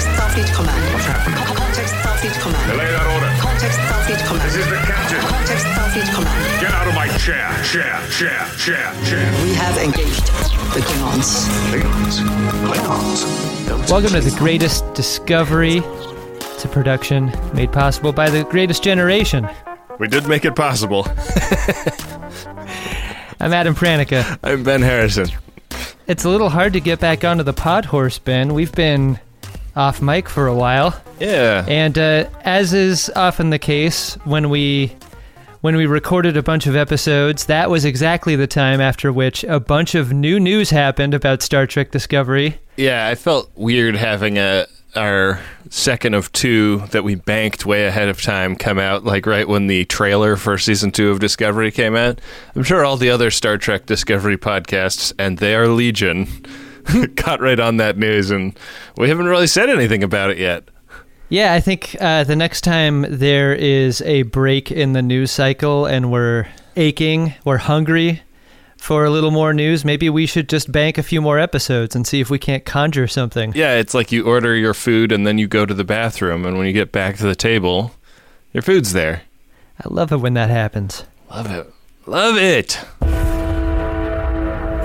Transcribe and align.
Context 0.00 0.16
Starfleet 0.16 0.48
Command. 0.56 0.94
What's 0.94 1.04
happening? 1.04 1.44
Co- 1.44 1.54
Context 1.54 1.94
Starfleet 1.96 2.40
Command. 2.40 2.72
Relay 2.72 2.88
that 2.88 3.06
order. 3.12 3.28
Context 3.36 3.78
Starfleet 3.80 4.26
Command. 4.26 4.48
This 4.48 4.56
is 4.56 4.64
the 4.64 4.76
captain. 4.76 5.20
Context 5.28 5.66
Starfleet 5.66 6.08
Command. 6.14 6.60
Get 6.60 6.72
out 6.72 6.88
of 6.88 6.94
my 6.94 7.06
chair, 7.18 7.44
chair, 7.62 8.00
chair, 8.08 8.48
chair, 8.56 8.94
chair. 9.04 9.28
We 9.44 9.52
have 9.52 9.76
engaged 9.76 10.24
the 10.72 10.80
Klingons. 10.80 11.44
Klingons. 11.68 12.16
Klingons. 12.64 13.90
Welcome 13.90 14.12
to 14.12 14.20
the 14.22 14.34
greatest 14.38 14.90
discovery. 14.94 15.82
It's 15.84 16.64
a 16.64 16.68
production 16.68 17.30
made 17.52 17.70
possible 17.70 18.14
by 18.14 18.30
the 18.30 18.44
greatest 18.44 18.82
generation. 18.82 19.46
We 19.98 20.08
did 20.08 20.26
make 20.26 20.46
it 20.46 20.56
possible. 20.56 21.04
I'm 23.38 23.52
Adam 23.52 23.74
Pranica. 23.74 24.38
I'm 24.42 24.62
Ben 24.62 24.80
Harrison. 24.80 25.28
It's 26.06 26.24
a 26.24 26.30
little 26.30 26.48
hard 26.48 26.72
to 26.72 26.80
get 26.80 27.00
back 27.00 27.22
onto 27.22 27.42
the 27.42 27.52
pod 27.52 27.84
horse, 27.84 28.18
Ben. 28.18 28.54
We've 28.54 28.72
been 28.72 29.20
off 29.76 30.00
mic 30.02 30.28
for 30.28 30.46
a 30.46 30.54
while, 30.54 31.00
Yeah. 31.18 31.64
and 31.68 31.96
uh, 31.98 32.26
as 32.44 32.72
is 32.74 33.10
often 33.16 33.50
the 33.50 33.58
case 33.58 34.14
when 34.24 34.50
we 34.50 34.92
when 35.62 35.76
we 35.76 35.84
recorded 35.84 36.38
a 36.38 36.42
bunch 36.42 36.66
of 36.66 36.74
episodes, 36.74 37.44
that 37.46 37.68
was 37.68 37.84
exactly 37.84 38.34
the 38.34 38.46
time 38.46 38.80
after 38.80 39.12
which 39.12 39.44
a 39.44 39.60
bunch 39.60 39.94
of 39.94 40.10
new 40.10 40.40
news 40.40 40.70
happened 40.70 41.12
about 41.12 41.42
Star 41.42 41.66
Trek 41.66 41.90
Discovery. 41.90 42.58
Yeah, 42.78 43.06
I 43.06 43.14
felt 43.14 43.50
weird 43.54 43.94
having 43.94 44.38
a 44.38 44.66
our 44.96 45.38
second 45.68 46.14
of 46.14 46.32
two 46.32 46.78
that 46.90 47.04
we 47.04 47.14
banked 47.14 47.64
way 47.64 47.86
ahead 47.86 48.08
of 48.08 48.20
time 48.22 48.56
come 48.56 48.78
out 48.78 49.04
like 49.04 49.24
right 49.26 49.46
when 49.46 49.68
the 49.68 49.84
trailer 49.84 50.34
for 50.34 50.58
season 50.58 50.90
2 50.90 51.10
of 51.10 51.20
Discovery 51.20 51.70
came 51.70 51.94
out. 51.94 52.20
I'm 52.56 52.64
sure 52.64 52.84
all 52.84 52.96
the 52.96 53.10
other 53.10 53.30
Star 53.30 53.56
Trek 53.56 53.86
Discovery 53.86 54.36
podcasts 54.36 55.12
and 55.16 55.38
they 55.38 55.54
are 55.54 55.68
legion 55.68 56.26
got 57.14 57.40
right 57.40 57.60
on 57.60 57.76
that 57.78 57.96
news 57.96 58.30
and 58.30 58.58
we 58.96 59.08
haven't 59.08 59.26
really 59.26 59.46
said 59.46 59.68
anything 59.68 60.02
about 60.02 60.30
it 60.30 60.38
yet. 60.38 60.64
Yeah, 61.28 61.52
I 61.52 61.60
think 61.60 61.96
uh, 62.00 62.24
the 62.24 62.34
next 62.34 62.62
time 62.62 63.06
there 63.08 63.54
is 63.54 64.02
a 64.02 64.22
break 64.22 64.72
in 64.72 64.94
the 64.94 65.02
news 65.02 65.30
cycle 65.30 65.86
and 65.86 66.10
we're 66.10 66.48
aching, 66.76 67.34
we're 67.44 67.58
hungry 67.58 68.22
for 68.80 69.04
a 69.04 69.10
little 69.10 69.30
more 69.30 69.52
news, 69.52 69.84
maybe 69.84 70.08
we 70.08 70.26
should 70.26 70.48
just 70.48 70.72
bank 70.72 70.98
a 70.98 71.02
few 71.02 71.20
more 71.20 71.38
episodes 71.38 71.94
and 71.94 72.06
see 72.06 72.20
if 72.20 72.30
we 72.30 72.38
can't 72.38 72.64
conjure 72.64 73.06
something. 73.06 73.52
Yeah, 73.54 73.74
it's 73.74 73.94
like 73.94 74.10
you 74.10 74.26
order 74.26 74.56
your 74.56 74.74
food 74.74 75.12
and 75.12 75.26
then 75.26 75.38
you 75.38 75.46
go 75.46 75.66
to 75.66 75.74
the 75.74 75.84
bathroom 75.84 76.46
and 76.46 76.56
when 76.56 76.66
you 76.66 76.72
get 76.72 76.90
back 76.90 77.16
to 77.18 77.24
the 77.24 77.36
table, 77.36 77.92
your 78.52 78.62
food's 78.62 78.92
there. 78.92 79.22
I 79.78 79.88
love 79.88 80.12
it 80.12 80.16
when 80.16 80.34
that 80.34 80.50
happens. 80.50 81.04
Love 81.30 81.50
it. 81.50 81.72
Love 82.06 82.36
it. 82.36 82.80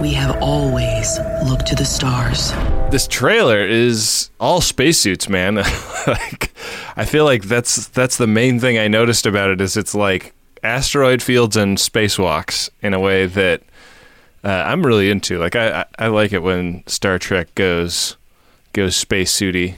We 0.01 0.13
have 0.13 0.41
always 0.41 1.19
looked 1.47 1.67
to 1.67 1.75
the 1.75 1.85
stars. 1.85 2.51
this 2.91 3.07
trailer 3.07 3.65
is 3.65 4.29
all 4.39 4.61
spacesuits, 4.61 5.29
man. 5.29 5.55
like, 6.07 6.53
I 6.97 7.05
feel 7.05 7.23
like 7.25 7.43
that's 7.43 7.87
that's 7.87 8.17
the 8.17 8.27
main 8.27 8.59
thing 8.59 8.77
I 8.77 8.87
noticed 8.87 9.25
about 9.25 9.49
it 9.49 9.61
is 9.61 9.77
it's 9.77 9.95
like 9.95 10.33
asteroid 10.63 11.21
fields 11.21 11.55
and 11.55 11.77
spacewalks 11.77 12.69
in 12.81 12.93
a 12.93 12.99
way 12.99 13.25
that 13.25 13.61
uh, 14.43 14.49
I'm 14.49 14.85
really 14.85 15.09
into. 15.09 15.39
Like, 15.39 15.55
I, 15.55 15.81
I 15.81 15.85
I 15.99 16.07
like 16.07 16.33
it 16.33 16.43
when 16.43 16.83
Star 16.87 17.17
Trek 17.17 17.55
goes 17.55 18.17
goes 18.73 18.95
spacesuity. 18.95 19.75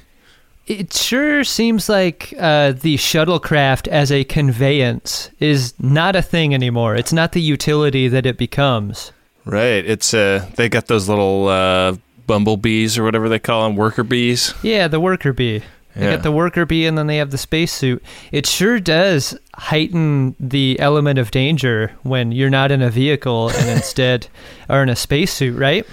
It 0.65 0.93
sure 0.93 1.43
seems 1.45 1.88
like 1.88 2.33
uh, 2.38 2.73
the 2.73 2.97
shuttlecraft 2.97 3.88
as 3.88 4.11
a 4.11 4.25
conveyance 4.25 5.29
is 5.39 5.73
not 5.79 6.15
a 6.15 6.21
thing 6.21 6.53
anymore. 6.53 6.95
It's 6.95 7.13
not 7.13 7.31
the 7.31 7.41
utility 7.41 8.09
that 8.09 8.25
it 8.25 8.38
becomes. 8.38 9.13
Right. 9.48 9.86
It's 9.86 10.14
uh 10.14 10.45
they 10.56 10.70
got 10.70 10.88
those 10.88 11.08
little 11.09 11.48
uh 11.48 11.95
bumblebees 12.28 12.98
or 12.98 13.03
whatever 13.03 13.30
they 13.30 13.40
call 13.40 13.64
them, 13.64 13.76
worker 13.76 14.03
bees. 14.03 14.53
Yeah, 14.62 14.88
the 14.88 15.00
worker 15.00 15.34
bee. 15.34 15.64
They 15.95 16.03
Yeah. 16.06 16.16
got 16.16 16.24
the 16.24 16.31
worker 16.31 16.66
bee 16.66 16.85
and 16.85 16.97
then 16.97 17.08
they 17.08 17.18
have 17.18 17.31
the 17.31 17.38
spacesuit. 17.38 18.03
It 18.31 18.46
sure 18.46 18.80
does 18.80 19.38
heighten 19.56 20.36
the 20.40 20.80
element 20.80 21.18
of 21.19 21.31
danger 21.31 21.94
when 22.03 22.31
you're 22.31 22.50
not 22.52 22.72
in 22.72 22.81
a 22.81 22.90
vehicle 22.90 23.50
and 23.50 23.69
instead 23.69 24.28
are 24.69 24.84
in 24.84 24.90
a 24.90 24.96
spacesuit, 24.96 25.57
right? 25.57 25.86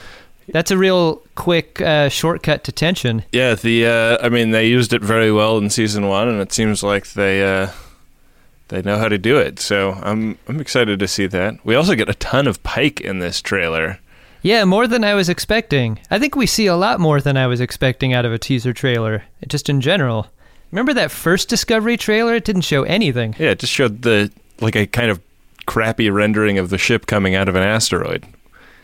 That's 0.49 0.71
a 0.71 0.77
real 0.77 1.23
quick 1.37 1.81
uh, 1.81 2.11
shortcut 2.11 2.65
to 2.65 2.73
tension. 2.73 3.25
Yeah, 3.33 3.55
the 3.55 3.87
uh, 3.87 4.19
I 4.21 4.29
mean 4.29 4.51
they 4.51 4.67
used 4.67 4.93
it 4.93 5.01
very 5.03 5.33
well 5.33 5.57
in 5.57 5.71
season 5.71 6.07
one, 6.07 6.29
and 6.29 6.39
it 6.43 6.53
seems 6.53 6.83
like 6.83 7.07
they 7.15 7.43
uh, 7.43 7.69
they 8.69 8.83
know 8.83 8.99
how 8.99 9.09
to 9.09 9.19
do 9.19 9.39
it. 9.39 9.59
So 9.59 9.93
I'm 10.03 10.39
I'm 10.49 10.61
excited 10.61 10.99
to 10.99 11.09
see 11.09 11.27
that. 11.27 11.65
We 11.65 11.75
also 11.75 11.95
get 11.95 12.09
a 12.09 12.15
ton 12.15 12.47
of 12.47 12.63
Pike 12.63 13.01
in 13.01 13.19
this 13.19 13.41
trailer. 13.41 13.99
Yeah, 14.43 14.65
more 14.65 14.87
than 14.87 15.05
I 15.05 15.15
was 15.15 15.29
expecting. 15.29 15.99
I 16.11 16.19
think 16.19 16.37
we 16.37 16.47
see 16.47 16.67
a 16.67 16.77
lot 16.77 17.01
more 17.01 17.21
than 17.21 17.37
I 17.37 17.47
was 17.47 17.61
expecting 17.61 18.13
out 18.13 18.27
of 18.27 18.33
a 18.33 18.39
teaser 18.39 18.75
trailer, 18.75 19.25
just 19.49 19.71
in 19.71 19.81
general. 19.81 20.27
Remember 20.71 20.93
that 20.93 21.11
first 21.11 21.49
Discovery 21.49 21.97
trailer? 21.97 22.35
It 22.35 22.45
didn't 22.45 22.63
show 22.63 22.83
anything. 22.83 23.35
Yeah, 23.39 23.51
it 23.51 23.61
just 23.61 23.73
showed 23.73 24.03
the 24.03 24.31
like 24.61 24.77
a 24.77 24.87
kind 24.87 25.11
of 25.11 25.21
crappy 25.67 26.11
rendering 26.11 26.59
of 26.59 26.69
the 26.69 26.79
ship 26.79 27.07
coming 27.07 27.35
out 27.35 27.49
of 27.49 27.55
an 27.55 27.63
asteroid. 27.63 28.27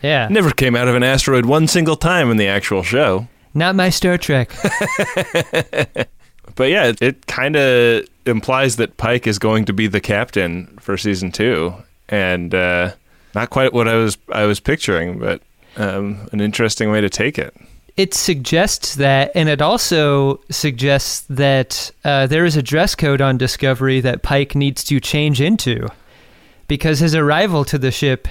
Yeah. 0.01 0.27
Never 0.29 0.49
came 0.51 0.75
out 0.75 0.87
of 0.87 0.95
an 0.95 1.03
asteroid 1.03 1.45
one 1.45 1.67
single 1.67 1.95
time 1.95 2.31
in 2.31 2.37
the 2.37 2.47
actual 2.47 2.81
show. 2.81 3.27
Not 3.53 3.75
my 3.75 3.89
Star 3.89 4.17
Trek. 4.17 4.51
But 6.55 6.69
yeah, 6.69 6.87
it, 6.87 7.01
it 7.01 7.27
kind 7.27 7.55
of 7.55 8.05
implies 8.25 8.75
that 8.75 8.97
Pike 8.97 9.27
is 9.27 9.39
going 9.39 9.65
to 9.65 9.73
be 9.73 9.87
the 9.87 10.01
captain 10.01 10.77
for 10.79 10.97
season 10.97 11.31
two, 11.31 11.73
and 12.09 12.53
uh, 12.53 12.91
not 13.33 13.49
quite 13.49 13.73
what 13.73 13.87
I 13.87 13.95
was 13.95 14.17
I 14.31 14.45
was 14.45 14.59
picturing, 14.59 15.19
but 15.19 15.41
um, 15.77 16.27
an 16.31 16.41
interesting 16.41 16.91
way 16.91 17.01
to 17.01 17.09
take 17.09 17.39
it. 17.39 17.55
it 17.97 18.13
suggests 18.13 18.95
that, 18.95 19.31
and 19.35 19.49
it 19.49 19.61
also 19.61 20.39
suggests 20.49 21.21
that 21.29 21.91
uh, 22.03 22.27
there 22.27 22.45
is 22.45 22.55
a 22.55 22.63
dress 22.63 22.95
code 22.95 23.21
on 23.21 23.37
Discovery 23.37 24.01
that 24.01 24.23
Pike 24.23 24.55
needs 24.55 24.83
to 24.85 24.99
change 24.99 25.41
into, 25.41 25.87
because 26.67 26.99
his 26.99 27.15
arrival 27.15 27.65
to 27.65 27.77
the 27.77 27.91
ship 27.91 28.27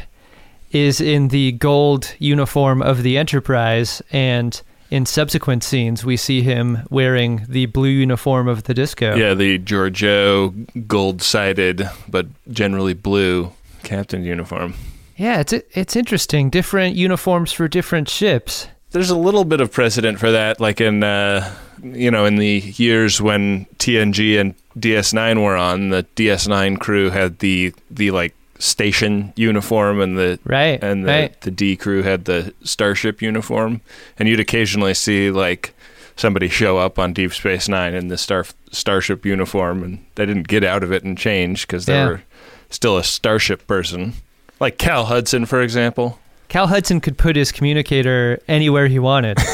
is 0.73 1.01
in 1.01 1.29
the 1.29 1.53
gold 1.53 2.15
uniform 2.19 2.81
of 2.81 3.03
the 3.03 3.19
Enterprise, 3.19 4.03
and 4.13 4.63
in 4.91 5.07
subsequent 5.07 5.63
scenes 5.65 6.05
we 6.05 6.17
see 6.17 6.43
him 6.43 6.79
wearing 6.91 7.47
the 7.49 7.67
blue 7.67 7.89
uniform 7.89 8.49
of 8.49 8.65
the 8.65 8.75
Disco. 8.75 9.15
Yeah, 9.15 9.35
the 9.35 9.59
Giorgio 9.59 10.49
gold-sided 10.87 11.89
but 12.09 12.27
generally 12.51 12.95
blue 12.95 13.53
captain 13.83 14.25
uniform. 14.25 14.75
yeah, 15.17 15.41
it's 15.41 15.53
it's 15.53 15.97
interesting. 15.97 16.51
Different 16.51 16.97
uniforms 16.97 17.53
for 17.53 17.69
different 17.69 18.09
ships. 18.09 18.67
There's 18.91 19.11
a 19.11 19.17
little 19.17 19.45
bit 19.45 19.61
of 19.61 19.71
precedent 19.73 20.19
for 20.19 20.33
that, 20.33 20.61
like 20.61 20.81
in 20.81 21.05
uh, 21.05 21.55
you 21.83 22.11
know 22.11 22.25
in 22.25 22.37
the 22.37 22.59
years 22.77 23.21
when 23.23 23.67
TNG 23.79 24.41
and 24.41 24.55
DS9 24.79 25.43
were 25.45 25.57
on. 25.57 25.91
The 25.91 26.05
DS9 26.17 26.79
crew 26.81 27.11
had 27.11 27.39
the 27.39 27.73
the 27.91 28.11
like 28.11 28.35
station 28.61 29.33
uniform, 29.37 30.01
and 30.01 30.17
the 30.17 30.39
Right, 30.45 30.83
and 30.83 31.05
the, 31.05 31.09
right. 31.09 31.41
the 31.41 31.51
D 31.51 31.77
crew 31.77 32.03
had 32.03 32.27
the 32.27 32.55
starship 32.63 33.21
uniform. 33.21 33.81
And 34.19 34.29
you'd 34.29 34.39
occasionally 34.41 34.95
see 34.95 35.31
like 35.31 35.75
somebody 36.17 36.49
show 36.49 36.79
up 36.79 36.99
on 36.99 37.13
Deep 37.13 37.33
Space 37.33 37.69
Nine 37.69 37.95
in 37.95 38.09
the 38.09 38.17
star 38.19 38.45
starship 38.71 39.27
uniform, 39.27 39.83
and 39.83 40.05
they 40.15 40.27
didn't 40.27 40.47
get 40.49 40.63
out 40.63 40.83
of 40.85 40.93
it 40.93 41.03
and 41.03 41.19
change 41.19 41.67
because 41.67 41.87
they 41.87 41.95
Yeah. 41.95 42.07
were 42.09 42.23
still 42.69 42.97
a 42.97 43.03
starship 43.05 43.67
person. 43.67 44.13
Like 44.61 44.79
Cal 44.79 45.07
Hudson, 45.07 45.47
for 45.47 45.61
example. 45.63 46.19
Cal 46.49 46.67
Hudson 46.67 47.01
could 47.01 47.17
put 47.17 47.37
his 47.37 47.51
communicator 47.53 48.41
anywhere 48.49 48.87
he 48.89 48.99
wanted. 48.99 49.39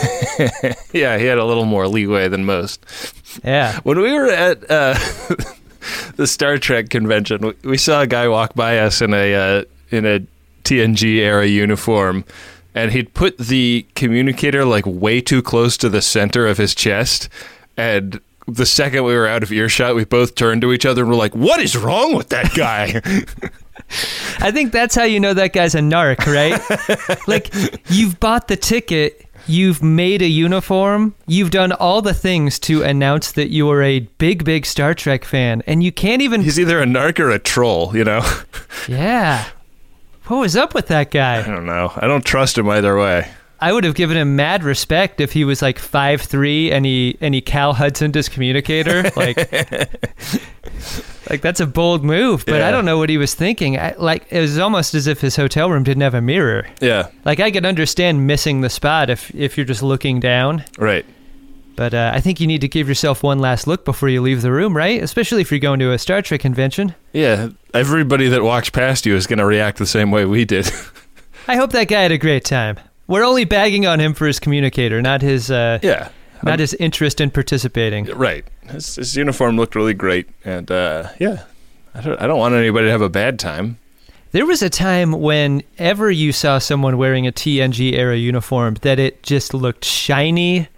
Yeah, 0.92 1.18
he 1.18 1.26
had 1.26 1.36
a 1.38 1.44
little 1.44 1.64
more 1.66 1.88
leeway 1.88 2.28
than 2.28 2.44
most. 2.46 2.84
Yeah. 3.44 3.78
When 3.82 4.00
we 4.00 4.12
were 4.12 4.28
at 4.30 4.70
uh, 4.70 4.98
the 6.16 6.26
Star 6.26 6.58
Trek 6.58 6.90
convention, 6.90 7.54
we, 7.62 7.78
saw 7.78 8.02
a 8.02 8.06
guy 8.06 8.28
walk 8.28 8.54
by 8.54 8.78
us 8.78 9.00
in 9.00 9.14
a 9.14 9.34
uh, 9.34 9.64
in 9.90 10.06
a 10.06 10.20
TNG 10.64 11.16
era 11.16 11.46
uniform, 11.46 12.24
and 12.74 12.92
he'd 12.92 13.14
put 13.14 13.38
the 13.38 13.86
communicator 13.94 14.64
like 14.64 14.84
way 14.86 15.20
too 15.20 15.42
close 15.42 15.76
to 15.78 15.88
the 15.88 16.02
center 16.02 16.46
of 16.46 16.58
his 16.58 16.74
chest, 16.74 17.28
and. 17.76 18.20
The 18.48 18.64
second 18.64 19.02
we 19.02 19.12
were 19.12 19.26
out 19.26 19.42
of 19.42 19.50
earshot, 19.50 19.96
we 19.96 20.04
both 20.04 20.36
turned 20.36 20.60
to 20.60 20.72
each 20.72 20.86
other 20.86 21.02
and 21.02 21.10
were 21.10 21.16
like, 21.16 21.34
"What 21.34 21.58
is 21.58 21.76
wrong 21.76 22.14
with 22.14 22.28
that 22.28 22.54
guy?" 22.54 23.02
I 24.40 24.50
think 24.50 24.72
that's 24.72 24.94
how 24.94 25.04
you 25.04 25.20
know 25.20 25.34
that 25.34 25.52
guy's 25.52 25.74
a 25.74 25.80
narc, 25.80 26.26
right? 26.26 26.60
like, 27.28 27.52
you've 27.90 28.18
bought 28.20 28.48
the 28.48 28.56
ticket, 28.56 29.25
you've 29.46 29.82
made 29.82 30.22
a 30.22 30.28
uniform, 30.28 31.14
you've 31.26 31.50
done 31.50 31.72
all 31.72 32.02
the 32.02 32.14
things 32.14 32.58
to 32.60 32.82
announce 32.82 33.32
that 33.32 33.48
you 33.50 33.70
are 33.70 33.82
a 33.82 34.00
big, 34.18 34.44
big 34.44 34.66
Star 34.66 34.94
Trek 34.94 35.24
fan, 35.24 35.62
and 35.66 35.82
you 35.82 35.92
can't 35.92 36.22
even. 36.22 36.42
He's 36.42 36.58
either 36.60 36.80
a 36.80 36.84
narc 36.84 37.18
or 37.18 37.30
a 37.30 37.38
troll, 37.38 37.96
you 37.96 38.04
know. 38.04 38.22
yeah. 38.88 39.46
What 40.26 40.38
was 40.38 40.56
up 40.56 40.74
with 40.74 40.88
that 40.88 41.10
guy? 41.10 41.38
I 41.38 41.46
don't 41.46 41.66
know. 41.66 41.92
I 41.94 42.06
don't 42.06 42.24
trust 42.24 42.58
him 42.58 42.68
either 42.68 42.98
way. 42.98 43.30
I 43.60 43.72
would 43.72 43.84
have 43.84 43.94
given 43.94 44.16
him 44.16 44.36
mad 44.36 44.62
respect 44.64 45.20
if 45.20 45.32
he 45.32 45.44
was 45.44 45.62
like 45.62 45.78
five 45.78 46.20
three 46.20 46.70
and 46.70 46.84
he 46.84 47.16
and 47.20 47.34
he 47.34 47.40
Cal 47.40 47.72
Hudson 47.74 48.12
his 48.12 48.28
communicator. 48.28 49.10
Like, 49.16 49.36
like 51.30 51.40
that's 51.40 51.60
a 51.60 51.66
bold 51.66 52.04
move, 52.04 52.44
but 52.44 52.56
Yeah. 52.56 52.68
I 52.68 52.70
don't 52.70 52.84
know 52.84 52.98
what 52.98 53.08
he 53.08 53.18
was 53.18 53.34
thinking. 53.34 53.78
I, 53.78 53.94
like 53.98 54.26
it 54.30 54.40
was 54.40 54.58
almost 54.58 54.94
as 54.94 55.06
if 55.06 55.20
his 55.20 55.36
hotel 55.36 55.70
room 55.70 55.84
didn't 55.84 56.02
have 56.02 56.14
a 56.14 56.20
mirror. 56.20 56.66
Yeah, 56.80 57.08
Like 57.24 57.40
I 57.40 57.50
could 57.50 57.64
understand 57.66 58.26
missing 58.26 58.60
the 58.60 58.70
spot 58.70 59.10
if 59.10 59.34
if 59.34 59.56
you're 59.56 59.66
just 59.66 59.82
looking 59.82 60.20
down. 60.20 60.64
right. 60.78 61.04
But 61.76 61.92
uh, 61.92 62.10
I 62.14 62.20
think 62.20 62.40
you 62.40 62.46
need 62.46 62.62
to 62.62 62.68
give 62.68 62.88
yourself 62.88 63.22
one 63.22 63.38
last 63.38 63.66
look 63.66 63.84
before 63.84 64.08
you 64.08 64.22
leave 64.22 64.40
the 64.40 64.50
room, 64.50 64.74
right? 64.74 65.02
Especially 65.02 65.42
if 65.42 65.50
you're 65.50 65.60
going 65.60 65.78
to 65.80 65.92
a 65.92 65.98
Star 65.98 66.22
Trek 66.22 66.40
convention. 66.40 66.94
Yeah, 67.12 67.50
everybody 67.74 68.28
that 68.28 68.42
walks 68.42 68.70
past 68.70 69.04
you 69.04 69.14
is 69.14 69.26
going 69.26 69.40
to 69.40 69.44
react 69.44 69.76
the 69.76 69.84
same 69.86 70.10
way 70.10 70.24
we 70.24 70.46
did. 70.46 70.70
I 71.48 71.56
hope 71.56 71.72
that 71.72 71.88
guy 71.88 72.00
had 72.00 72.12
a 72.12 72.18
great 72.18 72.46
time. 72.46 72.78
We're 73.06 73.24
only 73.24 73.44
bagging 73.44 73.86
on 73.86 74.00
him 74.00 74.14
for 74.14 74.26
his 74.26 74.40
communicator, 74.40 75.00
not 75.00 75.22
his 75.22 75.50
uh, 75.50 75.78
yeah, 75.82 76.08
not 76.42 76.58
his 76.58 76.74
interest 76.74 77.20
in 77.20 77.30
participating. 77.30 78.06
right. 78.06 78.44
His, 78.62 78.96
his 78.96 79.16
uniform 79.16 79.56
looked 79.56 79.74
really 79.76 79.94
great, 79.94 80.28
and 80.44 80.70
uh, 80.70 81.08
yeah, 81.20 81.44
I 81.94 82.00
don't, 82.00 82.20
I 82.20 82.26
don't 82.26 82.38
want 82.38 82.54
anybody 82.54 82.86
to 82.86 82.90
have 82.90 83.02
a 83.02 83.08
bad 83.08 83.38
time. 83.38 83.78
There 84.32 84.44
was 84.44 84.60
a 84.60 84.68
time 84.68 85.12
whenever 85.12 86.10
you 86.10 86.32
saw 86.32 86.58
someone 86.58 86.98
wearing 86.98 87.26
a 87.26 87.32
TNG 87.32 87.92
era 87.94 88.16
uniform 88.16 88.74
that 88.82 88.98
it 88.98 89.22
just 89.22 89.54
looked 89.54 89.84
shiny 89.84 90.68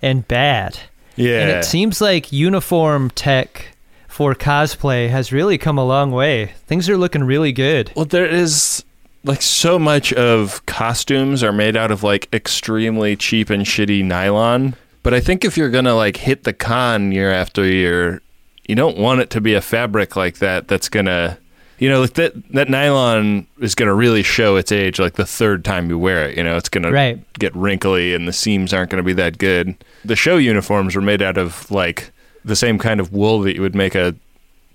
and 0.00 0.26
bad. 0.26 0.80
Yeah, 1.16 1.40
And 1.40 1.50
it 1.50 1.64
seems 1.64 2.00
like 2.00 2.32
uniform 2.32 3.10
tech 3.10 3.76
for 4.08 4.34
cosplay 4.34 5.10
has 5.10 5.32
really 5.32 5.58
come 5.58 5.78
a 5.78 5.84
long 5.84 6.10
way. 6.10 6.54
Things 6.66 6.88
are 6.88 6.96
looking 6.96 7.22
really 7.22 7.52
good. 7.52 7.92
Well, 7.94 8.04
there 8.04 8.26
is 8.26 8.84
like 9.24 9.42
so 9.42 9.78
much 9.78 10.12
of 10.12 10.64
costumes 10.66 11.42
are 11.42 11.52
made 11.52 11.76
out 11.76 11.90
of 11.90 12.02
like 12.02 12.28
extremely 12.32 13.16
cheap 13.16 13.50
and 13.50 13.64
shitty 13.64 14.04
nylon. 14.04 14.76
But 15.02 15.14
I 15.14 15.20
think 15.20 15.44
if 15.44 15.56
you're 15.56 15.70
gonna 15.70 15.94
like 15.94 16.16
hit 16.18 16.44
the 16.44 16.52
con 16.52 17.10
year 17.12 17.30
after 17.32 17.64
year, 17.64 18.20
you 18.68 18.74
don't 18.74 18.96
want 18.96 19.20
it 19.20 19.30
to 19.30 19.40
be 19.40 19.54
a 19.54 19.60
fabric 19.60 20.16
like 20.16 20.38
that 20.38 20.68
that's 20.68 20.88
gonna 20.88 21.38
you 21.76 21.88
know, 21.88 22.00
like 22.02 22.14
that 22.14 22.32
that 22.52 22.68
nylon 22.70 23.46
is 23.60 23.74
gonna 23.74 23.94
really 23.94 24.22
show 24.22 24.56
its 24.56 24.70
age 24.70 24.98
like 25.00 25.14
the 25.14 25.26
third 25.26 25.64
time 25.64 25.90
you 25.90 25.98
wear 25.98 26.28
it. 26.28 26.36
You 26.36 26.44
know, 26.44 26.56
it's 26.56 26.68
gonna 26.68 26.90
Right. 26.92 27.18
get 27.38 27.54
wrinkly 27.56 28.14
and 28.14 28.28
the 28.28 28.32
seams 28.32 28.72
aren't 28.72 28.90
gonna 28.90 29.02
be 29.02 29.12
that 29.14 29.38
good. 29.38 29.74
The 30.04 30.16
show 30.16 30.36
uniforms 30.36 30.94
were 30.94 31.02
made 31.02 31.20
out 31.20 31.36
of 31.36 31.70
like 31.70 32.10
the 32.44 32.56
same 32.56 32.78
kind 32.78 33.00
of 33.00 33.12
wool 33.12 33.40
that 33.40 33.56
you 33.56 33.62
would 33.62 33.74
make 33.74 33.94
a 33.94 34.14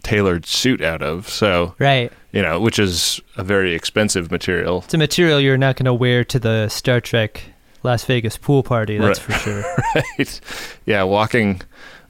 tailored 0.03 0.45
suit 0.45 0.81
out 0.81 1.01
of. 1.01 1.29
So 1.29 1.73
Right. 1.79 2.11
You 2.31 2.41
know, 2.41 2.59
which 2.59 2.79
is 2.79 3.19
a 3.37 3.43
very 3.43 3.73
expensive 3.73 4.31
material. 4.31 4.81
It's 4.85 4.93
a 4.93 4.97
material 4.97 5.39
you're 5.39 5.57
not 5.57 5.75
going 5.75 5.85
to 5.85 5.93
wear 5.93 6.23
to 6.25 6.39
the 6.39 6.67
Star 6.69 7.01
Trek 7.01 7.43
Las 7.83 8.03
Vegas 8.05 8.37
pool 8.37 8.61
party, 8.63 8.97
that's 8.97 9.19
Right. 9.27 9.37
for 9.37 9.39
sure. 9.43 9.63
right? 9.95 10.41
Yeah, 10.85 11.03
walking 11.03 11.61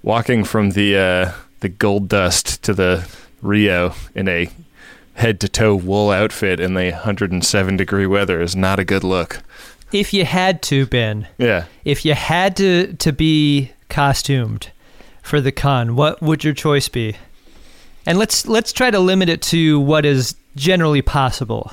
walking 0.03 0.43
from 0.43 0.71
the 0.71 0.97
uh, 0.97 1.31
the 1.59 1.69
gold 1.69 2.07
dust 2.09 2.63
to 2.63 2.73
the 2.73 3.07
Rio 3.41 3.93
in 4.15 4.27
a 4.27 4.49
head 5.15 5.39
to 5.41 5.49
toe 5.49 5.75
wool 5.75 6.11
outfit 6.11 6.59
in 6.59 6.73
the 6.75 6.91
107 6.91 7.77
degree 7.77 8.05
weather 8.07 8.41
is 8.41 8.55
not 8.55 8.79
a 8.79 8.85
good 8.85 9.03
look. 9.03 9.41
if 9.91 10.13
you 10.13 10.23
had 10.23 10.61
to, 10.61 10.85
Ben, 10.85 11.27
Yeah. 11.37 11.65
if 11.83 12.05
you 12.05 12.13
had 12.13 12.55
to 12.57 12.93
to 12.93 13.11
be 13.11 13.71
costumed 13.89 14.69
for 15.21 15.41
the 15.41 15.51
con, 15.51 15.95
what 15.95 16.21
would 16.21 16.43
your 16.43 16.53
choice 16.53 16.87
be? 16.89 17.15
And 18.05 18.17
let's 18.17 18.47
let's 18.47 18.71
try 18.73 18.89
to 18.91 18.99
limit 18.99 19.29
it 19.29 19.41
to 19.43 19.79
what 19.79 20.05
is 20.05 20.35
generally 20.55 21.01
possible. 21.01 21.71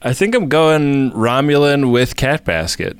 I 0.00 0.12
think 0.12 0.34
I'm 0.34 0.48
going 0.48 1.10
Romulan 1.12 1.90
with 1.92 2.16
Cat 2.16 2.44
Basket. 2.44 2.96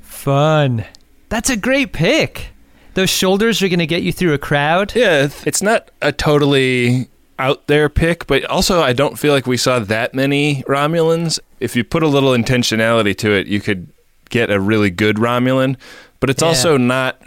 Fun. 0.00 0.84
That's 1.28 1.50
a 1.50 1.56
great 1.56 1.92
pick. 1.92 2.48
Those 2.94 3.10
shoulders 3.10 3.62
are 3.62 3.68
going 3.68 3.78
to 3.78 3.86
get 3.86 4.02
you 4.02 4.12
through 4.12 4.32
a 4.34 4.38
crowd. 4.38 4.92
Yeah, 4.94 5.28
it's 5.46 5.62
not 5.62 5.90
a 6.02 6.10
totally 6.12 7.08
out 7.38 7.66
there 7.68 7.88
pick, 7.88 8.26
but 8.26 8.44
also 8.46 8.80
I 8.82 8.92
don't 8.92 9.18
feel 9.18 9.32
like 9.32 9.46
we 9.46 9.56
saw 9.56 9.78
that 9.78 10.12
many 10.14 10.62
Romulans. 10.64 11.38
If 11.60 11.76
you 11.76 11.84
put 11.84 12.02
a 12.02 12.08
little 12.08 12.30
intentionality 12.32 13.16
to 13.18 13.30
it, 13.30 13.46
you 13.46 13.60
could 13.60 13.88
get 14.30 14.50
a 14.50 14.58
really 14.60 14.90
good 14.90 15.16
Romulan, 15.16 15.76
but 16.20 16.28
it's 16.30 16.42
Yeah. 16.42 16.48
also 16.48 16.76
not 16.76 17.22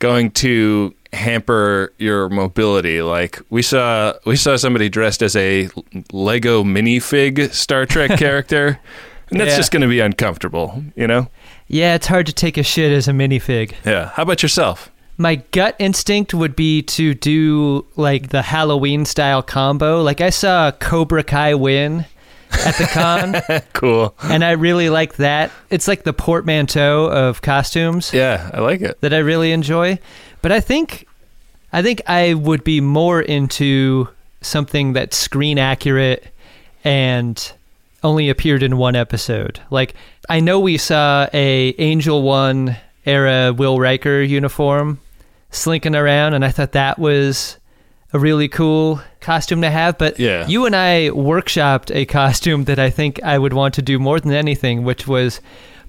going 0.00 0.30
to 0.32 0.94
hamper 1.14 1.92
your 1.98 2.28
mobility. 2.28 3.00
Like 3.02 3.40
we 3.50 3.62
saw 3.62 4.12
we 4.26 4.36
saw 4.36 4.56
somebody 4.56 4.88
dressed 4.88 5.22
as 5.22 5.34
a 5.36 5.68
Lego 6.12 6.62
minifig 6.64 7.52
Star 7.52 7.86
Trek 7.86 8.18
character. 8.18 8.78
And 9.30 9.40
that's 9.40 9.52
Yeah. 9.52 9.56
just 9.56 9.70
going 9.72 9.80
to 9.82 9.88
be 9.88 10.00
uncomfortable, 10.00 10.84
you 10.94 11.06
know? 11.06 11.28
Yeah, 11.66 11.94
it's 11.94 12.06
hard 12.06 12.26
to 12.26 12.32
take 12.32 12.58
a 12.58 12.62
shit 12.62 12.92
as 12.92 13.08
a 13.08 13.12
minifig. 13.12 13.72
Yeah. 13.84 14.10
How 14.10 14.22
about 14.24 14.42
yourself? 14.42 14.90
My 15.16 15.36
gut 15.52 15.76
instinct 15.78 16.34
would 16.34 16.54
be 16.54 16.82
to 16.82 17.14
do 17.14 17.86
like 17.96 18.28
the 18.28 18.42
Halloween 18.42 19.06
style 19.06 19.42
combo. 19.42 20.02
Like 20.02 20.20
I 20.20 20.28
saw 20.30 20.72
Cobra 20.72 21.22
Kai 21.24 21.54
win 21.54 22.04
at 22.50 22.76
the 22.76 22.84
con, 22.84 23.62
Cool. 23.72 24.14
and 24.24 24.44
I 24.44 24.52
really 24.52 24.90
like 24.90 25.16
that. 25.16 25.50
It's 25.70 25.88
like 25.88 26.02
the 26.04 26.12
portmanteau 26.12 27.06
of 27.06 27.40
costumes 27.42 28.12
Yeah, 28.12 28.50
I 28.52 28.60
like 28.60 28.80
it. 28.82 29.00
that 29.00 29.14
I 29.14 29.18
really 29.18 29.52
enjoy. 29.52 29.98
But 30.44 30.52
I 30.52 30.60
think 30.60 31.06
I 31.72 31.80
think 31.80 32.02
I 32.06 32.34
would 32.34 32.64
be 32.64 32.82
more 32.82 33.22
into 33.22 34.10
something 34.42 34.92
that's 34.92 35.16
screen 35.16 35.58
accurate 35.58 36.26
and 36.84 37.50
only 38.02 38.28
appeared 38.28 38.62
in 38.62 38.76
one 38.76 38.94
episode. 38.94 39.60
Like 39.70 39.94
I 40.28 40.40
know 40.40 40.60
we 40.60 40.76
saw 40.76 41.26
a 41.32 41.74
Angel 41.78 42.20
One 42.20 42.76
era 43.06 43.54
Will 43.56 43.78
Riker 43.78 44.20
uniform 44.20 45.00
slinking 45.50 45.94
around, 45.96 46.34
and 46.34 46.44
I 46.44 46.50
thought 46.50 46.72
that 46.72 46.98
was 46.98 47.56
a 48.12 48.18
really 48.18 48.48
cool 48.48 49.00
costume 49.22 49.62
to 49.62 49.70
have. 49.70 49.96
But 49.96 50.20
Yeah. 50.20 50.46
you 50.46 50.66
and 50.66 50.76
I 50.76 51.08
workshopped 51.14 51.90
a 51.96 52.04
costume 52.04 52.64
that 52.64 52.78
I 52.78 52.90
think 52.90 53.18
I 53.24 53.38
would 53.38 53.54
want 53.54 53.72
to 53.76 53.82
do 53.82 53.98
more 53.98 54.20
than 54.20 54.32
anything, 54.32 54.84
which 54.84 55.08
was 55.08 55.40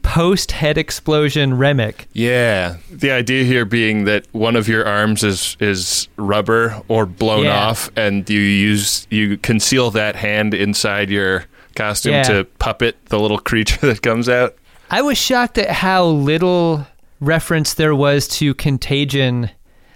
post 0.06 0.52
head 0.54 0.78
explosion 0.78 1.54
Remmick. 1.54 2.06
Yeah, 2.14 2.78
the 2.92 3.12
idea 3.12 3.44
here 3.44 3.66
being 3.66 4.06
that 4.06 4.26
one 4.32 4.56
of 4.56 4.68
your 4.68 4.86
arms 4.88 5.24
is 5.24 5.58
is 5.60 6.08
rubber 6.18 6.82
or 6.88 7.06
blown 7.06 7.46
Yeah. 7.46 7.68
off, 7.68 7.90
and 7.96 8.30
you 8.30 8.40
use 8.40 9.08
you 9.10 9.38
conceal 9.38 9.92
that 9.92 10.16
hand 10.16 10.54
inside 10.54 11.10
your 11.10 11.46
costume 11.76 12.14
Yeah. 12.14 12.24
to 12.24 12.44
puppet 12.60 12.96
the 13.08 13.20
little 13.20 13.40
creature 13.40 13.80
that 13.88 14.02
comes 14.02 14.30
out. 14.30 14.56
I 14.90 15.02
was 15.02 15.18
shocked 15.18 15.58
at 15.58 15.70
how 15.72 16.06
little 16.06 16.86
reference 17.20 17.74
there 17.74 17.96
was 17.96 18.28
to 18.28 18.54
contagion. 18.54 19.50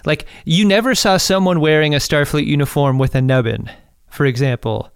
Like, 0.06 0.25
you 0.45 0.65
never 0.65 0.95
saw 0.95 1.17
someone 1.17 1.59
wearing 1.59 1.94
a 1.94 1.97
Starfleet 2.00 2.45
uniform 2.47 2.97
with 2.97 3.13
a 3.15 3.21
nubbin, 3.21 3.69
for 4.09 4.25
example. 4.25 4.91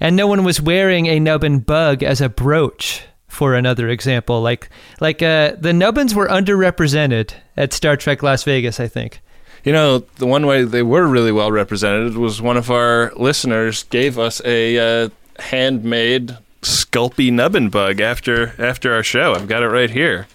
And 0.00 0.14
no 0.16 0.26
one 0.26 0.44
was 0.44 0.60
wearing 0.60 1.06
a 1.06 1.18
nubbin 1.18 1.60
bug 1.60 2.02
as 2.02 2.20
a 2.20 2.28
brooch, 2.28 3.02
for 3.28 3.54
another 3.54 3.88
example. 3.88 4.40
Like, 4.40 4.68
like 5.00 5.22
uh, 5.22 5.52
the 5.58 5.72
nubbins 5.72 6.14
were 6.14 6.26
underrepresented 6.28 7.34
at 7.56 7.72
Star 7.72 7.96
Trek 7.96 8.22
Las 8.22 8.42
Vegas, 8.42 8.80
I 8.80 8.88
think. 8.88 9.20
You 9.64 9.72
know, 9.72 9.98
the 9.98 10.26
one 10.26 10.46
way 10.46 10.64
they 10.64 10.82
were 10.82 11.06
really 11.06 11.32
well 11.32 11.52
represented 11.52 12.16
was 12.16 12.40
one 12.40 12.56
of 12.56 12.70
our 12.70 13.12
listeners 13.16 13.82
gave 13.84 14.18
us 14.18 14.40
a 14.44 15.04
uh, 15.04 15.08
handmade 15.38 16.38
Sculpey 16.62 17.32
nubbin 17.32 17.68
bug 17.68 18.00
after 18.00 18.54
after 18.60 18.92
our 18.92 19.02
show. 19.02 19.34
I've 19.34 19.48
got 19.48 19.62
it 19.62 19.68
right 19.68 19.90
here. 19.90 20.26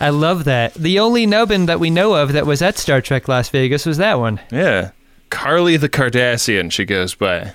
I 0.00 0.10
love 0.10 0.44
that. 0.44 0.74
The 0.74 0.98
only 0.98 1.26
nubbin 1.26 1.66
that 1.66 1.80
we 1.80 1.90
know 1.90 2.14
of 2.14 2.32
that 2.32 2.46
was 2.46 2.62
at 2.62 2.78
Star 2.78 3.00
Trek 3.00 3.28
Las 3.28 3.50
Vegas 3.50 3.84
was 3.84 3.98
that 3.98 4.18
one. 4.18 4.40
Yeah. 4.50 4.90
Carly 5.30 5.76
the 5.76 5.88
Cardassian, 5.88 6.70
she 6.72 6.84
goes 6.84 7.14
by. 7.14 7.52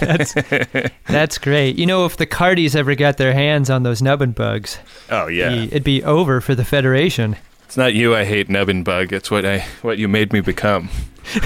That's 1.06 1.38
great. 1.38 1.76
You 1.78 1.86
know, 1.86 2.04
if 2.06 2.16
the 2.16 2.26
Cardis 2.26 2.74
ever 2.74 2.94
got 2.94 3.16
their 3.16 3.32
hands 3.32 3.70
on 3.70 3.82
those 3.84 4.02
nubbin 4.02 4.32
bugs, 4.32 4.78
Oh 5.10 5.28
yeah. 5.28 5.48
be- 5.50 5.62
it'd 5.64 5.84
be 5.84 6.02
over 6.02 6.40
for 6.40 6.54
the 6.54 6.64
Federation. 6.64 7.36
It's 7.64 7.76
not 7.76 7.94
you 7.94 8.14
I 8.14 8.24
hate 8.24 8.48
nubbin 8.50 8.82
bug. 8.84 9.12
It's 9.12 9.30
what 9.30 9.46
I 9.46 9.60
what 9.80 9.96
you 9.98 10.06
made 10.08 10.32
me 10.32 10.40
become. 10.40 10.90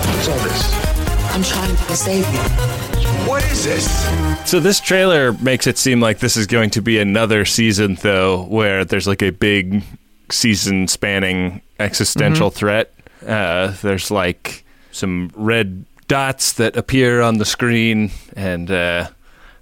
What's 0.07 0.29
all 0.29 0.39
this? 0.41 1.35
I'm 1.35 1.43
trying 1.43 1.75
to 1.77 1.97
save 1.97 2.27
you. 2.35 2.92
What 3.27 3.45
is 3.45 3.65
this? 3.65 4.51
So 4.51 4.61
this 4.61 4.81
trailer 4.81 5.33
makes 5.35 5.67
it 5.67 5.79
seem 5.79 6.01
like 6.01 6.19
this 6.19 6.37
is 6.37 6.47
going 6.47 6.71
to 6.71 6.83
be 6.83 6.99
another 6.99 7.45
season 7.45 7.97
though 7.97 8.45
where 8.45 8.85
there's 8.85 9.07
like 9.07 9.23
a 9.23 9.31
big 9.31 9.83
season 10.31 10.89
spanning 10.89 11.63
existential 11.79 12.51
threat. 12.51 12.93
Uh, 13.27 13.75
there's 13.83 14.11
like 14.11 14.65
some 14.91 15.31
red 15.35 15.85
dots 16.09 16.55
that 16.55 16.77
appear 16.77 17.21
on 17.23 17.39
the 17.39 17.45
screen 17.45 18.11
and 18.37 18.71
uh, 18.71 19.09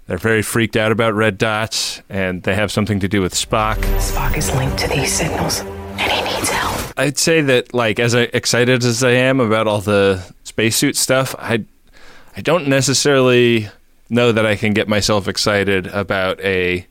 they're 0.07 0.19
very 0.19 0.43
freaked 0.43 0.77
out 0.77 0.91
about 0.91 1.15
red 1.15 1.39
dots 1.39 2.03
and 2.09 2.43
they 2.43 2.55
have 2.55 2.73
something 2.73 2.99
to 3.01 3.09
do 3.09 3.21
with 3.21 3.35
Spock. 3.35 3.77
Spock 3.99 4.37
is 4.37 4.53
linked 4.57 4.79
to 4.79 4.89
these 4.89 5.13
signals, 5.13 5.61
and 5.61 6.11
he 6.11 6.23
needs 6.23 6.49
help. 6.49 6.93
I'd 6.97 7.19
say 7.19 7.43
that 7.43 7.73
like 7.75 8.01
as 8.01 8.15
excited 8.15 8.83
as 8.83 9.05
I 9.05 9.11
am 9.13 9.39
about 9.39 9.69
all 9.69 9.81
the 9.81 10.35
spacesuit 10.45 10.97
stuff, 10.97 11.35
I 11.39 11.65
I 12.37 12.41
don't 12.41 12.69
necessarily 12.69 13.69
know 14.09 14.33
that 14.33 14.47
I 14.47 14.57
can 14.57 14.73
get 14.73 14.89
myself 14.89 15.29
excited 15.29 15.87
about 15.89 16.41
a 16.41 16.87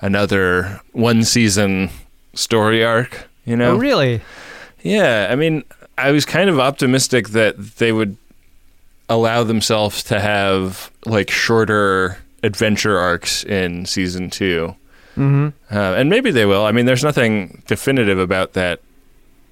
another 0.00 0.80
one 0.92 1.22
season 1.22 1.90
story 2.34 2.84
arc, 2.84 3.28
you 3.44 3.56
know? 3.56 3.72
Oh, 3.72 3.76
really? 3.76 4.20
Yeah, 4.82 5.28
I 5.30 5.36
mean, 5.36 5.64
I 5.96 6.10
was 6.10 6.24
kind 6.24 6.50
of 6.50 6.58
optimistic 6.58 7.30
that 7.30 7.56
they 7.76 7.92
would 7.92 8.16
allow 9.08 9.44
themselves 9.44 10.02
to 10.04 10.20
have 10.20 10.90
like 11.06 11.30
shorter 11.30 12.18
adventure 12.42 12.98
arcs 12.98 13.44
in 13.44 13.86
season 13.86 14.30
2 14.30 14.74
mm-hmm. 15.16 15.48
uh, 15.70 15.78
and 15.78 16.10
maybe 16.10 16.30
they 16.30 16.46
will. 16.46 16.64
I 16.64 16.72
mean, 16.72 16.86
there's 16.86 17.04
nothing 17.04 17.62
definitive 17.66 18.18
about 18.18 18.54
that 18.54 18.80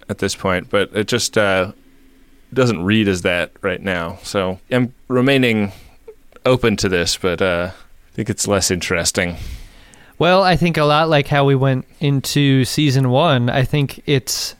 at 0.08 0.18
this 0.18 0.34
point, 0.34 0.70
but 0.70 0.90
it 0.94 1.06
just 1.06 1.38
uh, 1.38 1.72
doesn't 2.52 2.84
read 2.84 3.08
as 3.08 3.22
that 3.22 3.52
right 3.62 3.80
now. 3.80 4.18
So 4.22 4.58
I'm 4.70 4.94
remaining 5.08 5.72
open 6.44 6.76
to 6.78 6.88
this, 6.88 7.16
but 7.16 7.42
uh, 7.42 7.70
I 7.72 8.14
think 8.14 8.30
it's 8.30 8.46
less 8.46 8.70
interesting. 8.70 9.36
Well, 10.18 10.42
I 10.42 10.56
think 10.56 10.76
a 10.76 10.84
lot 10.84 11.08
like 11.08 11.28
how 11.28 11.44
we 11.44 11.54
went 11.54 11.86
into 12.00 12.64
season 12.64 13.10
one. 13.10 13.48
I 13.48 13.64
think 13.64 14.02
it's, 14.06 14.54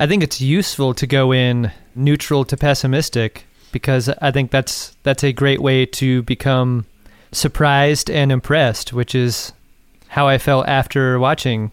I 0.00 0.06
think 0.06 0.22
it's 0.22 0.40
useful 0.40 0.94
to 0.94 1.06
go 1.06 1.32
in 1.32 1.70
neutral 1.94 2.44
to 2.46 2.56
pessimistic 2.56 3.46
because 3.72 4.08
I 4.08 4.30
think 4.30 4.50
that's 4.50 4.96
that's 5.02 5.24
a 5.24 5.32
great 5.32 5.60
way 5.60 5.84
to 5.84 6.22
become 6.22 6.86
surprised 7.32 8.08
and 8.10 8.32
impressed, 8.32 8.92
which 8.92 9.14
is 9.14 9.52
how 10.08 10.28
I 10.28 10.38
felt 10.38 10.68
after 10.68 11.18
watching 11.18 11.72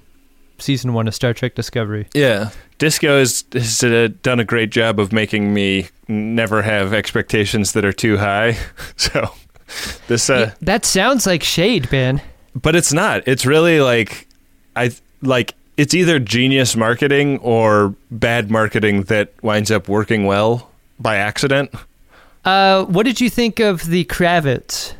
season 0.58 0.94
one 0.94 1.08
of 1.08 1.15
Star 1.15 1.34
Trek 1.34 1.56
Discovery. 1.56 2.08
Yeah, 2.13 2.50
Disco 2.81 3.19
has, 3.19 3.45
has 3.53 3.83
uh, 3.83 4.09
done 4.23 4.39
a 4.39 4.43
great 4.43 4.71
job 4.71 5.00
of 5.00 5.13
making 5.13 5.53
me 5.53 5.88
never 6.07 6.61
have 6.63 6.93
expectations 6.93 7.71
that 7.73 7.85
are 7.85 7.93
too 7.93 8.17
high. 8.17 8.57
So 8.97 9.33
this, 10.07 10.29
uh, 10.29 10.53
that 10.59 10.83
sounds 10.83 11.25
like 11.25 11.43
shade, 11.43 11.89
Ben 11.89 12.21
but 12.55 12.75
it's 12.75 12.93
not. 12.93 13.27
It's 13.27 13.45
really 13.45 13.79
like 13.79 14.27
I 14.75 14.91
like 15.21 15.53
it's 15.77 15.93
either 15.93 16.19
genius 16.19 16.75
marketing 16.75 17.39
or 17.39 17.95
bad 18.09 18.51
marketing 18.51 19.03
that 19.03 19.31
winds 19.41 19.71
up 19.71 19.88
working 19.88 20.25
well 20.25 20.69
by 21.00 21.17
accident. 21.17 21.73
Uh, 22.43 22.85
what 22.85 23.03
did 23.03 23.21
you 23.21 23.29
think 23.29 23.59
of 23.59 23.85
the 23.85 24.05
Kravitz 24.05 24.93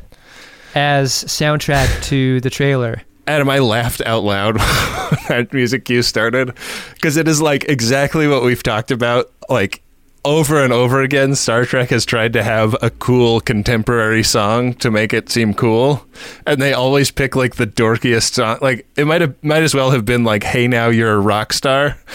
as 0.74 1.12
soundtrack 1.12 2.02
to 2.04 2.40
the 2.40 2.50
trailer? 2.50 3.02
Adam, 3.26 3.48
I 3.48 3.60
laughed 3.60 4.00
out 4.02 4.24
loud 4.24 4.56
when 4.58 5.20
that 5.28 5.52
music 5.52 5.84
cue 5.84 6.02
started 6.02 6.54
because 6.94 7.16
it 7.16 7.28
is 7.28 7.40
like 7.40 7.64
exactly 7.64 8.26
what 8.26 8.42
we've 8.42 8.62
talked 8.62 8.90
about, 8.90 9.30
like 9.48 9.82
over 10.24 10.62
and 10.62 10.72
over 10.72 11.02
again, 11.02 11.34
Star 11.34 11.64
Trek 11.64 11.90
has 11.90 12.04
tried 12.04 12.32
to 12.34 12.42
have 12.42 12.76
a 12.80 12.90
cool 12.90 13.40
contemporary 13.40 14.22
song 14.22 14.74
to 14.74 14.90
make 14.90 15.12
it 15.12 15.28
seem 15.28 15.52
cool, 15.52 16.06
and 16.46 16.60
they 16.60 16.72
always 16.72 17.10
pick 17.10 17.34
like 17.34 17.56
the 17.56 17.66
dorkiest 17.66 18.34
song. 18.34 18.58
Like 18.60 18.86
it 18.96 19.06
might 19.06 19.20
have 19.20 19.34
might 19.42 19.62
as 19.62 19.74
well 19.74 19.90
have 19.90 20.04
been 20.04 20.24
like, 20.24 20.44
"Hey, 20.44 20.68
now 20.68 20.88
you're 20.88 21.12
a 21.12 21.20
rock 21.20 21.52
star." 21.52 21.98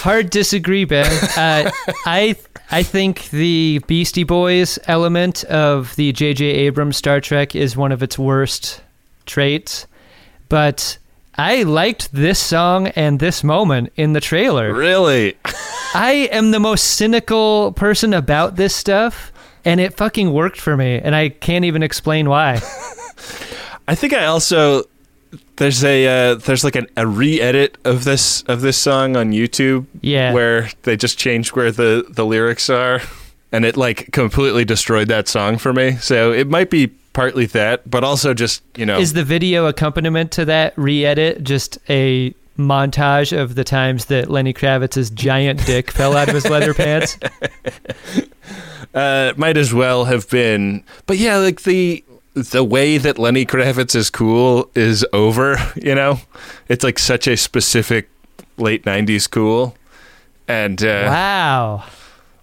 Hard 0.00 0.30
disagree, 0.30 0.84
Ben. 0.84 1.06
Uh, 1.36 1.70
I 2.06 2.36
I 2.70 2.82
think 2.82 3.30
the 3.30 3.80
Beastie 3.86 4.24
Boys 4.24 4.78
element 4.86 5.44
of 5.44 5.94
the 5.96 6.12
J.J. 6.12 6.44
Abrams 6.44 6.96
Star 6.96 7.20
Trek 7.20 7.54
is 7.54 7.76
one 7.76 7.92
of 7.92 8.02
its 8.02 8.18
worst 8.18 8.82
traits, 9.28 9.86
but 10.48 10.98
I 11.36 11.62
liked 11.62 12.12
this 12.12 12.40
song 12.40 12.88
and 12.88 13.20
this 13.20 13.44
moment 13.44 13.92
in 13.94 14.12
the 14.12 14.20
trailer. 14.20 14.74
Really? 14.74 15.36
I 15.94 16.28
am 16.32 16.50
the 16.50 16.58
most 16.58 16.82
cynical 16.82 17.72
person 17.72 18.12
about 18.12 18.56
this 18.56 18.74
stuff, 18.74 19.32
and 19.64 19.80
it 19.80 19.96
fucking 19.96 20.32
worked 20.32 20.60
for 20.60 20.76
me, 20.76 20.98
and 20.98 21.14
I 21.14 21.28
can't 21.28 21.64
even 21.64 21.84
explain 21.84 22.28
why. 22.28 22.54
I 23.88 23.94
think 23.94 24.12
I 24.12 24.26
also 24.26 24.84
there's 25.56 25.84
a 25.84 26.06
uh, 26.06 26.34
there's 26.34 26.64
like 26.64 26.76
an, 26.76 26.88
a 26.96 27.06
re-edit 27.06 27.78
of 27.84 28.04
this 28.04 28.42
of 28.42 28.60
this 28.60 28.76
song 28.76 29.16
on 29.16 29.32
YouTube. 29.32 29.86
Yeah, 30.00 30.32
where 30.32 30.70
they 30.82 30.96
just 30.96 31.18
changed 31.18 31.54
where 31.54 31.70
the 31.70 32.04
the 32.08 32.26
lyrics 32.26 32.68
are, 32.68 33.00
and 33.52 33.64
it 33.64 33.76
like 33.76 34.10
completely 34.12 34.64
destroyed 34.64 35.08
that 35.08 35.28
song 35.28 35.58
for 35.58 35.72
me. 35.72 35.92
So 35.96 36.32
it 36.32 36.48
might 36.48 36.70
be 36.70 36.92
partly 37.18 37.46
that, 37.46 37.90
but 37.90 38.04
also 38.04 38.32
just 38.32 38.62
you 38.76 38.86
know, 38.86 38.96
is 38.96 39.12
the 39.12 39.24
video 39.24 39.66
accompaniment 39.66 40.30
to 40.30 40.44
that 40.44 40.72
re-edit 40.76 41.42
just 41.42 41.76
a 41.90 42.32
montage 42.56 43.36
of 43.36 43.56
the 43.56 43.64
times 43.64 44.04
that 44.04 44.30
Lenny 44.30 44.54
Kravitz's 44.54 45.10
giant 45.10 45.66
dick 45.66 45.90
fell 45.98 46.16
out 46.16 46.28
of 46.28 46.34
his 46.34 46.48
leather 46.48 46.74
pants? 46.74 47.18
Uh, 48.94 49.34
might 49.36 49.58
as 49.58 49.72
well 49.72 50.06
have 50.06 50.28
been, 50.30 50.82
but 51.04 51.18
yeah, 51.18 51.36
like 51.36 51.60
the 51.62 52.02
the 52.32 52.64
way 52.64 52.96
that 52.96 53.18
Lenny 53.18 53.44
Kravitz 53.44 53.94
is 53.94 54.08
cool 54.08 54.70
is 54.74 55.04
over. 55.12 55.56
You 55.76 55.94
know, 55.94 56.20
it's 56.68 56.82
like 56.82 56.98
such 56.98 57.28
a 57.28 57.36
specific 57.36 58.08
late 58.56 58.84
'90s 58.84 59.30
cool, 59.30 59.76
and 60.48 60.82
uh, 60.82 61.04
wow. 61.06 61.84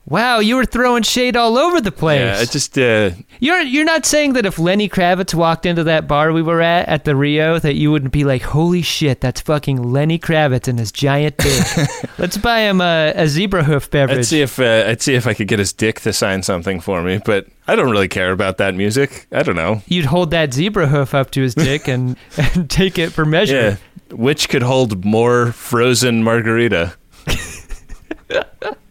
Wow, 0.08 0.38
you 0.38 0.56
were 0.56 0.66
throwing 0.66 1.02
shade 1.02 1.36
all 1.36 1.58
over 1.58 1.82
the 1.82 1.92
place. 1.92 2.20
Yeah, 2.20 2.46
just 2.46 2.78
uh, 2.78 3.12
you're 3.40 3.62
you're 3.62 3.86
not 3.86 4.06
saying 4.06 4.34
that 4.34 4.46
if 4.46 4.60
Lenny 4.60 4.88
Kravitz 4.88 5.34
walked 5.34 5.66
into 5.66 5.84
that 5.86 6.08
bar 6.08 6.32
we 6.32 6.44
were 6.44 6.62
at 6.62 6.88
at 6.88 7.06
the 7.06 7.16
Rio 7.16 7.58
that 7.58 7.74
you 7.74 7.92
wouldn't 7.92 8.12
be 8.12 8.24
like, 8.24 8.44
holy 8.44 8.84
shit, 8.84 9.20
that's 9.20 9.42
fucking 9.42 9.82
Lenny 9.82 10.20
Kravitz 10.20 10.68
and 10.68 10.78
his 10.78 10.92
giant 10.92 11.38
dick. 11.38 11.88
Let's 12.20 12.38
buy 12.38 12.62
him 12.62 12.82
a, 12.82 13.14
a 13.16 13.28
zebra 13.28 13.64
hoof 13.64 13.90
beverage. 13.90 14.20
I'd 14.20 14.26
see 14.26 14.42
if 14.42 14.60
uh, 14.60 14.86
I'd 14.88 15.02
see 15.02 15.16
if 15.16 15.26
I 15.26 15.34
could 15.34 15.48
get 15.48 15.58
his 15.58 15.74
dick 15.74 16.02
to 16.02 16.14
sign 16.14 16.44
something 16.44 16.80
for 16.82 17.02
me, 17.02 17.20
but 17.26 17.48
I 17.68 17.76
don't 17.76 17.90
really 17.90 18.08
care 18.08 18.32
about 18.32 18.58
that 18.58 18.76
music. 18.76 19.26
I 19.32 19.42
don't 19.42 19.56
know. 19.56 19.82
You'd 19.88 20.06
hold 20.06 20.30
that 20.32 20.54
zebra 20.54 20.86
hoof 20.86 21.16
up 21.16 21.32
to 21.32 21.42
his 21.42 21.56
dick 21.56 21.88
and 21.88 22.16
and 22.38 22.70
take 22.70 23.00
it 23.00 23.10
for 23.12 23.26
measure. 23.26 23.56
Yeah, 23.56 24.16
which 24.16 24.50
could 24.50 24.62
hold 24.62 25.04
more 25.04 25.52
frozen 25.52 26.24
margarita. 26.24 26.94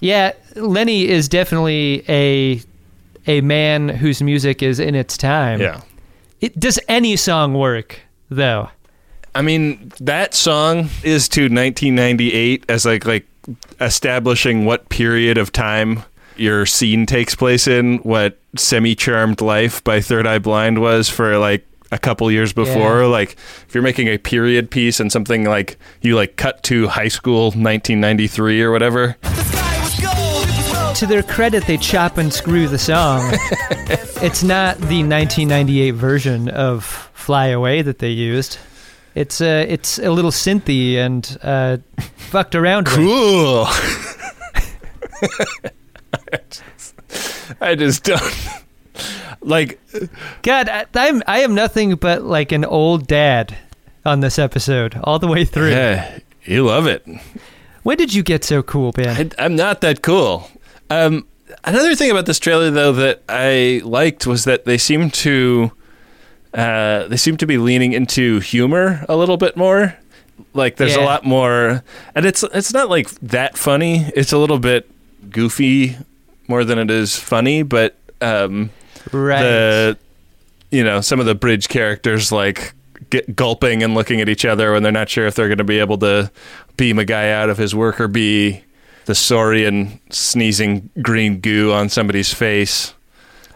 Yeah, 0.00 0.32
Lenny 0.54 1.08
is 1.08 1.28
definitely 1.28 2.04
a 2.08 2.60
a 3.26 3.40
man 3.40 3.88
whose 3.88 4.22
music 4.22 4.62
is 4.62 4.78
in 4.78 4.94
its 4.94 5.16
time. 5.16 5.60
Yeah. 5.60 5.80
It, 6.40 6.58
does 6.58 6.78
any 6.88 7.16
song 7.16 7.54
work 7.54 8.00
though? 8.30 8.68
I 9.34 9.42
mean, 9.42 9.92
that 10.00 10.34
song 10.34 10.88
is 11.02 11.28
to 11.30 11.42
1998 11.42 12.64
as 12.68 12.86
like 12.86 13.04
like 13.04 13.26
establishing 13.80 14.64
what 14.64 14.88
period 14.88 15.38
of 15.38 15.52
time 15.52 16.04
your 16.36 16.66
scene 16.66 17.06
takes 17.06 17.34
place 17.34 17.66
in, 17.66 17.98
what 17.98 18.38
semi-charmed 18.56 19.40
life 19.40 19.82
by 19.84 20.00
Third 20.00 20.26
Eye 20.26 20.38
Blind 20.38 20.80
was 20.80 21.08
for 21.08 21.38
like 21.38 21.66
a 21.92 21.98
couple 21.98 22.30
years 22.30 22.52
before 22.52 23.02
yeah. 23.02 23.06
like 23.06 23.32
if 23.68 23.74
you're 23.74 23.82
making 23.82 24.08
a 24.08 24.18
period 24.18 24.70
piece 24.70 24.98
and 24.98 25.12
something 25.12 25.44
like 25.44 25.78
you 26.00 26.16
like 26.16 26.36
cut 26.36 26.62
to 26.64 26.88
high 26.88 27.08
school 27.08 27.44
1993 27.44 28.60
or 28.60 28.72
whatever 28.72 29.16
to 30.96 31.06
their 31.06 31.22
credit, 31.22 31.66
they 31.66 31.76
chop 31.76 32.16
and 32.16 32.32
screw 32.32 32.68
the 32.68 32.78
song. 32.78 33.20
it's 34.22 34.42
not 34.42 34.78
the 34.78 35.02
1998 35.04 35.90
version 35.90 36.48
of 36.48 36.84
"Fly 37.12 37.48
Away" 37.48 37.82
that 37.82 37.98
they 37.98 38.08
used. 38.08 38.56
It's 39.14 39.42
a 39.42 39.62
uh, 39.62 39.66
it's 39.68 39.98
a 39.98 40.10
little 40.10 40.30
synthy 40.30 40.94
and 40.96 41.36
uh, 41.42 41.76
fucked 42.16 42.54
around. 42.54 42.86
Cool. 42.86 43.66
I 47.60 47.74
just 47.74 48.04
don't 48.04 48.22
like. 49.42 49.78
God, 50.40 50.70
I, 50.70 50.86
I'm 50.94 51.22
I 51.26 51.40
am 51.40 51.54
nothing 51.54 51.96
but 51.96 52.22
like 52.22 52.52
an 52.52 52.64
old 52.64 53.06
dad 53.06 53.54
on 54.06 54.20
this 54.20 54.38
episode 54.38 54.98
all 55.04 55.18
the 55.18 55.28
way 55.28 55.44
through. 55.44 55.72
Yeah, 55.72 56.20
you 56.44 56.64
love 56.64 56.86
it. 56.86 57.06
When 57.82 57.98
did 57.98 58.14
you 58.14 58.22
get 58.22 58.44
so 58.44 58.62
cool, 58.62 58.92
Ben? 58.92 59.32
I, 59.38 59.44
am 59.44 59.56
not 59.56 59.82
that 59.82 60.00
cool. 60.00 60.50
Um, 60.90 61.26
another 61.64 61.94
thing 61.94 62.10
about 62.10 62.26
this 62.26 62.38
trailer, 62.38 62.70
though, 62.70 62.92
that 62.92 63.22
I 63.28 63.80
liked 63.84 64.26
was 64.26 64.44
that 64.44 64.64
they 64.64 64.78
seem 64.78 65.10
to 65.10 65.72
uh, 66.54 67.06
they 67.08 67.16
seem 67.16 67.36
to 67.36 67.46
be 67.46 67.58
leaning 67.58 67.92
into 67.92 68.40
humor 68.40 69.04
a 69.08 69.16
little 69.16 69.36
bit 69.36 69.56
more. 69.56 69.96
Like 70.54 70.76
there's 70.76 70.96
yeah. 70.96 71.02
a 71.02 71.04
lot 71.04 71.24
more, 71.24 71.82
and 72.14 72.26
it's 72.26 72.42
it's 72.42 72.72
not 72.72 72.88
like 72.88 73.10
that 73.20 73.58
funny. 73.58 74.10
It's 74.14 74.32
a 74.32 74.38
little 74.38 74.58
bit 74.58 74.90
goofy 75.30 75.96
more 76.48 76.64
than 76.64 76.78
it 76.78 76.90
is 76.90 77.16
funny, 77.16 77.62
but 77.62 77.96
um, 78.20 78.70
right. 79.12 79.42
the 79.42 79.98
you 80.70 80.82
know 80.82 81.00
some 81.00 81.20
of 81.20 81.26
the 81.26 81.34
bridge 81.34 81.68
characters 81.68 82.32
like 82.32 82.72
gulping 83.34 83.82
and 83.82 83.94
looking 83.94 84.20
at 84.20 84.28
each 84.28 84.44
other 84.44 84.72
when 84.72 84.82
they're 84.82 84.92
not 84.92 85.08
sure 85.08 85.26
if 85.26 85.34
they're 85.34 85.48
going 85.48 85.58
to 85.58 85.64
be 85.64 85.78
able 85.78 85.98
to 85.98 86.30
beam 86.76 86.98
a 86.98 87.04
guy 87.04 87.30
out 87.30 87.50
of 87.50 87.58
his 87.58 87.74
work 87.74 88.00
or 88.00 88.08
be 88.08 88.62
the 89.06 89.14
Saurian 89.14 89.98
sneezing 90.10 90.90
green 91.00 91.40
goo 91.40 91.72
on 91.72 91.88
somebody's 91.88 92.32
face. 92.32 92.94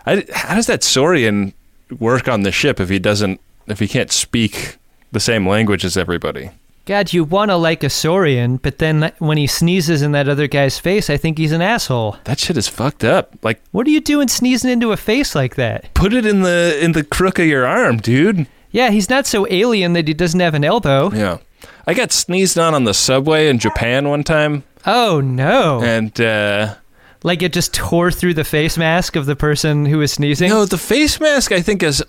I, 0.06 0.24
how 0.32 0.54
does 0.54 0.66
that 0.66 0.82
Saurian 0.82 1.52
work 1.98 2.28
on 2.28 2.42
the 2.42 2.52
ship 2.52 2.80
if 2.80 2.88
he 2.88 2.98
doesn't 2.98 3.40
if 3.66 3.78
he 3.78 3.86
can't 3.86 4.10
speak 4.10 4.78
the 5.12 5.20
same 5.20 5.46
language 5.46 5.84
as 5.84 5.96
everybody? 5.96 6.50
God, 6.86 7.12
you 7.12 7.24
want 7.24 7.50
to 7.50 7.56
like 7.56 7.84
a 7.84 7.90
Saurian, 7.90 8.56
but 8.56 8.78
then 8.78 9.12
when 9.18 9.36
he 9.36 9.46
sneezes 9.46 10.02
in 10.02 10.12
that 10.12 10.28
other 10.28 10.48
guy's 10.48 10.78
face, 10.78 11.10
I 11.10 11.16
think 11.16 11.38
he's 11.38 11.52
an 11.52 11.60
asshole. 11.60 12.16
That 12.24 12.40
shit 12.40 12.56
is 12.56 12.66
fucked 12.66 13.04
up. 13.04 13.36
Like, 13.42 13.60
what 13.70 13.86
are 13.86 13.90
you 13.90 14.00
doing 14.00 14.28
sneezing 14.28 14.70
into 14.70 14.90
a 14.90 14.96
face 14.96 15.34
like 15.34 15.56
that? 15.56 15.92
Put 15.94 16.12
it 16.12 16.26
in 16.26 16.40
the 16.42 16.78
in 16.82 16.92
the 16.92 17.04
crook 17.04 17.38
of 17.38 17.46
your 17.46 17.66
arm, 17.66 17.98
dude. 17.98 18.46
Yeah, 18.70 18.90
he's 18.90 19.10
not 19.10 19.26
so 19.26 19.46
alien 19.50 19.92
that 19.92 20.08
he 20.08 20.14
doesn't 20.14 20.40
have 20.40 20.54
an 20.54 20.64
elbow. 20.64 21.10
Yeah. 21.12 21.38
I 21.86 21.94
got 21.94 22.12
sneezed 22.12 22.58
on 22.58 22.74
on 22.74 22.84
the 22.84 22.94
subway 22.94 23.48
in 23.48 23.58
Japan 23.58 24.08
one 24.08 24.24
time. 24.24 24.64
Oh 24.86 25.20
no! 25.20 25.82
And 25.82 26.18
uh, 26.20 26.74
Like 27.22 27.42
it 27.42 27.52
just 27.52 27.74
tore 27.74 28.10
through 28.10 28.34
the 28.34 28.44
face 28.44 28.78
mask 28.78 29.16
of 29.16 29.26
the 29.26 29.36
person 29.36 29.86
who 29.86 29.98
was 29.98 30.12
sneezing. 30.12 30.50
No, 30.50 30.64
the 30.64 30.78
face 30.78 31.20
mask 31.20 31.52
I 31.52 31.60
think 31.60 31.82
is 31.82 32.02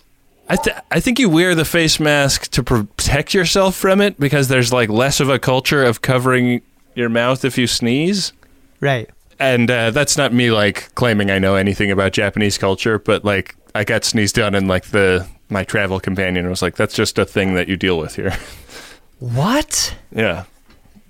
I 0.49 0.55
th- 0.57 0.75
I 0.89 0.99
think 0.99 1.19
you 1.19 1.29
wear 1.29 1.55
the 1.55 1.65
face 1.65 1.99
mask 1.99 2.49
to 2.51 2.63
protect 2.63 3.33
yourself 3.33 3.75
from 3.75 4.01
it 4.01 4.19
because 4.19 4.47
there's 4.47 4.73
like 4.73 4.89
less 4.89 5.19
of 5.19 5.29
a 5.29 5.39
culture 5.39 5.83
of 5.83 6.01
covering 6.01 6.61
your 6.95 7.09
mouth 7.09 7.45
if 7.45 7.57
you 7.57 7.67
sneeze. 7.67 8.33
Right. 8.79 9.09
And 9.39 9.71
uh, 9.71 9.91
that's 9.91 10.17
not 10.17 10.33
me 10.33 10.51
like 10.51 10.93
claiming 10.95 11.31
I 11.31 11.39
know 11.39 11.55
anything 11.55 11.89
about 11.89 12.11
Japanese 12.11 12.57
culture, 12.57 12.99
but 12.99 13.23
like 13.23 13.55
I 13.73 13.83
got 13.83 14.03
sneezed 14.03 14.37
on 14.39 14.53
and 14.53 14.67
like 14.67 14.87
the 14.87 15.27
my 15.49 15.63
travel 15.63 15.99
companion 15.99 16.49
was 16.49 16.61
like 16.61 16.75
that's 16.75 16.95
just 16.95 17.17
a 17.17 17.25
thing 17.25 17.55
that 17.55 17.67
you 17.67 17.77
deal 17.77 17.97
with 17.97 18.15
here. 18.15 18.33
What? 19.19 19.95
yeah. 20.11 20.45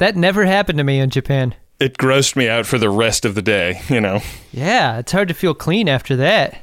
That 0.01 0.15
never 0.15 0.45
happened 0.47 0.79
to 0.79 0.83
me 0.83 0.99
in 0.99 1.11
Japan. 1.11 1.53
It 1.79 1.95
grossed 1.95 2.35
me 2.35 2.49
out 2.49 2.65
for 2.65 2.79
the 2.79 2.89
rest 2.89 3.23
of 3.23 3.35
the 3.35 3.41
day, 3.43 3.83
you 3.87 4.01
know. 4.01 4.21
Yeah, 4.51 4.97
it's 4.97 5.11
hard 5.11 5.27
to 5.27 5.35
feel 5.35 5.53
clean 5.53 5.87
after 5.87 6.15
that. 6.15 6.57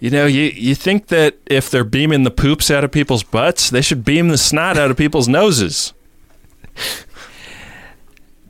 You 0.00 0.10
know, 0.10 0.26
you, 0.26 0.52
you 0.54 0.74
think 0.74 1.06
that 1.06 1.38
if 1.46 1.70
they're 1.70 1.82
beaming 1.82 2.24
the 2.24 2.30
poops 2.30 2.70
out 2.70 2.84
of 2.84 2.92
people's 2.92 3.22
butts, 3.22 3.70
they 3.70 3.80
should 3.80 4.04
beam 4.04 4.28
the 4.28 4.36
snot 4.36 4.76
out 4.76 4.90
of 4.90 4.98
people's 4.98 5.28
noses. 5.28 5.94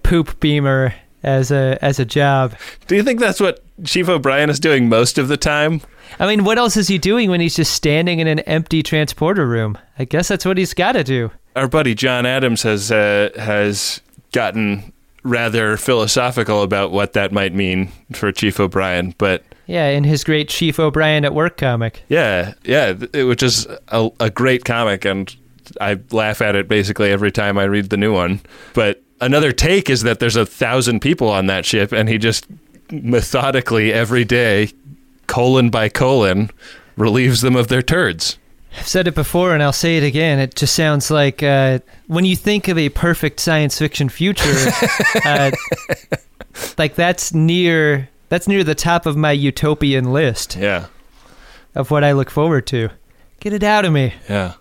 Poop 0.03 0.41
beamer 0.41 0.97
as 1.23 1.53
a 1.53 1.79
as 1.81 2.01
a 2.01 2.05
job. 2.05 2.57
Do 2.89 2.97
you 2.97 3.05
think 3.05 3.21
that's 3.21 3.39
what 3.39 3.63
Chief 3.85 4.09
O'Brien 4.09 4.51
is 4.51 4.59
doing 4.59 4.89
most 4.89 5.17
of 5.17 5.29
the 5.29 5.37
time? 5.37 5.81
I 6.19 6.27
mean, 6.27 6.43
what 6.43 6.59
else 6.59 6.77
is 6.77 6.89
he 6.89 6.99
doing 6.99 7.31
when 7.31 7.41
he's 7.41 7.55
just 7.55 7.73
standing 7.73 8.19
in 8.19 8.27
an 8.27 8.41
empty 8.41 8.83
transporter 8.83 9.47
room? 9.47 9.79
I 9.97 10.05
guess 10.07 10.27
that's 10.27 10.45
what 10.45 10.59
he's 10.59 10.75
got 10.75 10.93
to 10.93 11.05
do. 11.05 11.31
Our 11.55 11.69
buddy 11.69 11.95
John 11.95 12.27
Adams 12.27 12.65
has 12.65 12.91
uh, 12.91 13.31
has 13.37 14.01
gotten 14.35 14.93
rather 15.23 15.79
philosophical 15.79 16.63
about 16.63 16.93
what 16.93 17.15
that 17.15 17.33
might 17.33 17.55
mean 17.55 17.91
for 18.13 18.31
Chief 18.31 18.61
O'Brien, 18.61 19.15
but 19.17 19.43
Yeah, 19.67 19.89
in 19.89 20.05
his 20.05 20.23
great 20.23 20.51
Chief 20.51 20.79
O'Brien 20.79 21.25
at 21.25 21.33
Work 21.33 21.57
comic. 21.57 22.03
yeah, 22.11 22.53
yeah, 22.65 22.93
which 22.93 23.43
is 23.43 23.67
a, 23.89 24.11
a 24.21 24.29
great 24.29 24.67
comic, 24.67 25.07
and 25.07 25.35
I 25.81 25.99
laugh 26.11 26.43
at 26.43 26.57
it 26.57 26.69
basically 26.69 27.11
every 27.11 27.33
time 27.33 27.57
I 27.57 27.65
read 27.65 27.89
the 27.89 27.97
new 27.97 28.13
one. 28.13 28.41
But 28.75 29.03
another 29.23 29.51
take 29.53 29.89
is 29.89 30.03
that 30.03 30.19
there's 30.21 30.37
a 30.37 30.45
thousand 30.45 31.01
people 31.01 31.31
on 31.31 31.47
that 31.47 31.65
ship, 31.65 31.91
and 31.93 32.07
he 32.11 32.19
just 32.19 32.47
methodically 32.91 33.93
every 33.95 34.25
day, 34.27 34.69
colon 35.27 35.71
by 35.71 35.89
colon, 35.89 36.51
relieves 36.99 37.41
them 37.41 37.57
of 37.57 37.69
their 37.69 37.81
turds. 37.83 38.39
I've 38.77 38.89
said 38.89 39.07
it 39.07 39.15
before 39.15 39.55
and 39.55 39.63
I'll 39.63 39.73
say 39.73 39.97
it 39.97 40.03
again. 40.03 40.39
It 40.39 40.55
just 40.57 40.75
sounds 40.75 41.11
like 41.11 41.43
uh, 41.43 41.79
when 42.09 42.25
you 42.25 42.35
think 42.37 42.69
of 42.69 42.77
a 42.77 42.89
perfect 42.89 43.41
science 43.41 43.79
fiction 43.79 44.09
future, 44.09 44.71
uh, 45.25 45.51
like 46.79 46.95
that's 46.95 47.33
near 47.33 48.09
that's 48.29 48.49
near 48.49 48.65
the 48.65 48.75
top 48.75 49.07
of 49.07 49.17
my 49.17 49.33
utopian 49.33 50.13
list 50.13 50.57
Yeah, 50.57 50.87
of 51.75 51.91
what 51.91 52.03
I 52.05 52.13
look 52.13 52.31
forward 52.31 52.67
to. 52.69 52.89
Get 53.41 53.53
it 53.53 53.63
out 53.63 53.85
of 53.85 53.93
me. 53.93 54.15
yeah. 54.29 54.55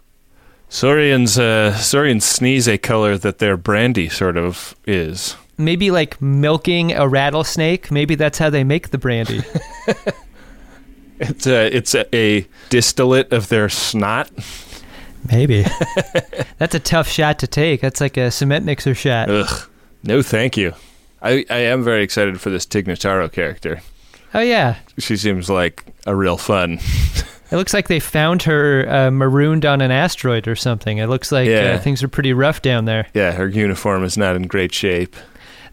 Saurians, 0.70 1.38
uh, 1.38 1.74
Saurians 1.78 2.26
sneeze 2.26 2.68
a 2.68 2.78
color 2.80 3.16
that 3.20 3.38
their 3.38 3.58
brandy 3.58 4.10
sort 4.10 4.38
of 4.38 4.76
is. 4.88 5.36
Maybe 5.58 5.92
like 5.92 6.20
milking 6.20 6.92
a 6.94 7.08
rattlesnake. 7.08 7.92
Maybe 7.92 8.16
that's 8.16 8.40
how 8.40 8.50
they 8.50 8.64
make 8.64 8.90
the 8.90 8.98
brandy. 8.98 9.42
It's 11.30 11.48
a, 11.48 11.76
it's 11.76 11.96
a, 11.96 12.16
a 12.16 12.48
distillate 12.70 13.32
of 13.34 13.50
their 13.50 13.70
snot. 13.70 14.30
Maybe. 15.32 15.66
that's 16.58 16.76
a 16.76 16.80
tough 16.80 17.08
shot 17.08 17.40
to 17.40 17.48
take. 17.48 17.82
That's 17.82 18.02
like 18.02 18.18
a 18.18 18.30
cement 18.32 18.66
mixer 18.66 18.94
shot. 18.96 19.30
Ugh. 19.30 19.70
No, 20.04 20.22
thank 20.22 20.58
you. 20.58 20.74
I, 21.22 21.46
I 21.50 21.60
am 21.60 21.84
very 21.84 22.04
excited 22.04 22.42
for 22.42 22.50
this 22.50 22.66
Tig 22.66 22.86
Notaro 22.88 23.32
character. 23.32 23.82
Oh 24.34 24.42
yeah. 24.42 24.76
She 25.00 25.16
seems 25.16 25.50
like 25.50 25.86
a 26.06 26.16
real 26.16 26.38
fun. 26.38 26.80
It 27.52 27.58
looks 27.58 27.74
like 27.74 27.88
they 27.88 28.00
found 28.00 28.42
her 28.44 28.90
uh, 28.90 29.12
marooned 29.12 29.64
on 29.64 29.80
an 29.80 29.92
asteroid 29.92 30.48
or 30.48 30.56
something. 30.56 30.98
It 30.98 31.06
looks 31.06 31.32
like 31.32 31.48
Yeah. 31.48 31.74
uh, 31.76 31.80
things 31.80 32.02
are 32.02 32.08
pretty 32.08 32.34
rough 32.34 32.64
down 32.64 32.86
there. 32.86 33.06
Yeah, 33.14 33.32
her 33.34 33.48
uniform 33.48 34.04
is 34.04 34.18
not 34.18 34.36
in 34.36 34.48
great 34.48 34.74
shape. 34.74 35.16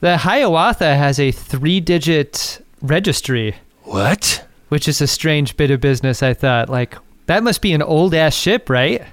The 0.00 0.18
Hiawatha 0.18 0.94
has 0.94 1.18
a 1.18 1.30
three-digit 1.30 2.62
registry, 2.82 3.54
What? 3.84 4.44
Which 4.70 4.88
is 4.88 5.00
a 5.00 5.06
strange 5.06 5.56
bit 5.56 5.70
of 5.70 5.80
business. 5.80 6.22
I 6.22 6.32
thought, 6.34 6.68
like, 6.68 6.96
that 7.26 7.42
must 7.44 7.60
be 7.62 7.72
an 7.72 7.82
old-ass 7.82 8.34
ship, 8.34 8.68
right? 8.70 9.04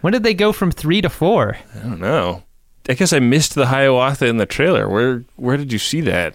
When 0.00 0.12
did 0.12 0.22
they 0.22 0.32
go 0.34 0.52
from 0.52 0.70
three 0.70 1.00
to 1.02 1.08
four? 1.10 1.58
I 1.74 1.78
don't 1.80 1.98
know. 2.00 2.44
I 2.88 2.94
guess 2.94 3.12
I 3.12 3.18
missed 3.18 3.54
the 3.54 3.66
Hiawatha 3.66 4.24
in 4.26 4.36
the 4.38 4.46
trailer. 4.46 4.88
Where 4.88 5.24
where 5.36 5.56
did 5.58 5.72
you 5.72 5.78
see 5.78 6.00
that? 6.02 6.34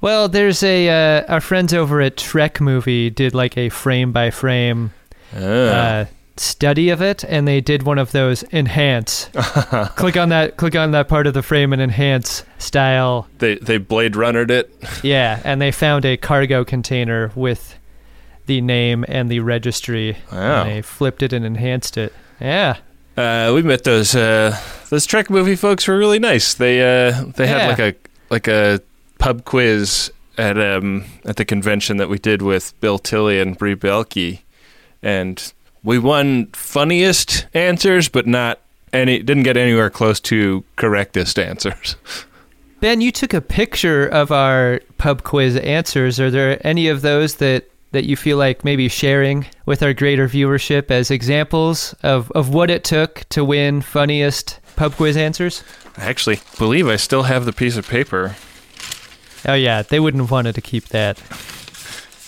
Well, 0.00 0.28
there's 0.28 0.62
a 0.62 0.88
uh, 0.88 1.24
our 1.32 1.40
friends 1.42 1.74
over 1.74 2.00
at 2.00 2.16
Trek 2.16 2.60
Movie 2.60 3.10
did 3.10 3.34
like 3.34 3.58
a 3.58 3.68
frame-by-frame 3.68 4.92
Ah. 5.34 5.38
uh, 5.38 6.04
study 6.36 6.88
of 6.90 7.02
it, 7.02 7.24
and 7.24 7.46
they 7.46 7.60
did 7.60 7.82
one 7.82 7.98
of 7.98 8.12
those 8.12 8.44
enhance. 8.52 9.28
click 9.96 10.16
on 10.16 10.28
that. 10.30 10.56
Click 10.56 10.74
on 10.76 10.92
that 10.92 11.08
part 11.08 11.26
of 11.26 11.34
the 11.34 11.42
frame 11.42 11.72
and 11.72 11.82
enhance 11.82 12.44
style. 12.58 13.28
they 13.38 13.56
they 13.56 13.76
Blade 13.78 14.12
Runnered 14.14 14.50
it. 14.50 14.72
Yeah, 15.02 15.40
and 15.44 15.60
they 15.60 15.70
found 15.72 16.04
a 16.04 16.16
cargo 16.16 16.64
container 16.64 17.30
with 17.34 17.74
the 18.46 18.60
name 18.60 19.04
and 19.08 19.30
the 19.30 19.40
registry. 19.40 20.16
Wow. 20.32 20.62
And 20.62 20.70
they 20.70 20.82
flipped 20.82 21.22
it 21.22 21.32
and 21.32 21.44
enhanced 21.44 21.96
it. 21.96 22.12
Yeah. 22.40 22.76
Uh, 23.16 23.52
we 23.54 23.62
met 23.62 23.84
those 23.84 24.14
uh, 24.14 24.58
those 24.90 25.06
Trek 25.06 25.30
movie 25.30 25.56
folks 25.56 25.86
were 25.86 25.96
really 25.96 26.18
nice. 26.18 26.54
They 26.54 26.80
uh, 26.80 27.24
they 27.36 27.44
Yeah. 27.44 27.58
had 27.58 27.68
like 27.68 27.78
a 27.78 27.94
like 28.30 28.48
a 28.48 28.80
pub 29.18 29.44
quiz 29.44 30.10
at 30.36 30.58
um 30.58 31.04
at 31.24 31.36
the 31.36 31.44
convention 31.44 31.96
that 31.98 32.08
we 32.08 32.18
did 32.18 32.42
with 32.42 32.78
Bill 32.80 32.98
Tilley 32.98 33.38
and 33.40 33.56
Brie 33.56 33.76
Belke, 33.76 34.40
and 35.02 35.52
we 35.84 35.98
won 35.98 36.46
funniest 36.54 37.46
answers, 37.54 38.08
but 38.08 38.26
not 38.26 38.58
any 38.92 39.20
didn't 39.20 39.44
get 39.44 39.56
anywhere 39.56 39.90
close 39.90 40.18
to 40.20 40.64
correctest 40.76 41.38
answers. 41.38 41.94
Ben, 42.80 43.00
you 43.00 43.12
took 43.12 43.32
a 43.32 43.40
picture 43.40 44.06
of 44.06 44.30
our 44.32 44.80
pub 44.98 45.22
quiz 45.22 45.56
answers. 45.56 46.18
Are 46.20 46.30
there 46.30 46.58
any 46.66 46.88
of 46.88 47.00
those 47.02 47.36
that, 47.36 47.64
that 47.94 48.04
you 48.04 48.16
feel 48.16 48.36
like 48.36 48.64
maybe 48.64 48.88
sharing 48.88 49.46
with 49.66 49.82
our 49.82 49.94
greater 49.94 50.28
viewership 50.28 50.90
as 50.90 51.10
examples 51.10 51.94
of, 52.02 52.30
of 52.32 52.52
what 52.52 52.70
it 52.70 52.84
took 52.84 53.26
to 53.30 53.44
win 53.44 53.80
funniest 53.80 54.60
pub 54.76 54.94
quiz 54.94 55.16
answers? 55.16 55.64
I 55.96 56.04
actually 56.04 56.40
believe 56.58 56.86
I 56.86 56.96
still 56.96 57.22
have 57.22 57.44
the 57.44 57.52
piece 57.52 57.76
of 57.76 57.88
paper. 57.88 58.36
Oh, 59.46 59.54
yeah, 59.54 59.82
they 59.82 60.00
wouldn't 60.00 60.22
have 60.22 60.30
wanted 60.30 60.54
to 60.56 60.60
keep 60.60 60.88
that. 60.88 61.20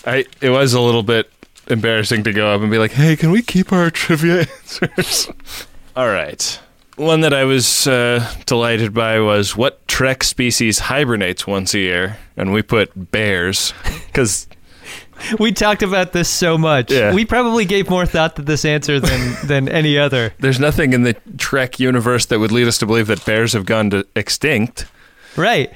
I 0.05 0.25
it 0.41 0.49
was 0.49 0.73
a 0.73 0.79
little 0.79 1.03
bit 1.03 1.29
embarrassing 1.67 2.23
to 2.23 2.31
go 2.31 2.53
up 2.53 2.61
and 2.61 2.71
be 2.71 2.77
like, 2.77 2.91
"Hey, 2.91 3.15
can 3.17 3.31
we 3.31 3.41
keep 3.41 3.73
our 3.73 3.91
trivia 3.91 4.47
answers?" 4.47 5.29
All 5.95 6.07
right. 6.07 6.59
One 6.95 7.21
that 7.21 7.33
I 7.33 7.43
was 7.43 7.85
uh, 7.85 8.27
delighted 8.45 8.93
by 8.93 9.19
was 9.19 9.55
what 9.55 9.87
Trek 9.87 10.23
species 10.23 10.79
hibernates 10.79 11.45
once 11.45 11.75
a 11.75 11.79
year, 11.79 12.17
and 12.35 12.53
we 12.53 12.63
put 12.63 13.11
bears 13.11 13.73
because 14.07 14.47
We 15.39 15.51
talked 15.51 15.83
about 15.83 16.13
this 16.13 16.29
so 16.29 16.57
much. 16.57 16.91
Yeah. 16.91 17.13
We 17.13 17.25
probably 17.25 17.65
gave 17.65 17.89
more 17.89 18.05
thought 18.05 18.35
to 18.37 18.41
this 18.41 18.65
answer 18.65 18.99
than, 18.99 19.37
than 19.47 19.69
any 19.69 19.97
other. 19.97 20.33
there's 20.39 20.59
nothing 20.59 20.93
in 20.93 21.03
the 21.03 21.13
Trek 21.37 21.79
universe 21.79 22.25
that 22.27 22.39
would 22.39 22.51
lead 22.51 22.67
us 22.67 22.77
to 22.79 22.85
believe 22.85 23.07
that 23.07 23.25
bears 23.25 23.53
have 23.53 23.65
gone 23.65 23.89
to 23.91 24.05
extinct. 24.15 24.85
Right. 25.35 25.73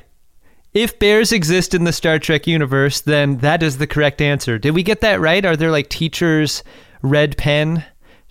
If 0.74 1.00
bears 1.00 1.32
exist 1.32 1.74
in 1.74 1.84
the 1.84 1.92
Star 1.92 2.18
Trek 2.18 2.48
universe, 2.48 3.02
then 3.02 3.38
that 3.40 3.62
is 3.62 3.78
the 3.78 3.88
correct 3.88 4.22
answer. 4.22 4.58
Did 4.58 4.72
we 4.72 4.84
get 4.84 5.02
that 5.02 5.20
right? 5.20 5.44
Are 5.46 5.58
there 5.58 5.72
like 5.72 5.90
teachers' 5.90 6.64
red 7.02 7.36
pen 7.38 7.84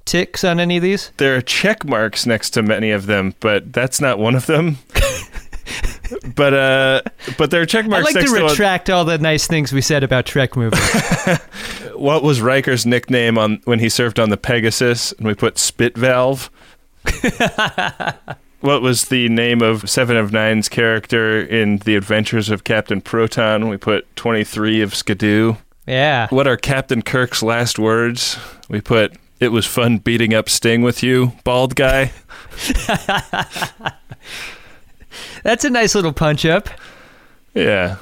ticks 0.07 0.43
on 0.43 0.59
any 0.59 0.79
of 0.79 0.83
these? 0.83 1.13
There 1.19 1.37
are 1.37 1.43
check 1.43 1.85
marks 1.85 2.25
next 2.25 2.51
to 2.51 2.63
many 2.63 2.93
of 2.93 3.07
them, 3.07 3.35
but 3.41 3.73
that's 3.73 4.01
not 4.01 4.19
one 4.19 4.35
of 4.35 4.47
them. 4.47 4.79
but 6.35 6.55
uh, 6.55 7.03
but 7.39 7.51
there 7.51 7.61
are 7.63 7.67
check 7.67 7.85
I'd 7.85 7.91
like 7.91 8.15
next 8.15 8.31
to 8.33 8.39
to 8.39 8.45
retract 8.47 8.91
all 8.91 9.05
the 9.05 9.19
nice 9.19 9.47
things 9.47 9.73
we 9.73 9.81
said 9.81 10.03
about 10.03 10.27
Trek 10.27 10.57
movies. 10.57 10.81
what 11.95 12.23
was 12.23 12.41
Riker's 12.41 12.87
nickname 12.87 13.39
on 13.39 13.61
when 13.65 13.79
he 13.79 13.89
served 13.89 14.19
on 14.19 14.31
the 14.31 14.37
Pegasus? 14.37 15.13
And 15.13 15.27
we 15.27 15.35
put 15.35 15.59
Spit 15.59 15.97
Valve. 15.97 16.51
what 18.61 18.83
was 18.83 19.07
the 19.09 19.29
name 19.29 19.63
of 19.63 19.89
Seven 19.89 20.17
of 20.17 20.33
Nine's 20.33 20.69
character 20.69 21.41
in 21.41 21.79
The 21.79 21.97
Adventures 21.97 22.51
of 22.51 22.65
Captain 22.65 23.01
Proton? 23.01 23.69
We 23.69 23.77
put 23.77 24.15
23 24.17 24.83
of 24.83 24.95
Skidoo. 24.95 25.55
yeah. 25.87 26.29
What 26.31 26.47
are 26.47 26.57
Captain 26.57 27.03
Kirk's 27.03 27.43
last 27.43 27.79
words? 27.79 28.39
We 28.69 28.81
put, 28.81 29.15
It 29.41 29.49
was 29.49 29.67
fun 29.67 29.99
beating 29.99 30.35
up 30.35 30.49
Sting 30.49 30.83
with 30.83 31.03
you, 31.03 31.33
bald 31.45 31.75
guy. 31.75 32.13
That's 35.43 35.65
a 35.65 35.71
nice 35.71 35.95
little 35.95 36.13
punch 36.13 36.45
up. 36.47 36.69
yeah. 37.55 37.97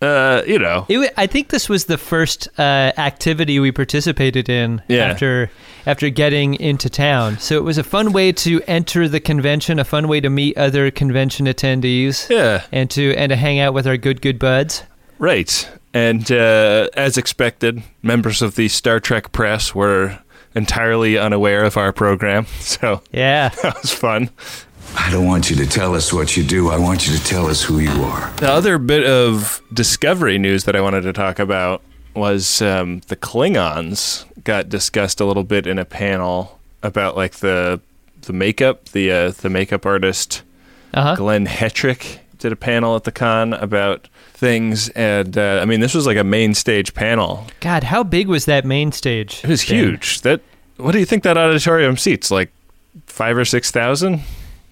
Uh, 0.00 0.42
you 0.48 0.58
know. 0.58 0.84
It, 0.88 1.14
I 1.16 1.28
think 1.28 1.50
this 1.50 1.68
was 1.68 1.84
the 1.84 1.96
first 1.96 2.48
uh, 2.58 2.90
activity 2.98 3.60
we 3.60 3.70
participated 3.70 4.48
in 4.48 4.82
Yeah. 4.88 5.04
after 5.04 5.48
after 5.86 6.10
getting 6.10 6.54
into 6.54 6.90
town. 6.90 7.38
So 7.38 7.56
it 7.56 7.62
was 7.62 7.78
a 7.78 7.84
fun 7.84 8.12
way 8.12 8.32
to 8.32 8.60
enter 8.66 9.06
the 9.08 9.20
convention, 9.20 9.78
a 9.78 9.84
fun 9.84 10.08
way 10.08 10.20
to 10.20 10.28
meet 10.28 10.56
other 10.58 10.90
convention 10.90 11.46
attendees, 11.46 12.28
Yeah. 12.28 12.64
and 12.72 12.90
to 12.90 13.14
and 13.14 13.30
to 13.30 13.36
hang 13.36 13.60
out 13.60 13.74
with 13.74 13.86
our 13.86 13.96
good 13.96 14.20
good 14.22 14.40
buds. 14.40 14.82
Right. 15.20 15.68
And 15.94 16.32
uh, 16.32 16.88
as 16.94 17.16
expected, 17.16 17.84
members 18.02 18.42
of 18.42 18.56
the 18.56 18.66
Star 18.66 18.98
Trek 18.98 19.30
press 19.30 19.72
were 19.72 20.18
entirely 20.56 21.16
unaware 21.16 21.62
of 21.62 21.76
our 21.76 21.92
program. 21.92 22.46
So 22.60 23.02
Yeah. 23.12 23.50
that 23.62 23.80
was 23.80 23.92
fun. 23.92 24.30
I 24.96 25.10
don't 25.10 25.26
want 25.26 25.50
you 25.50 25.56
to 25.56 25.66
tell 25.66 25.94
us 25.94 26.12
what 26.12 26.36
you 26.36 26.44
do. 26.44 26.70
I 26.70 26.78
want 26.78 27.06
you 27.08 27.16
to 27.16 27.24
tell 27.24 27.46
us 27.46 27.62
who 27.62 27.78
you 27.78 27.90
are. 28.04 28.30
The 28.36 28.50
other 28.50 28.78
bit 28.78 29.04
of 29.04 29.60
Discovery 29.72 30.38
news 30.38 30.64
that 30.64 30.76
I 30.76 30.80
wanted 30.80 31.02
to 31.02 31.12
talk 31.12 31.38
about 31.38 31.82
was 32.14 32.60
um, 32.62 33.00
the 33.08 33.16
Klingons 33.16 34.24
got 34.44 34.68
discussed 34.68 35.20
a 35.20 35.24
little 35.24 35.44
bit 35.44 35.66
in 35.66 35.78
a 35.78 35.84
panel 35.84 36.58
about 36.82 37.16
like 37.16 37.36
the 37.36 37.80
the 38.22 38.32
makeup. 38.32 38.90
The 38.90 39.10
uh, 39.10 39.30
the 39.30 39.48
makeup 39.50 39.86
artist 39.86 40.42
Uh 40.94 41.02
huh. 41.02 41.14
Glenn 41.16 41.46
Hetrick 41.46 42.18
did 42.38 42.52
a 42.52 42.56
panel 42.56 42.94
at 42.96 43.04
the 43.04 43.12
con 43.12 43.54
about 43.54 44.08
things, 44.34 44.88
and 44.90 45.36
uh, 45.38 45.60
I 45.62 45.64
mean 45.64 45.80
this 45.80 45.94
was 45.94 46.06
like 46.06 46.18
a 46.18 46.24
main 46.24 46.54
stage 46.54 46.92
panel. 46.94 47.46
God, 47.60 47.84
how 47.84 48.02
big 48.02 48.28
was 48.28 48.44
that 48.44 48.64
main 48.64 48.92
stage? 48.92 49.40
It 49.42 49.48
was 49.48 49.64
Ben? 49.64 49.76
huge. 49.78 50.20
That 50.20 50.42
what 50.76 50.92
do 50.92 50.98
you 50.98 51.06
think 51.06 51.22
that 51.22 51.38
auditorium 51.38 51.96
seats? 51.96 52.30
Like 52.30 52.52
five 53.06 53.36
or 53.38 53.44
six 53.46 53.70
thousand? 53.70 54.20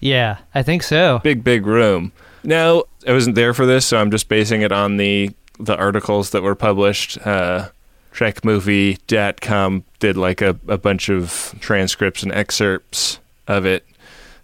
Yeah, 0.01 0.39
I 0.53 0.63
think 0.63 0.83
so. 0.83 1.19
big 1.23 1.43
big 1.43 1.65
room. 1.65 2.11
Now 2.43 2.83
i 3.07 3.13
wasn't 3.13 3.35
there 3.35 3.53
for 3.53 3.65
this 3.65 3.85
so 3.85 3.97
i'm 3.97 4.11
just 4.11 4.27
basing 4.27 4.61
it 4.61 4.71
on 4.71 4.97
the 4.97 5.31
the 5.59 5.75
articles 5.77 6.31
that 6.31 6.41
were 6.43 6.55
published. 6.55 7.17
Uh 7.25 7.69
trekmovie.com 8.13 9.83
did 9.99 10.17
like 10.17 10.41
a, 10.41 10.57
a 10.67 10.77
bunch 10.77 11.09
of 11.09 11.55
transcripts 11.59 12.23
and 12.23 12.31
excerpts 12.31 13.19
of 13.47 13.65
it. 13.65 13.85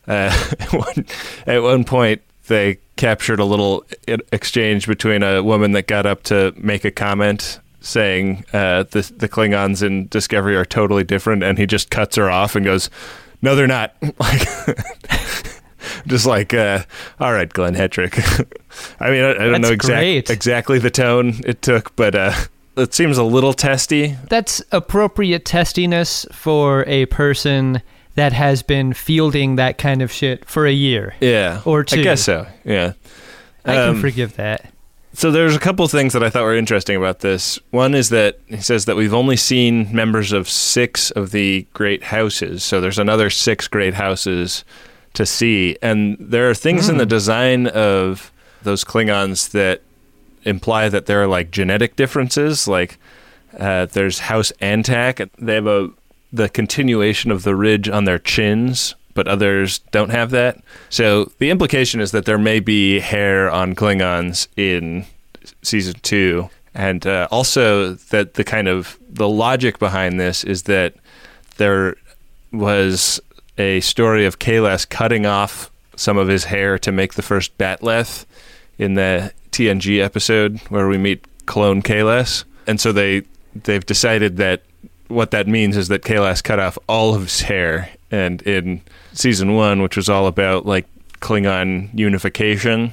Uh, 0.08 0.32
at, 0.60 0.74
one, 0.74 1.06
at 1.46 1.62
one 1.62 1.84
point 1.84 2.22
they 2.48 2.78
captured 2.96 3.40
a 3.40 3.46
little 3.46 3.86
exchange 4.32 4.88
between 4.88 5.22
a 5.22 5.44
woman 5.44 5.74
that 5.74 5.88
got 5.88 6.06
up 6.06 6.24
to 6.24 6.54
make 6.56 6.86
a 6.86 6.92
comment 6.92 7.60
saying 7.82 8.44
uh, 8.54 8.84
the, 8.84 9.12
the 9.18 9.30
klingons 9.30 9.84
in 9.84 10.08
discovery 10.08 10.56
are 10.56 10.66
totally 10.66 11.04
different 11.04 11.44
and 11.44 11.58
he 11.58 11.66
just 11.66 11.90
cuts 11.90 12.16
her 12.16 12.30
off 12.30 12.56
and 12.56 12.66
goes 12.66 12.90
no 13.42 13.56
they're 13.56 13.68
not 13.68 13.96
like 14.20 14.48
just 16.08 16.26
like, 16.26 16.54
uh, 16.54 16.84
all 17.20 17.34
right, 17.34 17.52
Glenn 17.52 17.76
Hetrick. 17.76 18.14
I 19.00 19.10
mean, 19.10 19.24
I, 19.24 19.32
I 19.32 19.34
don't 19.34 19.52
That's 19.54 19.62
know 19.64 19.72
exact, 19.74 20.00
great. 20.02 20.30
exactly 20.30 20.80
the 20.80 20.90
tone 20.90 21.34
it 21.46 21.62
took, 21.62 21.96
but 21.96 22.16
uh, 22.16 22.34
it 22.76 22.94
seems 22.94 23.18
a 23.18 23.24
little 23.24 23.54
testy. 23.54 24.16
That's 24.30 24.62
appropriate 24.72 25.46
testiness 25.46 26.26
for 26.32 26.84
a 26.88 27.06
person 27.08 27.82
that 28.16 28.34
has 28.34 28.64
been 28.64 28.94
fielding 28.94 29.56
that 29.58 29.78
kind 29.78 30.02
of 30.02 30.12
shit 30.12 30.44
for 30.46 30.66
a 30.66 30.72
year. 30.72 31.14
Yeah, 31.20 31.62
Or 31.66 31.84
two. 31.84 32.00
I 32.00 32.04
guess 32.04 32.24
so. 32.24 32.48
Yeah. 32.66 32.94
I 33.66 33.78
Um, 33.78 33.94
can 33.96 34.02
forgive 34.02 34.36
that. 34.38 34.72
So 35.18 35.32
there's 35.32 35.56
a 35.56 35.60
couple 35.60 35.88
things 35.88 36.14
that 36.14 36.22
I 36.22 36.30
thought 36.30 36.44
were 36.44 36.56
interesting 36.56 36.96
about 36.96 37.22
this. 37.22 37.58
One 37.72 37.96
is 37.96 38.10
that 38.10 38.38
he 38.46 38.58
says 38.58 38.86
that 38.86 38.96
we've 38.96 39.16
only 39.16 39.36
seen 39.36 39.92
members 39.92 40.32
of 40.32 40.48
six 40.48 41.10
of 41.10 41.32
the 41.32 41.66
great 41.74 42.04
houses. 42.04 42.64
So 42.64 42.80
there's 42.80 43.00
another 43.00 43.32
six 43.32 43.68
great 43.68 43.96
houses 43.96 44.64
to 45.16 45.26
see, 45.26 45.76
and 45.82 46.18
there 46.20 46.48
are 46.52 46.54
things 46.54 46.88
in 46.88 46.98
the 47.00 47.06
design 47.08 47.66
of 47.66 48.32
those 48.62 48.84
Klingons 48.84 49.50
that 49.54 49.82
imply 50.44 50.88
that 50.88 51.08
there 51.08 51.24
are 51.24 51.28
like 51.28 51.50
genetic 51.50 51.96
differences. 51.96 52.68
Like 52.68 53.00
uh, 53.58 53.88
there's 53.88 54.20
House 54.20 54.52
Antak. 54.62 55.32
They 55.40 55.56
have 55.56 55.66
a 55.66 55.90
the 56.32 56.48
continuation 56.48 57.32
of 57.32 57.42
the 57.42 57.56
ridge 57.56 57.90
on 57.90 58.04
their 58.04 58.20
chins, 58.20 58.94
but 59.18 59.28
others 59.28 59.80
don't 59.90 60.12
have 60.12 60.30
that. 60.30 60.62
So 60.92 61.32
the 61.40 61.50
implication 61.50 62.00
is 62.02 62.12
that 62.12 62.26
there 62.26 62.38
may 62.38 62.60
be 62.60 63.00
hair 63.00 63.50
on 63.50 63.74
Klingons 63.74 64.48
in 64.56 65.08
season 65.64 65.96
two, 66.04 66.52
and 66.76 67.06
uh, 67.08 67.28
also 67.32 67.96
that 68.12 68.36
the 68.36 68.44
kind 68.44 68.68
of 68.68 69.00
the 69.10 69.28
logic 69.28 69.80
behind 69.80 70.20
this 70.20 70.44
is 70.44 70.64
that 70.64 70.94
there 71.58 71.96
was 72.54 73.20
a 73.58 73.80
story 73.80 74.28
of 74.28 74.38
Kahless 74.38 74.88
cutting 74.88 75.26
off 75.26 75.72
some 75.96 76.20
of 76.20 76.28
his 76.28 76.44
hair 76.44 76.78
to 76.78 76.92
make 76.92 77.16
the 77.16 77.24
first 77.24 77.58
bat'leth 77.58 78.28
in 78.78 78.94
the 78.94 79.34
TNG 79.52 80.00
episode 80.00 80.60
where 80.70 80.88
we 80.88 81.00
meet 81.00 81.26
clone 81.48 81.82
Kahless, 81.82 82.44
and 82.68 82.80
so 82.80 82.92
they 82.92 83.24
they've 83.64 83.84
decided 83.84 84.38
that 84.38 84.62
what 85.08 85.32
that 85.32 85.48
means 85.48 85.76
is 85.76 85.88
that 85.88 86.04
Kahless 86.04 86.44
cut 86.44 86.60
off 86.60 86.78
all 86.88 87.16
of 87.16 87.24
his 87.24 87.42
hair, 87.42 87.90
and 88.12 88.42
in 88.44 88.82
season 89.14 89.56
one, 89.56 89.82
which 89.82 89.98
was 89.98 90.10
all 90.10 90.28
about 90.28 90.66
like 90.66 90.86
Klingon 91.20 91.90
unification, 91.98 92.92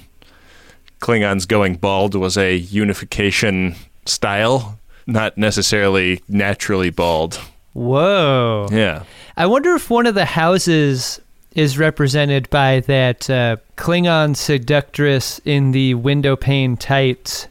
Klingons 1.01 1.47
going 1.47 1.77
bald 1.77 2.15
was 2.15 2.39
a 2.39 2.57
unification 2.57 3.75
style, 4.07 4.79
not 5.07 5.37
necessarily 5.37 6.23
naturally 6.29 6.91
bald. 6.91 7.39
Whoa. 7.75 8.69
Yeah. 8.71 9.03
I 9.37 9.47
wonder 9.47 9.75
if 9.75 9.91
one 9.91 10.07
of 10.07 10.15
the 10.15 10.25
houses 10.25 11.21
is 11.55 11.79
represented 11.79 12.49
by 12.51 12.81
that 12.81 13.29
uh, 13.29 13.57
Klingon 13.77 14.37
seductress 14.37 15.41
in 15.45 15.73
the 15.73 15.95
window 15.95 16.37
pane 16.37 16.77
tights 16.77 17.49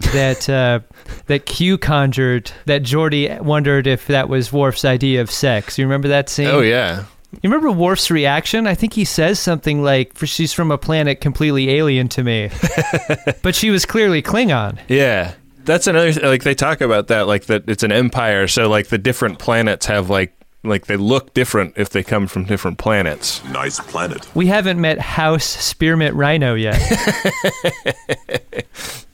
that 0.00 0.48
uh, 0.48 0.80
that 1.26 1.46
Q 1.46 1.78
conjured. 1.78 2.50
That 2.66 2.82
Geordi 2.82 3.40
wondered 3.40 3.86
if 3.86 4.06
that 4.08 4.28
was 4.28 4.52
Worf's 4.52 4.84
idea 4.84 5.20
of 5.20 5.30
sex. 5.30 5.78
You 5.78 5.84
remember 5.84 6.08
that 6.08 6.28
scene? 6.28 6.46
Oh 6.46 6.60
yeah. 6.60 7.04
You 7.42 7.50
remember 7.50 7.72
Worf's 7.72 8.10
reaction? 8.10 8.66
I 8.66 8.74
think 8.74 8.92
he 8.92 9.04
says 9.04 9.40
something 9.40 9.82
like, 9.82 10.14
"For 10.14 10.26
she's 10.26 10.52
from 10.52 10.70
a 10.70 10.78
planet 10.78 11.20
completely 11.20 11.70
alien 11.70 12.08
to 12.10 12.22
me," 12.22 12.50
but 13.42 13.54
she 13.54 13.70
was 13.70 13.84
clearly 13.84 14.22
Klingon. 14.22 14.78
Yeah. 14.88 15.34
That's 15.64 15.86
another 15.86 16.12
like 16.28 16.42
they 16.42 16.54
talk 16.54 16.82
about 16.82 17.08
that 17.08 17.26
like 17.26 17.46
that 17.46 17.68
it's 17.68 17.82
an 17.82 17.90
empire 17.90 18.46
so 18.46 18.68
like 18.68 18.88
the 18.88 18.98
different 18.98 19.38
planets 19.38 19.86
have 19.86 20.10
like 20.10 20.36
like 20.64 20.86
they 20.86 20.96
look 20.96 21.34
different 21.34 21.74
if 21.76 21.90
they 21.90 22.02
come 22.02 22.26
from 22.26 22.44
different 22.44 22.78
planets. 22.78 23.44
Nice 23.44 23.80
planet. 23.80 24.26
We 24.34 24.46
haven't 24.46 24.80
met 24.80 24.98
House 24.98 25.44
Spearmint 25.44 26.14
Rhino 26.14 26.54
yet. 26.54 26.80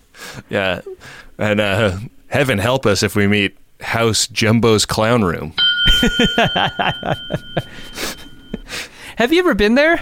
Yeah. 0.48 0.80
And 1.38 1.60
uh 1.60 1.98
heaven 2.28 2.58
help 2.58 2.86
us 2.86 3.02
if 3.02 3.16
we 3.16 3.26
meet 3.26 3.56
House 3.80 4.26
Jumbo's 4.26 4.84
clown 4.86 5.22
room. 5.22 5.54
Have 9.16 9.32
you 9.32 9.38
ever 9.40 9.54
been 9.54 9.74
there? 9.74 10.00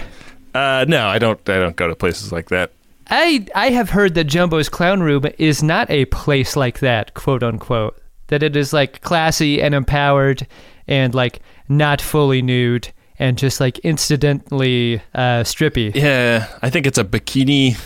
Uh 0.53 0.85
no, 0.87 1.07
I 1.07 1.19
don't 1.19 1.39
I 1.49 1.59
don't 1.59 1.75
go 1.75 1.87
to 1.87 1.95
places 1.95 2.31
like 2.31 2.49
that. 2.49 2.71
I 3.09 3.47
I 3.55 3.71
have 3.71 3.89
heard 3.89 4.15
that 4.15 4.27
Jumbo's 4.27 4.69
Clown 4.69 5.01
Room 5.01 5.25
is 5.39 5.63
not 5.63 5.89
a 5.89 6.05
place 6.05 6.55
like 6.55 6.79
that, 6.79 7.13
quote 7.15 7.43
unquote. 7.43 7.99
That 8.27 8.43
it 8.43 8.55
is 8.55 8.71
like 8.71 9.01
classy 9.01 9.61
and 9.61 9.73
empowered 9.73 10.45
and 10.87 11.15
like 11.15 11.39
not 11.67 12.01
fully 12.01 12.41
nude 12.41 12.89
and 13.17 13.37
just 13.37 13.59
like 13.59 13.79
incidentally 13.79 15.01
uh, 15.13 15.43
strippy. 15.43 15.93
Yeah, 15.95 16.47
I 16.61 16.69
think 16.69 16.85
it's 16.85 16.97
a 16.99 17.03
bikini 17.03 17.77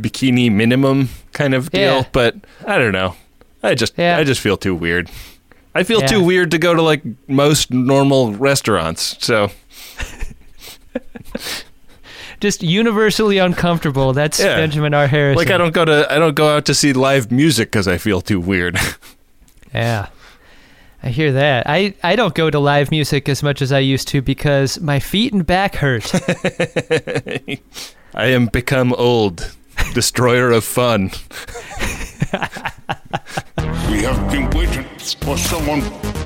bikini 0.00 0.50
minimum 0.50 1.08
kind 1.32 1.54
of 1.54 1.70
deal, 1.70 1.80
Yeah. 1.80 2.04
but 2.12 2.36
I 2.66 2.78
don't 2.78 2.92
know. 2.92 3.14
I 3.62 3.74
just 3.74 3.94
Yeah. 3.96 4.16
I 4.18 4.24
just 4.24 4.40
feel 4.40 4.56
too 4.56 4.74
weird. 4.74 5.10
I 5.74 5.82
feel 5.84 6.00
Yeah. 6.00 6.06
too 6.08 6.22
weird 6.22 6.50
to 6.52 6.58
go 6.58 6.74
to 6.74 6.82
like 6.82 7.02
most 7.28 7.70
normal 7.72 8.32
restaurants. 8.34 9.16
So 9.20 9.50
Just 12.40 12.62
universally 12.62 13.36
uncomfortable. 13.38 14.12
That's 14.14 14.40
Yeah. 14.40 14.56
Benjamin 14.56 14.94
R. 14.94 15.06
Harris. 15.06 15.36
like 15.36 15.50
I 15.50 15.58
don't 15.58 15.74
go 15.74 15.84
to 15.84 16.10
I 16.10 16.18
don't 16.18 16.34
go 16.34 16.56
out 16.56 16.64
to 16.66 16.74
see 16.74 16.92
live 16.94 17.30
music 17.30 17.70
cuz 17.72 17.86
I 17.86 17.98
feel 17.98 18.20
too 18.20 18.40
weird. 18.40 18.78
Yeah. 19.72 20.06
I 21.00 21.10
hear 21.10 21.30
that. 21.32 21.62
I, 21.68 21.94
I 22.02 22.16
don't 22.16 22.34
go 22.34 22.50
to 22.50 22.58
live 22.58 22.90
music 22.90 23.28
as 23.28 23.40
much 23.40 23.62
as 23.62 23.70
I 23.70 23.78
used 23.78 24.08
to 24.08 24.20
because 24.20 24.80
my 24.80 24.98
feet 24.98 25.32
and 25.32 25.46
back 25.46 25.76
hurt. 25.76 26.12
I 28.14 28.26
am 28.26 28.46
become 28.46 28.92
old, 28.94 29.52
destroyer 29.94 30.50
of 30.52 30.64
fun. 30.64 31.10
We 33.90 34.02
have 34.06 34.30
been 34.30 34.48
waiting 34.50 34.84
for 35.22 35.36
someone 35.36 35.80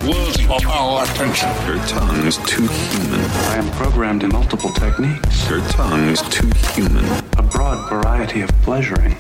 worthy 0.07 0.45
of 0.45 0.65
our 0.67 1.05
attention. 1.05 1.49
Your 1.67 1.79
tongue's 1.87 2.37
too 2.47 2.67
human. 2.67 3.21
I 3.21 3.57
am 3.57 3.71
programmed 3.73 4.23
in 4.23 4.31
multiple 4.31 4.71
techniques, 4.71 5.49
Your 5.49 5.61
tongue's 5.69 6.23
too 6.29 6.51
human. 6.75 7.05
a 7.39 7.43
broad 7.43 7.89
variety 7.89 8.43
of 8.43 8.51
pleasuring. 8.63 9.13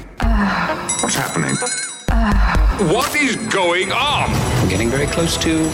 What's 1.01 1.15
happening? 1.15 1.57
What 2.93 3.15
is 3.17 3.37
going 3.53 3.93
on? 3.93 4.31
I'm 4.31 4.69
getting 4.69 4.89
very 4.91 5.07
close 5.07 5.37
to. 5.39 5.69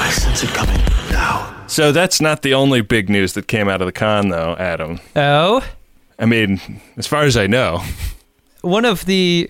I 0.00 0.10
sense 0.12 0.42
it 0.44 0.50
coming 0.50 0.76
now. 1.10 1.54
So 1.66 1.92
that's 1.92 2.20
not 2.20 2.42
the 2.42 2.54
only 2.54 2.80
big 2.80 3.08
news 3.08 3.32
that 3.34 3.46
came 3.48 3.68
out 3.68 3.80
of 3.80 3.86
the 3.86 3.92
con 3.92 4.28
though, 4.28 4.56
Adam. 4.58 5.00
oh? 5.16 5.64
I 6.18 6.26
mean, 6.26 6.80
as 6.96 7.06
far 7.06 7.22
as 7.24 7.36
I 7.36 7.46
know. 7.46 7.82
one 8.62 8.84
of 8.84 9.04
the 9.06 9.48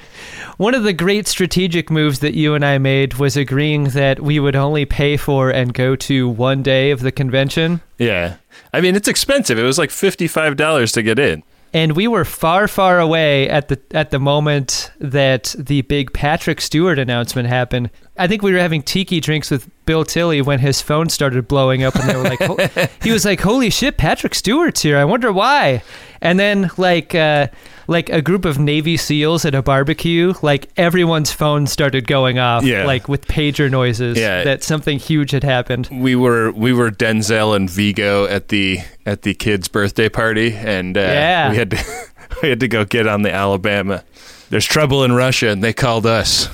one 0.56 0.74
of 0.74 0.84
the 0.84 0.92
great 0.92 1.26
strategic 1.26 1.90
moves 1.90 2.20
that 2.20 2.34
you 2.34 2.54
and 2.54 2.64
I 2.64 2.78
made 2.78 3.14
was 3.14 3.36
agreeing 3.36 3.84
that 3.90 4.20
we 4.20 4.38
would 4.38 4.54
only 4.56 4.84
pay 4.84 5.16
for 5.16 5.50
and 5.50 5.74
go 5.74 5.96
to 5.96 6.28
one 6.28 6.62
day 6.62 6.90
of 6.92 7.00
the 7.00 7.10
convention. 7.12 7.80
Yeah. 7.98 8.36
I 8.72 8.80
mean, 8.80 8.94
it's 8.94 9.08
expensive. 9.08 9.58
It 9.58 9.64
was 9.64 9.78
like 9.78 9.90
$55 9.90 10.92
to 10.94 11.02
get 11.02 11.18
in. 11.18 11.42
and 11.72 11.96
we 11.96 12.06
were 12.06 12.24
far, 12.24 12.68
far 12.68 13.00
away 13.00 13.48
at 13.48 13.66
the 13.66 13.80
at 13.90 14.10
the 14.10 14.20
moment 14.20 14.92
that 15.00 15.56
the 15.58 15.82
big 15.82 16.12
Patrick 16.12 16.60
Stewart 16.60 17.00
announcement 17.00 17.48
happened. 17.48 17.90
I 18.16 18.28
think 18.28 18.42
we 18.42 18.52
were 18.52 18.60
having 18.60 18.82
tiki 18.82 19.18
drinks 19.20 19.50
with 19.50 19.68
Bill 19.86 20.04
Tilley 20.04 20.40
when 20.40 20.60
his 20.60 20.80
phone 20.80 21.08
started 21.08 21.48
blowing 21.48 21.82
up, 21.82 21.96
and 21.96 22.08
they 22.08 22.14
were 22.14 22.22
like, 22.22 23.02
he 23.02 23.10
was 23.10 23.24
like, 23.24 23.40
"Holy 23.40 23.70
shit, 23.70 23.96
Patrick 23.96 24.34
Stewart's 24.34 24.82
here! 24.82 24.96
I 24.98 25.04
wonder 25.04 25.32
why." 25.32 25.82
And 26.20 26.38
then 26.38 26.70
like 26.76 27.12
uh, 27.14 27.48
like 27.88 28.08
a 28.10 28.22
group 28.22 28.44
of 28.44 28.58
Navy 28.58 28.96
SEALs 28.96 29.44
at 29.44 29.54
a 29.54 29.62
barbecue, 29.62 30.32
like 30.42 30.70
everyone's 30.76 31.32
phone 31.32 31.66
started 31.66 32.06
going 32.06 32.38
off, 32.38 32.62
Yeah. 32.64 32.84
like 32.86 33.08
with 33.08 33.26
pager 33.26 33.68
noises 33.70 34.16
Yeah. 34.16 34.44
that 34.44 34.62
something 34.62 34.98
huge 34.98 35.32
had 35.32 35.42
happened. 35.44 35.88
we 35.90 36.14
were 36.14 36.52
we 36.52 36.72
were 36.72 36.90
Denzel 36.92 37.54
and 37.56 37.68
Viggo 37.68 38.26
at 38.26 38.48
the 38.48 38.78
at 39.04 39.22
the 39.22 39.34
kid's 39.34 39.66
birthday 39.68 40.08
party, 40.08 40.54
and 40.54 40.96
uh, 40.96 41.00
Yeah. 41.00 41.50
we 41.50 41.56
had 41.56 41.70
to 41.72 41.84
we 42.42 42.48
had 42.48 42.60
to 42.60 42.68
go 42.68 42.84
get 42.84 43.06
on 43.08 43.22
the 43.22 43.32
Alabama. 43.34 44.04
There's 44.50 44.66
trouble 44.66 45.02
in 45.04 45.12
Russia, 45.12 45.48
and 45.48 45.64
they 45.64 45.72
called 45.72 46.06
us. 46.06 46.48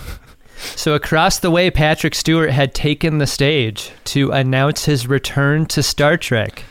So 0.76 0.94
across 0.94 1.38
the 1.38 1.50
way, 1.50 1.70
Patrick 1.70 2.14
Stewart 2.14 2.50
had 2.50 2.74
taken 2.74 3.18
the 3.18 3.26
stage 3.26 3.90
to 4.04 4.30
announce 4.30 4.84
his 4.84 5.06
return 5.06 5.66
to 5.66 5.82
Star 5.82 6.16
Trek. 6.16 6.64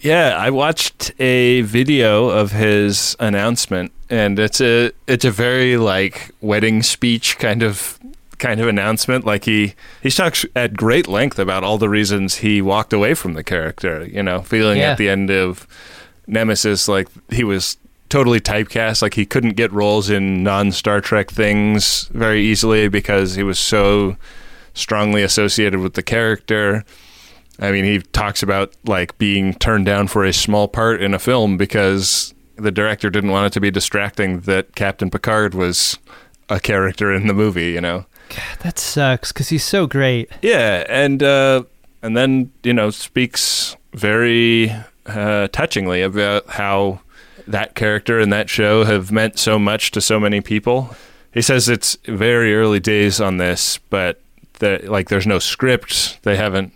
Yeah, 0.00 0.36
I 0.38 0.50
watched 0.50 1.12
a 1.18 1.62
video 1.62 2.28
of 2.28 2.52
his 2.52 3.16
announcement, 3.20 3.92
and 4.10 4.38
it's 4.38 4.60
a 4.60 4.92
it's 5.06 5.24
a 5.24 5.30
very 5.30 5.76
like 5.78 6.30
wedding 6.42 6.82
speech 6.82 7.38
kind 7.38 7.62
of 7.62 7.98
kind 8.38 8.60
of 8.60 8.68
announcement. 8.68 9.24
Like 9.24 9.44
he 9.44 9.74
he 10.02 10.10
talks 10.10 10.44
at 10.54 10.74
great 10.74 11.08
length 11.08 11.38
about 11.38 11.64
all 11.64 11.78
the 11.78 11.88
reasons 11.88 12.36
he 12.36 12.60
walked 12.60 12.92
away 12.92 13.14
from 13.14 13.32
the 13.32 13.42
character. 13.44 14.04
You 14.06 14.22
know, 14.22 14.42
feeling 14.42 14.78
Yeah. 14.78 14.92
at 14.92 14.98
the 14.98 15.08
end 15.08 15.30
of 15.30 15.66
Nemesis 16.26 16.86
like 16.88 17.08
he 17.30 17.44
was 17.44 17.78
totally 18.14 18.40
typecast. 18.40 19.02
Like 19.02 19.14
he 19.14 19.26
couldn't 19.26 19.54
get 19.54 19.72
roles 19.72 20.08
in 20.08 20.44
non 20.44 20.70
Star 20.70 21.00
Trek 21.00 21.32
things 21.32 22.04
very 22.12 22.44
easily 22.44 22.86
because 22.86 23.34
he 23.34 23.42
was 23.42 23.58
so 23.58 24.16
strongly 24.72 25.24
associated 25.24 25.80
with 25.80 25.94
the 25.94 26.02
character. 26.02 26.84
I 27.58 27.72
mean, 27.72 27.84
he 27.84 27.98
talks 27.98 28.40
about 28.40 28.72
like 28.84 29.18
being 29.18 29.52
turned 29.54 29.86
down 29.86 30.06
for 30.06 30.24
a 30.24 30.32
small 30.32 30.68
part 30.68 31.02
in 31.02 31.12
a 31.12 31.18
film 31.18 31.56
because 31.56 32.32
the 32.54 32.70
director 32.70 33.10
didn't 33.10 33.32
want 33.32 33.48
it 33.48 33.52
to 33.54 33.60
be 33.60 33.72
distracting 33.72 34.40
that 34.42 34.76
Captain 34.76 35.10
Picard 35.10 35.52
was 35.52 35.98
a 36.48 36.60
character 36.60 37.12
in 37.12 37.26
the 37.26 37.34
movie, 37.34 37.72
you 37.72 37.80
know. 37.80 38.06
That 38.60 38.78
sucks 38.78 39.32
because 39.32 39.48
he's 39.48 39.64
so 39.64 39.88
great. 39.88 40.30
Yeah, 40.40 40.84
and 40.88 41.20
uh, 41.20 41.64
and 42.00 42.16
then 42.16 42.52
you 42.62 42.74
know 42.74 42.90
speaks 42.90 43.76
very 43.92 44.70
uh, 45.06 45.48
touchingly 45.48 46.06
about 46.06 46.48
how 46.48 47.00
that 47.46 47.74
character 47.74 48.18
and 48.18 48.32
that 48.32 48.48
show 48.48 48.84
have 48.84 49.12
meant 49.12 49.38
so 49.38 49.58
much 49.58 49.90
to 49.92 50.00
so 50.00 50.18
many 50.18 50.40
people. 50.40 50.94
He 51.32 51.42
says 51.42 51.68
it's 51.68 51.96
very 52.06 52.54
early 52.54 52.80
days 52.80 53.20
on 53.20 53.38
this, 53.38 53.78
but 53.90 54.20
that 54.60 54.88
like 54.88 55.08
there's 55.08 55.26
no 55.26 55.38
script. 55.38 56.22
They 56.22 56.36
haven't 56.36 56.72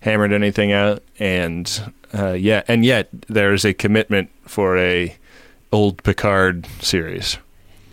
hammered 0.00 0.32
anything 0.32 0.72
out, 0.72 1.02
and 1.18 1.92
uh, 2.12 2.32
yeah, 2.32 2.62
and 2.68 2.84
yet 2.84 3.08
there's 3.28 3.64
a 3.64 3.72
commitment 3.72 4.30
for 4.46 4.76
a 4.78 5.16
old 5.72 6.02
Picard 6.02 6.66
series. 6.80 7.38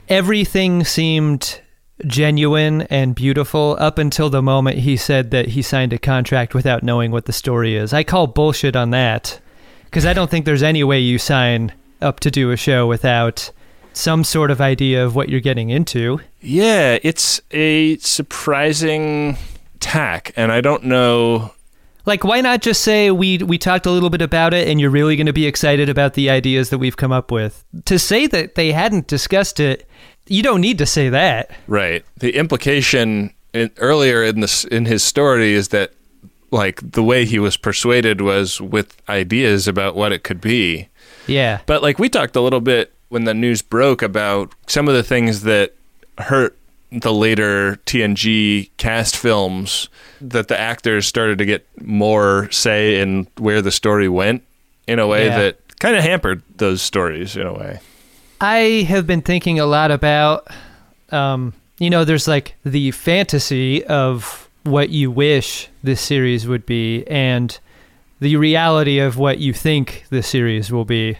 Everything 0.10 0.84
seemed 0.84 1.62
genuine 2.06 2.82
and 2.84 3.14
beautiful 3.16 3.78
up 3.80 3.98
until 3.98 4.30
the 4.30 4.42
moment 4.42 4.80
he 4.80 4.98
said 4.98 5.32
that 5.32 5.50
he 5.50 5.62
signed 5.62 5.94
a 5.94 6.00
contract 6.00 6.54
without 6.54 6.84
knowing 6.84 7.12
what 7.12 7.26
the 7.26 7.34
story 7.34 7.76
is. 7.76 7.94
I 7.94 8.04
call 8.04 8.28
bullshit 8.28 8.76
on 8.76 8.90
that 8.90 9.40
because 9.86 10.06
I 10.06 10.14
don't 10.14 10.30
think 10.30 10.46
there's 10.46 10.64
any 10.64 10.84
way 10.84 11.00
you 11.00 11.18
sign 11.18 11.72
up 12.02 12.20
to 12.22 12.32
do 12.32 12.52
a 12.52 12.58
show 12.58 12.88
without 12.88 13.52
some 13.94 14.24
sort 14.24 14.52
of 14.52 14.62
idea 14.62 15.06
of 15.06 15.16
what 15.16 15.30
you're 15.30 15.42
getting 15.42 15.70
into. 15.70 16.20
Yeah, 16.40 16.98
it's 17.04 17.42
a 17.52 17.98
surprising 17.98 19.38
tack, 19.80 20.32
and 20.36 20.52
I 20.52 20.62
don't 20.62 20.84
know 20.86 21.52
Like, 22.06 22.24
why 22.24 22.42
not 22.42 22.62
just 22.62 22.82
say 22.82 23.12
we 23.12 23.38
we 23.40 23.58
talked 23.58 23.86
a 23.86 23.92
little 23.92 24.10
bit 24.10 24.22
about 24.22 24.54
it, 24.54 24.68
and 24.68 24.82
you're 24.82 24.90
really 24.90 25.16
going 25.16 25.28
to 25.28 25.34
be 25.34 25.46
excited 25.46 25.90
about 25.90 26.14
the 26.16 26.30
ideas 26.30 26.70
that 26.70 26.80
we've 26.80 26.98
come 26.98 27.12
up 27.12 27.32
with? 27.32 27.64
To 27.86 28.00
say 28.00 28.28
that 28.28 28.56
they 28.56 28.72
hadn't 28.72 29.08
discussed 29.08 29.60
it, 29.60 29.88
you 30.28 30.42
don't 30.42 30.62
need 30.62 30.78
to 30.80 30.86
say 30.86 31.10
that. 31.10 31.52
Right. 31.68 32.04
The 32.18 32.36
implication 32.36 33.34
in, 33.54 33.70
earlier 33.78 34.24
in 34.24 34.40
this 34.40 34.66
in 34.66 34.86
his 34.86 35.04
story 35.04 35.54
is 35.54 35.70
that 35.70 35.94
like 36.50 36.80
the 36.92 37.04
way 37.04 37.26
he 37.26 37.40
was 37.40 37.56
persuaded 37.56 38.22
was 38.22 38.60
with 38.60 39.00
ideas 39.08 39.68
about 39.68 39.96
what 39.96 40.12
it 40.12 40.24
could 40.24 40.42
be. 40.42 40.88
Yeah, 41.28 41.60
But 41.66 41.82
like 41.84 42.00
we 42.00 42.10
talked 42.10 42.36
a 42.36 42.42
little 42.42 42.62
bit 42.62 42.92
when 43.10 43.24
the 43.26 43.34
news 43.34 43.62
broke 43.62 44.02
about 44.02 44.54
some 44.68 44.88
of 44.88 44.94
the 44.94 45.04
things 45.04 45.42
that 45.44 45.74
hurt 46.18 46.58
the 46.92 47.14
later 47.14 47.78
TNG 47.86 48.70
cast 48.78 49.16
films 49.16 49.88
that 50.20 50.48
the 50.50 50.60
actors 50.60 51.06
started 51.08 51.38
to 51.38 51.46
get 51.46 51.66
more 51.82 52.50
say 52.52 53.00
in 53.00 53.28
where 53.38 53.62
the 53.62 53.72
story 53.72 54.10
went 54.10 54.44
in 54.88 55.00
a 55.00 55.08
way 55.08 55.28
Yeah. 55.28 55.38
that 55.40 55.80
kind 55.80 55.96
of 55.96 56.04
hampered 56.04 56.42
those 56.58 56.82
stories 56.82 57.36
in 57.38 57.48
a 57.48 57.54
way. 57.54 57.80
I 58.42 58.86
have 58.90 59.06
been 59.08 59.22
thinking 59.22 59.60
a 59.60 59.66
lot 59.66 59.92
about, 59.92 60.48
um, 61.12 61.54
you 61.80 61.90
know, 61.90 62.04
there's 62.04 62.28
like 62.28 62.56
the 62.66 62.92
fantasy 62.92 63.84
of 63.86 64.50
what 64.64 64.90
you 64.90 65.10
wish 65.12 65.70
this 65.84 66.02
series 66.02 66.46
would 66.48 66.66
be, 66.66 67.06
and 67.08 67.58
the 68.22 68.38
reality 68.38 69.00
of 69.00 69.18
what 69.18 69.40
you 69.40 69.52
think 69.52 70.06
the 70.10 70.24
series 70.24 70.72
will 70.72 70.86
be. 70.86 71.18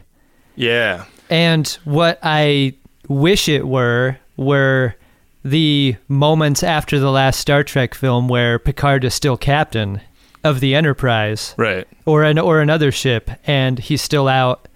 Yeah. 0.56 1.06
And 1.30 1.68
what 1.84 2.20
I 2.24 2.76
wish 3.10 3.50
it 3.50 3.68
were 3.68 4.18
were 4.38 4.96
the 5.44 5.96
moments 6.08 6.62
after 6.64 7.00
the 7.00 7.12
last 7.12 7.40
Star 7.40 7.64
Trek 7.64 7.96
film 7.96 8.28
where 8.28 8.60
Picard 8.60 9.04
is 9.04 9.14
still 9.14 9.36
captain 9.36 10.00
of 10.44 10.60
the 10.60 10.76
Enterprise 10.76 11.56
Right. 11.58 11.88
or 12.06 12.24
an 12.24 12.38
or 12.38 12.62
another 12.62 12.92
ship 12.92 13.30
and 13.46 13.80
he's 13.80 14.02
still 14.02 14.28
out 14.28 14.68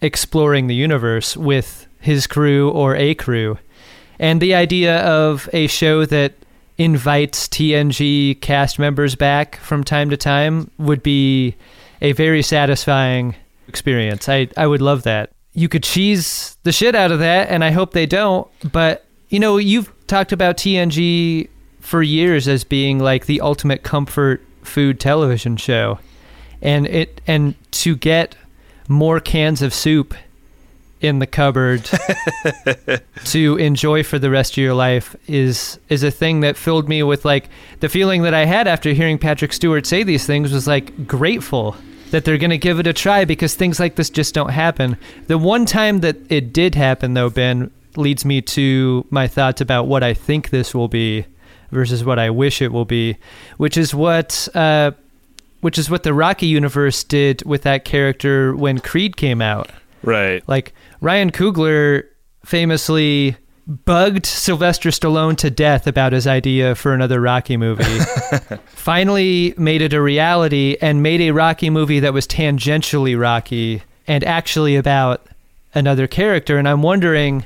exploring 0.00 0.66
the 0.66 0.74
universe 0.74 1.36
with 1.36 1.86
his 2.00 2.26
crew 2.26 2.70
or 2.70 2.96
a 2.96 3.14
crew. 3.14 3.58
And 4.18 4.40
the 4.40 4.54
idea 4.54 4.98
of 5.00 5.48
a 5.52 5.68
show 5.68 6.04
that 6.06 6.32
invites 6.78 7.48
TNG 7.48 8.40
cast 8.40 8.78
members 8.78 9.16
back 9.16 9.56
from 9.56 9.82
time 9.84 10.10
to 10.10 10.16
time 10.16 10.70
would 10.78 11.02
be 11.02 11.56
a 12.00 12.12
very 12.12 12.42
satisfying 12.42 13.34
experience. 13.66 14.28
I 14.28 14.48
I 14.56 14.66
would 14.66 14.80
love 14.80 15.02
that. 15.02 15.30
You 15.52 15.68
could 15.68 15.82
cheese 15.82 16.56
the 16.62 16.72
shit 16.72 16.94
out 16.94 17.10
of 17.10 17.18
that 17.18 17.48
and 17.50 17.64
I 17.64 17.72
hope 17.72 17.92
they 17.92 18.06
don't, 18.06 18.48
but 18.72 19.04
you 19.28 19.40
know, 19.40 19.56
you've 19.56 19.92
talked 20.06 20.32
about 20.32 20.56
TNG 20.56 21.48
for 21.80 22.02
years 22.02 22.48
as 22.48 22.64
being 22.64 22.98
like 22.98 23.26
the 23.26 23.40
ultimate 23.40 23.82
comfort 23.82 24.42
food 24.62 25.00
television 25.00 25.56
show. 25.56 25.98
And 26.62 26.86
it 26.86 27.20
and 27.26 27.54
to 27.72 27.96
get 27.96 28.36
more 28.88 29.20
cans 29.20 29.62
of 29.62 29.74
soup 29.74 30.14
in 31.00 31.20
the 31.20 31.26
cupboard 31.26 31.84
to 33.24 33.56
enjoy 33.56 34.02
for 34.02 34.18
the 34.18 34.30
rest 34.30 34.54
of 34.54 34.56
your 34.58 34.74
life 34.74 35.14
is 35.28 35.78
is 35.88 36.02
a 36.02 36.10
thing 36.10 36.40
that 36.40 36.56
filled 36.56 36.88
me 36.88 37.02
with 37.02 37.24
like 37.24 37.48
the 37.80 37.88
feeling 37.88 38.22
that 38.22 38.34
I 38.34 38.44
had 38.44 38.66
after 38.66 38.92
hearing 38.92 39.18
Patrick 39.18 39.52
Stewart 39.52 39.86
say 39.86 40.02
these 40.02 40.26
things 40.26 40.52
was 40.52 40.66
like 40.66 41.06
grateful 41.06 41.76
that 42.10 42.24
they're 42.24 42.38
going 42.38 42.50
to 42.50 42.58
give 42.58 42.80
it 42.80 42.86
a 42.86 42.92
try 42.92 43.24
because 43.24 43.54
things 43.54 43.78
like 43.78 43.96
this 43.96 44.10
just 44.10 44.34
don't 44.34 44.50
happen. 44.50 44.96
The 45.26 45.38
one 45.38 45.66
time 45.66 45.98
that 46.00 46.16
it 46.30 46.52
did 46.52 46.74
happen 46.74 47.14
though, 47.14 47.30
Ben, 47.30 47.70
leads 47.96 48.24
me 48.24 48.40
to 48.40 49.06
my 49.10 49.28
thoughts 49.28 49.60
about 49.60 49.86
what 49.86 50.02
I 50.02 50.14
think 50.14 50.50
this 50.50 50.74
will 50.74 50.88
be 50.88 51.26
versus 51.70 52.04
what 52.04 52.18
I 52.18 52.30
wish 52.30 52.62
it 52.62 52.72
will 52.72 52.84
be, 52.84 53.18
which 53.56 53.76
is 53.76 53.94
what 53.94 54.48
uh, 54.54 54.92
which 55.60 55.78
is 55.78 55.90
what 55.90 56.02
the 56.02 56.14
Rocky 56.14 56.46
universe 56.46 57.04
did 57.04 57.42
with 57.44 57.62
that 57.62 57.84
character 57.84 58.54
when 58.54 58.78
Creed 58.78 59.16
came 59.16 59.42
out. 59.42 59.70
Right. 60.02 60.42
Like 60.48 60.72
Ryan 61.00 61.30
Coogler 61.30 62.04
famously 62.44 63.36
bugged 63.66 64.24
Sylvester 64.24 64.88
Stallone 64.88 65.36
to 65.36 65.50
death 65.50 65.86
about 65.86 66.12
his 66.12 66.26
idea 66.26 66.74
for 66.74 66.94
another 66.94 67.20
Rocky 67.20 67.56
movie. 67.56 67.84
Finally 68.66 69.54
made 69.58 69.82
it 69.82 69.92
a 69.92 70.00
reality 70.00 70.76
and 70.80 71.02
made 71.02 71.20
a 71.20 71.32
Rocky 71.32 71.68
movie 71.68 72.00
that 72.00 72.14
was 72.14 72.26
tangentially 72.26 73.18
Rocky 73.18 73.82
and 74.06 74.24
actually 74.24 74.74
about 74.74 75.26
another 75.74 76.06
character 76.06 76.56
and 76.56 76.66
I'm 76.66 76.80
wondering 76.80 77.44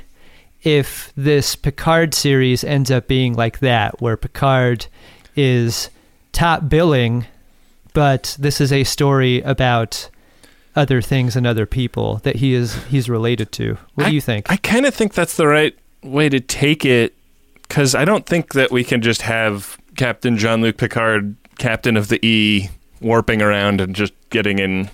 if 0.63 1.11
this 1.17 1.57
Picard 1.57 2.13
series 2.13 2.63
ends 2.63 2.89
up 2.89 3.09
being 3.09 3.33
like 3.33 3.59
that 3.59 4.01
where 4.01 4.15
Picard 4.15 4.87
is 5.35 5.89
top 6.31 6.69
billing 6.69 7.25
but 7.93 8.37
this 8.39 8.61
is 8.61 8.71
a 8.71 8.85
story 8.85 9.41
about 9.41 10.09
other 10.75 11.01
things 11.01 11.35
and 11.35 11.45
other 11.45 11.65
people 11.65 12.17
that 12.23 12.37
he 12.37 12.53
is 12.53 12.75
he's 12.85 13.09
related 13.09 13.51
to. 13.53 13.77
What 13.95 14.07
I- 14.07 14.09
do 14.09 14.15
you 14.15 14.21
think? 14.21 14.51
I 14.51 14.57
kind 14.57 14.85
of 14.85 14.93
think 14.93 15.13
that's 15.13 15.35
the 15.37 15.47
right 15.47 15.75
way 16.03 16.29
to 16.29 16.39
take 16.39 16.83
it 16.85 17.13
because 17.67 17.95
I 17.95 18.05
don't 18.05 18.25
think 18.25 18.53
that 18.53 18.71
we 18.71 18.83
can 18.83 19.01
just 19.01 19.21
have 19.23 19.77
Captain 19.95 20.37
Jean 20.37 20.61
Luc 20.61 20.77
Picard, 20.77 21.35
captain 21.57 21.95
of 21.97 22.07
the 22.09 22.23
E, 22.25 22.69
warping 23.01 23.41
around 23.41 23.79
and 23.81 23.95
just 23.95 24.13
getting 24.29 24.59
in. 24.59 24.89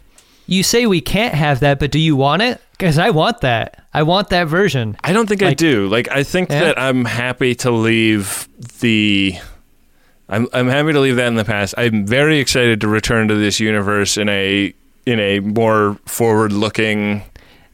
you 0.48 0.64
say 0.64 0.86
we 0.86 1.00
can't 1.02 1.34
have 1.36 1.60
that, 1.62 1.80
but 1.80 1.92
do 1.92 2.00
you 2.00 2.16
want 2.16 2.42
it? 2.42 2.60
Because 2.72 2.98
I 2.98 3.10
want 3.10 3.42
that. 3.42 3.86
I 3.94 4.04
want 4.04 4.30
that 4.30 4.48
version. 4.48 4.98
I 5.04 5.12
don't 5.14 5.28
think 5.28 5.42
I 5.44 5.54
do. 5.54 5.88
Like 5.88 6.10
I 6.12 6.24
think 6.24 6.50
Yeah? 6.50 6.62
that 6.66 6.80
I'm 6.80 7.06
happy 7.06 7.54
to 7.56 7.72
leave 7.72 8.48
the 8.80 9.36
I'm 10.28 10.48
I'm 10.54 10.68
happy 10.68 10.94
to 10.94 11.00
leave 11.00 11.16
that 11.16 11.28
in 11.28 11.36
the 11.36 11.46
past. 11.46 11.74
I'm 11.78 12.06
very 12.06 12.38
excited 12.40 12.82
to 12.82 12.88
return 12.88 13.28
to 13.30 13.36
this 13.36 13.60
universe 13.60 14.16
in 14.18 14.30
a 14.30 14.74
in 15.12 15.20
a 15.20 15.40
more 15.40 15.98
forward-looking 16.06 17.18
Yeah, 17.18 17.22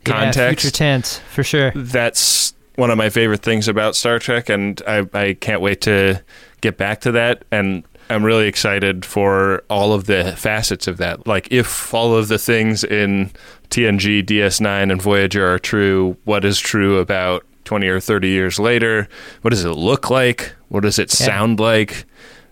context. 0.04 0.62
future 0.64 0.76
tense 0.78 1.18
for 1.32 1.44
sure. 1.44 1.72
That's 1.76 2.54
one 2.76 2.92
of 2.92 2.98
my 2.98 3.10
favorite 3.10 3.42
things 3.42 3.68
about 3.68 3.96
Star 3.96 4.20
Trek 4.20 4.50
and 4.50 4.82
I 4.88 5.06
I 5.14 5.34
can't 5.40 5.62
wait 5.62 5.82
to 5.82 6.22
get 6.62 6.78
back 6.78 7.02
to 7.02 7.12
that 7.14 7.44
and 7.52 7.84
I'm 8.10 8.24
really 8.24 8.48
excited 8.48 9.04
for 9.06 9.64
all 9.70 9.94
of 9.94 10.06
the 10.06 10.34
facets 10.38 10.88
of 10.88 10.98
that. 10.98 11.26
Like 11.26 11.48
if 11.52 11.94
all 11.94 12.16
of 12.16 12.28
the 12.28 12.38
things 12.38 12.84
in 12.84 13.32
TNG, 13.70 14.24
DS9 14.24 14.92
and 14.92 15.02
Voyager 15.02 15.46
are 15.52 15.58
true, 15.58 16.16
what 16.24 16.46
is 16.46 16.60
true 16.60 17.00
about 17.00 17.44
20 17.64 17.88
or 17.88 18.00
30 18.00 18.28
years 18.30 18.60
later? 18.60 19.08
What 19.42 19.50
does 19.50 19.66
it 19.66 19.72
look 19.72 20.12
like? 20.12 20.54
What 20.70 20.84
does 20.84 21.00
it 21.00 21.10
Yeah. 21.20 21.26
sound 21.26 21.60
like? 21.60 22.06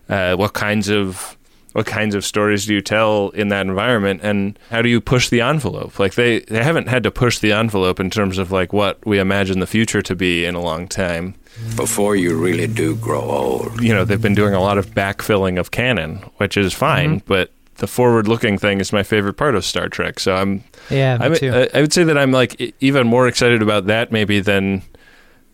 Uh, 0.08 0.34
what 0.34 0.54
kinds 0.54 0.88
of 0.90 1.33
what 1.74 1.86
kinds 1.86 2.14
of 2.14 2.24
stories 2.24 2.66
do 2.66 2.72
you 2.74 2.80
tell 2.80 3.30
in 3.30 3.48
that 3.48 3.66
environment 3.66 4.20
and 4.22 4.56
how 4.70 4.80
do 4.80 4.88
you 4.88 5.00
push 5.00 5.28
the 5.28 5.40
envelope 5.40 5.98
like 5.98 6.14
they, 6.14 6.38
they 6.40 6.62
haven't 6.62 6.88
had 6.88 7.02
to 7.02 7.10
push 7.10 7.40
the 7.40 7.52
envelope 7.52 7.98
in 8.00 8.08
terms 8.10 8.38
of 8.38 8.50
like 8.52 8.72
what 8.72 9.04
we 9.04 9.18
imagine 9.18 9.58
the 9.58 9.66
future 9.66 10.00
to 10.00 10.14
be 10.14 10.44
in 10.44 10.54
a 10.54 10.60
long 10.60 10.86
time 10.88 11.34
Before 11.76 12.14
you 12.16 12.38
really 12.40 12.68
do 12.68 12.94
grow 12.96 13.20
old. 13.22 13.82
you 13.82 13.92
know 13.92 14.04
they've 14.04 14.22
been 14.22 14.34
doing 14.36 14.54
a 14.54 14.60
lot 14.60 14.78
of 14.78 14.86
backfilling 14.94 15.58
of 15.58 15.70
canon 15.72 16.18
which 16.38 16.56
is 16.56 16.72
fine 16.72 17.18
mm-hmm. 17.18 17.26
but 17.26 17.50
the 17.76 17.88
forward 17.88 18.28
looking 18.28 18.56
thing 18.56 18.78
is 18.80 18.92
my 18.92 19.02
favorite 19.02 19.34
part 19.34 19.56
of 19.56 19.64
star 19.64 19.88
trek 19.88 20.20
so 20.20 20.34
i'm 20.36 20.62
Yeah, 20.90 21.18
me 21.18 21.26
I'm, 21.26 21.34
too. 21.34 21.52
I, 21.52 21.68
I 21.74 21.80
would 21.80 21.92
say 21.92 22.04
that 22.04 22.16
i'm 22.16 22.30
like 22.30 22.74
even 22.80 23.06
more 23.06 23.26
excited 23.26 23.62
about 23.62 23.86
that 23.86 24.12
maybe 24.12 24.38
than 24.38 24.82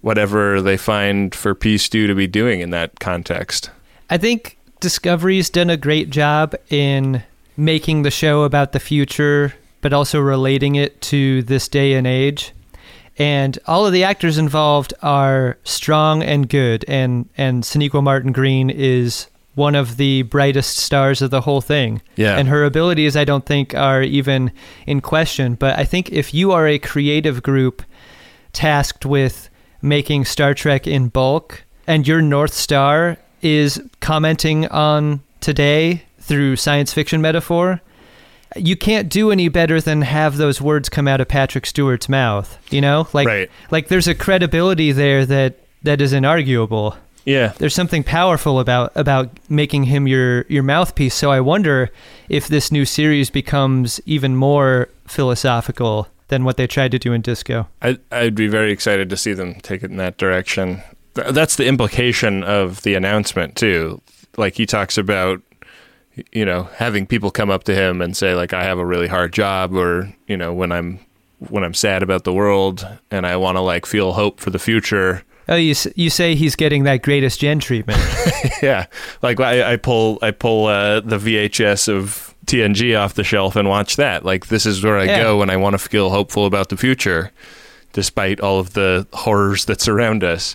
whatever 0.03 0.61
they 0.61 0.77
find 0.77 1.35
for 1.35 1.55
p2 1.55 1.89
to 2.09 2.15
be 2.15 2.27
doing 2.27 2.61
in 2.61 2.71
that 2.71 3.01
context 3.01 3.71
I 4.13 4.19
think 4.19 4.59
Discovery's 4.81 5.51
done 5.51 5.71
a 5.71 5.77
great 5.77 6.11
job 6.11 6.55
in 6.71 7.23
making 7.57 8.03
the 8.03 8.11
show 8.11 8.43
about 8.43 8.73
the 8.73 8.81
future, 8.81 9.55
but 9.81 9.93
also 9.93 10.19
relating 10.19 10.75
it 10.75 11.01
to 11.03 11.43
this 11.43 11.69
day 11.69 11.95
and 11.95 12.07
age. 12.07 12.53
And 13.19 13.59
all 13.67 13.87
of 13.87 13.93
the 13.93 14.05
actors 14.05 14.39
involved 14.39 14.95
are 15.03 15.59
strong 15.65 16.23
and 16.23 16.49
good, 16.49 16.85
and 16.89 17.29
and 17.37 17.63
Sonequa 17.63 18.03
Martin 18.03 18.33
Green 18.33 18.71
is 18.71 19.27
one 19.55 19.75
of 19.75 19.99
the 19.99 20.23
brightest 20.23 20.79
stars 20.79 21.21
of 21.21 21.31
the 21.31 21.43
whole 21.43 21.61
thing. 21.61 22.01
Yeah. 22.17 22.39
And 22.39 22.49
her 22.49 22.65
abilities, 22.65 23.17
I 23.17 23.25
don't 23.25 23.45
think, 23.45 23.75
are 23.75 24.03
even 24.03 24.53
in 24.87 25.03
question. 25.03 25.55
But 25.55 25.79
I 25.79 25.85
think 25.85 26.11
if 26.11 26.33
you 26.33 26.53
are 26.53 26.67
a 26.67 26.79
creative 26.79 27.43
group 27.43 27.83
tasked 28.53 29.05
with 29.05 29.51
making 29.83 30.25
Star 30.25 30.55
Trek 30.55 30.87
in 30.87 31.09
bulk, 31.09 31.65
and 31.87 32.07
your 32.07 32.23
North 32.23 32.55
Star 32.55 33.19
is 33.43 33.83
commenting 34.01 34.67
on 34.69 35.21
today 35.41 36.03
through 36.21 36.57
science 36.57 36.93
fiction 36.93 37.21
metaphor, 37.21 37.81
you 38.57 38.77
can't 38.77 39.09
do 39.09 39.31
any 39.31 39.49
better 39.49 39.81
than 39.81 40.03
have 40.03 40.37
those 40.37 40.61
words 40.61 40.89
come 40.89 41.07
out 41.07 41.21
of 41.21 41.29
Patrick 41.29 41.67
Stewart's 41.67 42.09
mouth. 42.09 42.59
You 42.73 42.81
know, 42.81 43.09
like 43.13 43.27
Right. 43.29 43.51
like 43.71 43.89
there's 43.89 44.09
a 44.09 44.15
credibility 44.15 44.93
there 44.93 45.25
that 45.27 45.55
that 45.83 46.01
is 46.01 46.13
inarguable. 46.13 46.97
yeah 47.25 47.53
There's 47.59 47.75
something 47.75 48.03
powerful 48.03 48.59
about 48.61 48.93
about 48.97 49.31
making 49.49 49.85
him 49.85 50.07
your 50.09 50.45
your 50.49 50.63
mouthpiece. 50.63 51.15
So 51.15 51.31
I 51.31 51.41
wonder 51.41 51.91
if 52.29 52.49
this 52.49 52.71
new 52.73 52.85
series 52.85 53.31
becomes 53.31 54.01
even 54.05 54.37
more 54.37 54.89
philosophical 55.07 56.09
than 56.29 56.45
what 56.45 56.57
they 56.57 56.67
tried 56.67 56.91
to 56.93 56.99
do 56.99 57.13
in 57.13 57.21
Disco. 57.23 57.67
I, 57.83 57.99
I'd 58.13 58.35
be 58.35 58.47
very 58.47 58.71
excited 58.73 59.11
to 59.11 59.17
see 59.17 59.33
them 59.33 59.55
take 59.63 59.83
it 59.83 59.91
in 59.91 59.97
that 59.97 60.17
direction. 60.17 60.83
Th- 61.15 61.29
That's 61.29 61.57
the 61.57 61.67
implication 61.67 62.43
of 62.45 62.83
the 62.83 62.95
announcement 62.95 63.57
too. 63.57 64.01
Like 64.37 64.55
he 64.57 64.67
talks 64.67 64.97
about, 64.99 65.43
you 66.33 66.45
know, 66.45 66.65
having 66.77 67.07
people 67.07 67.31
come 67.31 67.51
up 67.51 67.65
to 67.65 67.75
him 67.75 68.01
and 68.01 68.17
say 68.17 68.35
like, 68.35 68.53
"I 68.53 68.65
have 68.65 68.79
a 68.79 68.87
really 68.87 69.09
hard 69.09 69.33
job," 69.33 69.75
or 69.75 70.13
you 70.27 70.37
know, 70.37 70.53
when 70.53 70.71
I'm 70.73 71.01
when 71.49 71.65
I'm 71.65 71.75
sad 71.75 72.03
about 72.03 72.25
the 72.25 72.33
world 72.33 72.87
and 73.11 73.27
I 73.27 73.37
want 73.37 73.57
to 73.57 73.61
like 73.61 73.87
feel 73.87 74.13
hope 74.13 74.41
for 74.41 74.51
the 74.51 74.59
future. 74.59 75.23
Oh, 75.49 75.57
you 75.57 75.75
you 75.97 76.11
say 76.11 76.35
he's 76.37 76.55
getting 76.55 76.85
that 76.85 77.03
greatest 77.03 77.41
gen 77.41 77.59
treatment. 77.59 77.99
yeah, 78.63 78.87
like 79.23 79.41
I, 79.41 79.73
I 79.73 79.77
pull 79.77 80.19
I 80.23 80.31
pull 80.31 80.67
uh, 80.67 81.01
the 81.01 81.19
VHS 81.19 81.89
of 81.89 82.35
TNG 82.47 82.97
off 82.99 83.15
the 83.15 83.25
shelf 83.25 83.57
and 83.57 83.69
watch 83.69 83.97
that. 83.97 84.25
Like 84.25 84.47
this 84.47 84.65
is 84.65 84.85
where 84.85 84.97
I 84.99 85.05
Yeah. 85.05 85.23
go 85.23 85.39
when 85.39 85.51
I 85.51 85.57
want 85.57 85.75
to 85.75 85.79
feel 85.79 86.11
hopeful 86.11 86.47
about 86.47 86.69
the 86.69 86.77
future, 86.77 87.33
despite 87.93 88.39
all 88.41 88.61
of 88.61 88.75
the 88.75 89.09
horrors 89.13 89.65
that 89.65 89.81
surround 89.81 90.23
us. 90.23 90.55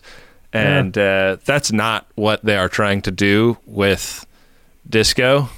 And 0.54 0.98
uh, 0.98 1.38
that's 1.46 1.72
not 1.72 2.08
what 2.16 2.44
they 2.46 2.56
are 2.56 2.70
trying 2.70 3.02
to 3.04 3.12
do 3.12 3.58
with 3.66 4.26
disco. 4.90 5.50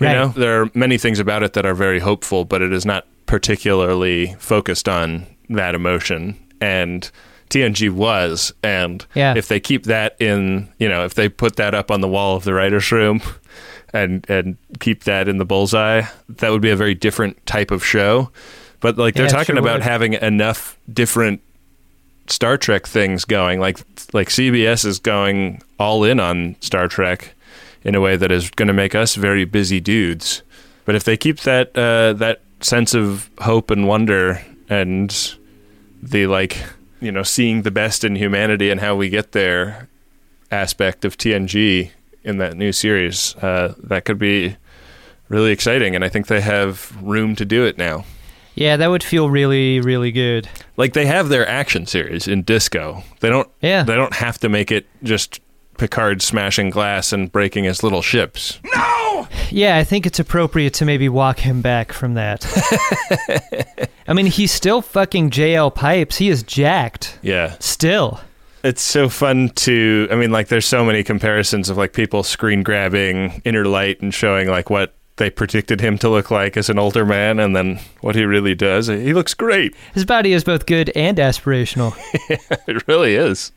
You 0.00 0.06
Right. 0.06 0.12
know, 0.14 0.28
there 0.28 0.62
are 0.62 0.70
many 0.74 0.98
things 0.98 1.20
about 1.20 1.42
it 1.44 1.52
that 1.52 1.64
are 1.64 1.74
very 1.74 2.00
hopeful, 2.00 2.44
but 2.44 2.60
it 2.60 2.72
is 2.72 2.84
not 2.84 3.06
particularly 3.26 4.34
focused 4.40 4.88
on 4.88 5.26
that 5.50 5.74
emotion. 5.76 6.36
And 6.60 7.08
TNG 7.50 7.88
was, 7.90 8.52
and 8.64 9.04
Yeah. 9.14 9.34
if 9.36 9.46
they 9.48 9.60
keep 9.60 9.84
that 9.84 10.16
in, 10.20 10.68
you 10.78 10.88
know, 10.88 11.04
if 11.04 11.14
they 11.14 11.28
put 11.28 11.56
that 11.56 11.74
up 11.74 11.90
on 11.90 12.00
the 12.00 12.08
wall 12.08 12.34
of 12.36 12.44
the 12.44 12.54
writers' 12.54 12.90
room, 12.90 13.20
and 13.94 14.24
and 14.28 14.56
keep 14.80 15.04
that 15.04 15.28
in 15.28 15.36
the 15.36 15.44
bullseye, 15.44 16.02
that 16.28 16.50
would 16.50 16.62
be 16.62 16.70
a 16.70 16.76
very 16.76 16.94
different 16.94 17.44
type 17.46 17.70
of 17.70 17.84
show. 17.84 18.30
But 18.80 18.96
like 18.96 19.14
they're 19.14 19.26
Yeah, 19.26 19.30
talking 19.32 19.54
sure 19.56 19.58
about 19.62 19.80
would. 19.80 19.82
having 19.82 20.14
enough 20.14 20.78
different 20.92 21.42
Star 22.26 22.56
Trek 22.56 22.86
things 22.86 23.24
going. 23.26 23.60
Like 23.60 23.78
like 24.12 24.28
CBS 24.28 24.84
is 24.84 24.98
going 24.98 25.62
all 25.78 26.04
in 26.04 26.20
on 26.20 26.56
Star 26.60 26.88
Trek 26.88 27.34
in 27.84 27.94
a 27.94 28.00
way 28.00 28.16
that 28.16 28.30
is 28.30 28.50
going 28.50 28.68
to 28.68 28.74
make 28.74 28.94
us 28.94 29.14
very 29.14 29.44
busy 29.44 29.80
dudes. 29.80 30.42
But 30.84 30.94
if 30.94 31.04
they 31.04 31.16
keep 31.16 31.40
that 31.40 31.76
uh, 31.76 32.12
that 32.14 32.42
sense 32.60 32.94
of 32.94 33.30
hope 33.40 33.70
and 33.70 33.86
wonder 33.86 34.44
and 34.68 35.34
the 36.02 36.26
like, 36.26 36.62
you 37.00 37.12
know, 37.12 37.22
seeing 37.22 37.62
the 37.62 37.70
best 37.70 38.04
in 38.04 38.16
humanity 38.16 38.70
and 38.70 38.80
how 38.80 38.96
we 38.96 39.08
get 39.08 39.32
there 39.32 39.88
aspect 40.50 41.04
of 41.04 41.16
TNG 41.16 41.90
in 42.24 42.38
that 42.38 42.56
new 42.56 42.72
series, 42.72 43.36
uh, 43.36 43.74
that 43.82 44.04
could 44.04 44.18
be 44.18 44.56
really 45.28 45.50
exciting. 45.50 45.94
And 45.94 46.04
I 46.04 46.08
think 46.08 46.26
they 46.26 46.40
have 46.40 46.96
room 47.02 47.34
to 47.36 47.44
do 47.44 47.64
it 47.64 47.78
now. 47.78 48.04
Yeah, 48.54 48.76
that 48.76 48.88
would 48.88 49.02
feel 49.02 49.30
really 49.30 49.80
really 49.80 50.12
good. 50.12 50.48
like 50.76 50.92
they 50.92 51.06
have 51.06 51.28
their 51.28 51.48
action 51.48 51.86
series 51.86 52.26
in 52.28 52.42
disco 52.42 53.02
they 53.20 53.28
don't 53.30 53.48
Yeah. 53.60 53.82
they 53.84 53.94
don't 53.96 54.14
have 54.14 54.38
to 54.40 54.48
make 54.48 54.70
it 54.70 54.86
just 55.02 55.40
picard 55.78 56.20
smashing 56.22 56.70
glass 56.70 57.12
and 57.12 57.30
breaking 57.32 57.64
his 57.64 57.82
little 57.82 58.02
ships 58.02 58.58
No. 58.74 59.26
Yeah, 59.50 59.76
I 59.76 59.84
think 59.84 60.06
it's 60.06 60.18
appropriate 60.18 60.74
to 60.74 60.84
maybe 60.86 61.08
walk 61.08 61.38
him 61.38 61.60
back 61.60 61.92
from 61.92 62.14
that. 62.14 62.44
I 64.08 64.14
mean, 64.14 64.26
he's 64.26 64.50
still 64.50 64.80
fucking 64.82 65.30
JL 65.30 65.74
Pipes. 65.74 66.16
He 66.16 66.28
is 66.28 66.42
jacked. 66.42 67.18
yeah 67.22 67.56
Still. 67.60 68.20
it's 68.64 68.80
so 68.82 69.08
fun 69.08 69.48
to 69.50 70.06
i 70.10 70.14
mean 70.14 70.30
like 70.30 70.48
there's 70.48 70.66
so 70.66 70.84
many 70.84 71.02
comparisons 71.02 71.68
of 71.68 71.76
like 71.76 71.92
people 71.92 72.22
screen 72.22 72.62
grabbing 72.62 73.42
inner 73.44 73.64
light 73.66 74.00
and 74.00 74.14
showing 74.14 74.48
like 74.48 74.70
what 74.70 74.94
they 75.22 75.30
predicted 75.30 75.80
him 75.80 75.96
to 75.98 76.08
look 76.08 76.30
like 76.30 76.56
as 76.56 76.68
an 76.68 76.78
older 76.78 77.06
man 77.06 77.38
and 77.38 77.54
then 77.54 77.78
what 78.00 78.16
he 78.16 78.24
really 78.24 78.54
does 78.54 78.88
he 78.88 79.14
looks 79.14 79.34
great 79.34 79.72
His 79.94 80.04
body 80.04 80.32
is 80.32 80.42
both 80.42 80.66
good 80.66 80.90
and 80.96 81.16
aspirational. 81.18 81.96
it 82.66 82.86
really 82.88 83.14
is 83.14 83.52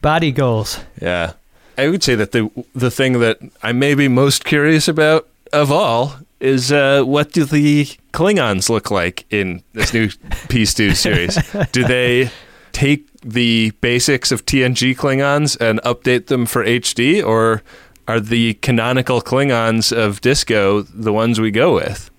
Body 0.00 0.30
goals. 0.30 0.80
Yeah. 1.00 1.32
I 1.78 1.88
would 1.88 2.02
say 2.02 2.14
that 2.14 2.32
the 2.32 2.50
the 2.74 2.90
thing 2.90 3.20
that 3.20 3.38
I 3.62 3.72
may 3.72 3.94
be 3.94 4.08
most 4.08 4.44
curious 4.44 4.88
about 4.88 5.28
of 5.52 5.70
all 5.70 6.16
is 6.40 6.70
uh, 6.72 7.02
what 7.02 7.32
do 7.32 7.44
the 7.44 7.86
Klingons 8.12 8.68
look 8.68 8.90
like 8.90 9.24
in 9.30 9.62
this 9.72 9.92
new 9.92 10.10
Peace 10.48 10.74
2 10.74 10.94
series? 10.94 11.38
Do 11.72 11.84
they 11.84 12.30
take 12.72 13.08
the 13.22 13.72
basics 13.80 14.30
of 14.30 14.44
TNG 14.44 14.94
Klingons 14.96 15.58
and 15.60 15.80
update 15.82 16.26
them 16.26 16.46
for 16.46 16.64
HD, 16.64 17.24
or 17.24 17.62
are 18.08 18.20
the 18.20 18.54
canonical 18.54 19.20
Klingons 19.20 19.96
of 19.96 20.20
Disco 20.20 20.82
the 20.82 21.12
ones 21.12 21.40
we 21.40 21.50
go 21.50 21.74
with? 21.74 22.10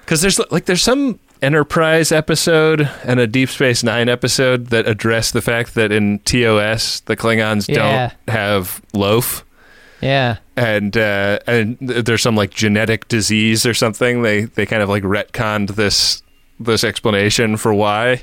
Because 0.00 0.20
there's 0.22 0.38
like 0.50 0.66
there's 0.66 0.82
some 0.82 1.18
Enterprise 1.42 2.10
episode 2.10 2.88
and 3.04 3.20
a 3.20 3.26
Deep 3.26 3.50
Space 3.50 3.82
Nine 3.82 4.08
episode 4.08 4.68
that 4.68 4.86
address 4.88 5.30
the 5.30 5.42
fact 5.42 5.74
that 5.74 5.92
in 5.92 6.20
TOS 6.20 7.00
the 7.00 7.16
Klingons 7.16 7.68
Yeah. 7.68 8.12
don't 8.26 8.34
have 8.34 8.80
loaf, 8.94 9.44
Yeah. 10.00 10.36
and 10.56 10.96
uh, 10.96 11.40
and 11.46 11.76
there's 11.80 12.22
some 12.22 12.36
like 12.36 12.50
genetic 12.50 13.08
disease 13.08 13.66
or 13.66 13.74
something. 13.74 14.22
They 14.22 14.44
they 14.44 14.64
kind 14.64 14.82
of 14.82 14.88
like 14.88 15.02
retconned 15.02 15.74
this 15.74 16.22
this 16.60 16.84
explanation 16.84 17.56
for 17.58 17.74
why. 17.74 18.22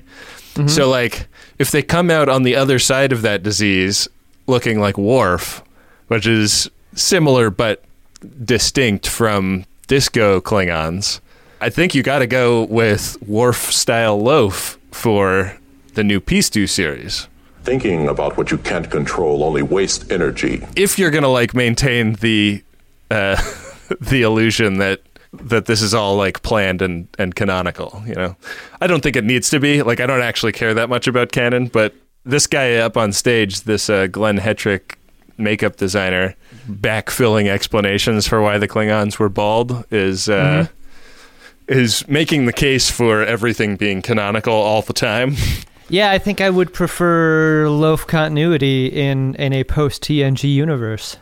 So 0.68 0.90
like 0.90 1.28
if 1.60 1.72
they 1.72 1.82
come 1.84 2.10
out 2.10 2.28
on 2.28 2.44
the 2.44 2.56
other 2.56 2.80
side 2.80 3.12
of 3.12 3.22
that 3.22 3.44
disease 3.44 4.08
looking 4.48 4.80
like 4.80 4.98
Worf, 4.98 5.64
which 6.08 6.26
is 6.26 6.70
similar 6.94 7.50
but 7.50 7.84
distinct 8.44 9.08
from 9.08 9.66
disco 9.88 10.40
Klingons. 10.42 11.20
I 11.60 11.70
think 11.70 11.94
you 11.94 12.04
got 12.04 12.20
to 12.20 12.28
go 12.28 12.64
with 12.64 13.18
Worf 13.22 13.72
style 13.72 14.22
loaf 14.22 14.80
for 14.92 15.58
the 15.94 16.04
new 16.04 16.20
Peace 16.20 16.50
Do 16.50 16.68
series. 16.68 17.28
Thinking 17.64 18.08
about 18.08 18.38
what 18.38 18.50
you 18.50 18.58
can't 18.58 18.90
control 18.90 19.44
only 19.44 19.62
wastes 19.62 20.10
energy. 20.10 20.66
If 20.76 20.98
you're 20.98 21.12
gonna 21.12 21.28
like 21.28 21.54
maintain 21.54 22.14
the 22.14 22.64
uh, 23.12 23.40
the 24.02 24.24
illusion 24.24 24.80
that 24.80 25.02
that 25.34 25.66
this 25.66 25.82
is 25.82 25.94
all 25.94 26.16
like 26.16 26.42
planned 26.42 26.82
and, 26.82 27.08
and 27.18 27.36
canonical, 27.36 28.02
you 28.06 28.16
know, 28.16 28.36
I 28.82 28.88
don't 28.88 29.02
think 29.02 29.16
it 29.16 29.24
needs 29.24 29.50
to 29.52 29.60
be. 29.60 29.82
Like, 29.84 30.00
I 30.00 30.08
don't 30.08 30.22
actually 30.22 30.52
care 30.52 30.74
that 30.74 30.90
much 30.90 31.08
about 31.08 31.32
canon, 31.32 31.68
but 31.68 31.94
this 32.26 32.48
guy 32.48 32.76
up 32.76 32.98
on 32.98 33.14
stage, 33.14 33.62
this 33.62 33.90
uh, 33.90 34.08
Glenn 34.08 34.40
Hetrick 34.40 34.98
makeup 35.38 35.78
designer, 35.78 36.36
backfilling 36.70 37.48
explanations 37.48 38.28
for 38.28 38.42
why 38.42 38.58
the 38.58 38.68
Klingons 38.68 39.20
were 39.20 39.30
bald 39.30 39.86
is 39.92 40.30
uh, 40.30 40.68
is 41.68 42.08
making 42.08 42.46
the 42.46 42.54
case 42.54 42.90
for 42.90 43.24
everything 43.24 43.76
being 43.76 44.02
canonical 44.02 44.54
all 44.54 44.82
the 44.82 44.94
time. 44.94 45.36
Yeah, 45.92 46.10
I 46.10 46.20
think 46.20 46.40
I 46.40 46.50
would 46.50 46.72
prefer 46.72 47.68
loaf 47.68 48.08
continuity 48.08 48.86
in 48.88 49.36
in 49.36 49.52
a 49.52 49.66
post 49.66 50.02
TNG 50.04 50.54
universe. 50.54 51.18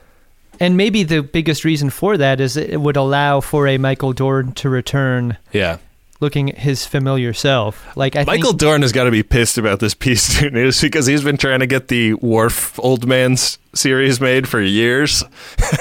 And 0.59 0.77
maybe 0.77 1.01
the 1.01 1.23
biggest 1.23 1.65
reason 1.65 1.89
for 1.89 2.17
that 2.17 2.39
is 2.39 2.55
it 2.55 2.79
would 2.79 2.95
allow 2.95 3.39
for 3.41 3.67
a 3.67 3.79
Michael 3.79 4.13
Dorn 4.13 4.51
to 4.53 4.69
return 4.69 5.37
yeah. 5.53 5.77
Looking 6.21 6.49
at 6.49 6.57
his 6.59 6.85
familiar 6.85 7.33
self. 7.33 7.95
Like 7.95 8.15
I 8.15 8.25
Michael 8.25 8.51
think, 8.51 8.59
Dorn 8.59 8.81
has 8.81 8.91
got 8.91 9.05
to 9.05 9.11
be 9.11 9.23
pissed 9.23 9.57
about 9.57 9.79
this 9.79 9.93
piece 9.93 10.41
of 10.43 10.51
news 10.51 10.81
because 10.81 11.05
he's 11.05 11.23
been 11.23 11.37
trying 11.37 11.61
to 11.61 11.67
get 11.67 11.87
the 11.87 12.13
Worf 12.15 12.77
Old 12.79 13.07
Man's 13.07 13.57
series 13.73 14.19
made 14.19 14.47
for 14.47 14.59
years. 14.61 15.23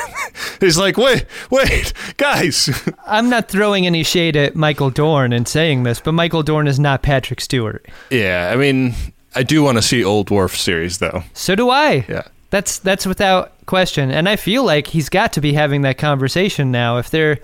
he's 0.60 0.78
like, 0.78 0.96
wait, 0.96 1.26
wait, 1.50 1.92
guys. 2.16 2.70
I'm 3.06 3.28
not 3.28 3.48
throwing 3.48 3.86
any 3.86 4.02
shade 4.02 4.36
at 4.36 4.54
Michael 4.54 4.90
Dorn 4.90 5.32
in 5.32 5.44
saying 5.46 5.82
this, 5.82 6.00
but 6.00 6.12
Michael 6.12 6.42
Dorn 6.42 6.68
is 6.68 6.78
not 6.78 7.02
Patrick 7.02 7.40
Stewart. 7.40 7.84
yeah, 8.10 8.50
I 8.52 8.56
mean, 8.56 8.94
I 9.34 9.42
do 9.42 9.62
want 9.62 9.78
to 9.78 9.82
see 9.82 10.04
Old 10.04 10.30
Worf 10.30 10.56
series 10.56 10.98
though. 10.98 11.24
So 11.32 11.54
do 11.54 11.70
I. 11.70 12.04
Yeah. 12.08 12.22
That's 12.50 12.78
that's 12.78 13.04
without 13.04 13.52
question. 13.66 14.10
And 14.10 14.26
I 14.28 14.36
feel 14.36 14.64
like 14.64 14.86
he's 14.86 15.08
got 15.10 15.34
to 15.34 15.40
be 15.40 15.52
having 15.52 15.82
that 15.82 15.98
conversation 15.98 16.70
now 16.70 16.96
if 16.96 17.10
they're 17.10 17.40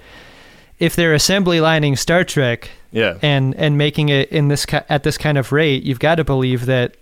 if 0.85 0.97
they're 0.97 1.15
assembly 1.15 1.61
lining 1.61 1.97
Star 1.97 2.25
Trek 2.25 2.71
Yeah. 2.93 3.19
and 3.23 3.55
and 3.57 3.77
making 3.79 4.09
it 4.11 4.31
in 4.31 4.49
this 4.49 4.67
at 4.89 5.03
this 5.03 5.17
kind 5.19 5.39
of 5.39 5.53
rate, 5.53 5.83
you've 5.83 5.99
got 6.01 6.17
to 6.17 6.25
believe 6.25 6.67
that 6.67 6.97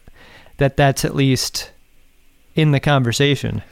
that 0.58 0.76
that's 0.76 1.04
at 1.04 1.14
least 1.14 1.70
in 2.54 2.70
the 2.72 2.80
conversation. 2.80 3.62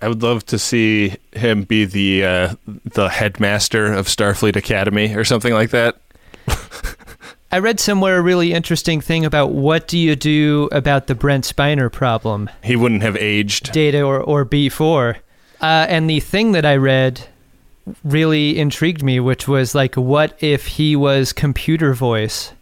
I 0.00 0.06
would 0.08 0.22
love 0.22 0.46
to 0.46 0.58
see 0.58 1.16
him 1.32 1.64
be 1.64 1.84
the 1.84 2.24
uh, 2.24 2.54
the 2.84 3.08
headmaster 3.08 3.92
of 3.92 4.06
Starfleet 4.06 4.54
Academy 4.56 5.14
or 5.14 5.24
something 5.24 5.52
like 5.52 5.70
that. 5.70 5.96
I 7.50 7.58
read 7.60 7.80
somewhere 7.80 8.18
a 8.18 8.22
really 8.22 8.52
interesting 8.52 9.00
thing 9.00 9.24
about 9.24 9.52
what 9.52 9.88
do 9.88 9.96
you 9.96 10.14
do 10.16 10.68
about 10.70 11.06
the 11.06 11.14
Brent 11.14 11.44
Spiner 11.44 11.90
problem, 11.90 12.50
He 12.62 12.76
wouldn't 12.76 13.00
have 13.02 13.16
aged. 13.16 13.72
data 13.72 14.02
or, 14.02 14.20
or 14.20 14.44
B4. 14.44 15.16
Uh, 15.60 15.64
and 15.88 16.10
the 16.10 16.20
thing 16.20 16.52
that 16.52 16.66
I 16.66 16.76
read 16.76 17.26
really 18.04 18.58
intrigued 18.58 19.02
me, 19.02 19.20
which 19.20 19.48
was 19.48 19.74
like, 19.74 19.94
what 19.94 20.36
if 20.42 20.66
he 20.66 20.96
was 20.96 21.32
computer 21.32 21.94
voice? 21.94 22.52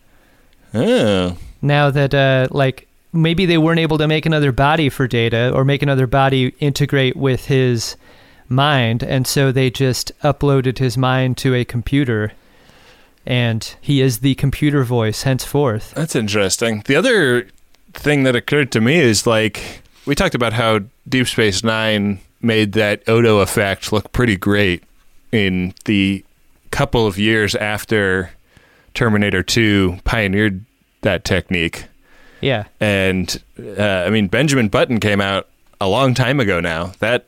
Oh. 0.74 1.37
Now 1.62 1.91
that, 1.91 2.14
uh, 2.14 2.49
like, 2.51 2.87
maybe 3.12 3.47
they 3.47 3.59
weren't 3.59 3.81
able 3.81 3.99
to 3.99 4.09
make 4.09 4.27
another 4.27 4.53
body 4.53 4.89
for 4.89 5.07
data 5.07 5.53
or 5.53 5.64
make 5.64 5.83
another 5.83 6.07
body 6.07 6.55
integrate 6.61 7.16
with 7.16 7.47
his 7.47 7.97
mind. 8.49 9.03
And 9.03 9.27
so 9.27 9.53
they 9.53 9.70
just 9.70 10.12
uploaded 10.20 10.79
his 10.79 10.97
mind 10.97 11.37
to 11.39 11.55
a 11.55 11.64
computer. 11.64 12.33
And 13.24 13.74
he 13.81 14.01
is 14.01 14.18
the 14.18 14.35
computer 14.37 14.85
voice 14.85 15.22
henceforth. 15.22 15.93
That's 15.95 16.14
interesting. 16.14 16.83
The 16.87 16.97
other 16.97 17.49
thing 17.93 18.22
that 18.24 18.37
occurred 18.37 18.70
to 18.72 18.81
me 18.81 18.97
is 18.97 19.27
like 19.27 19.83
we 20.07 20.14
talked 20.14 20.35
about 20.35 20.53
how 20.53 20.81
Deep 21.09 21.27
Space 21.27 21.64
Nine 21.64 22.20
made 22.41 22.72
that 22.72 23.03
Odo 23.09 23.39
effect 23.39 23.93
look 23.93 24.12
pretty 24.12 24.37
great 24.37 24.85
in 25.37 25.74
the 25.84 26.24
couple 26.70 27.07
of 27.07 27.18
years 27.18 27.55
after 27.55 28.30
Terminator 28.95 29.43
2 29.43 30.01
pioneered 30.05 30.64
that 31.03 31.24
technique. 31.24 31.87
Yeah. 32.41 32.64
And 32.80 33.43
uh, 33.59 33.82
I 33.82 34.11
mean, 34.11 34.28
Benjamin 34.28 34.68
Button 34.68 35.01
came 35.01 35.20
out 35.20 35.49
a 35.80 35.89
long 35.89 36.14
time 36.14 36.41
ago 36.41 36.61
now. 36.61 36.93
That 36.99 37.26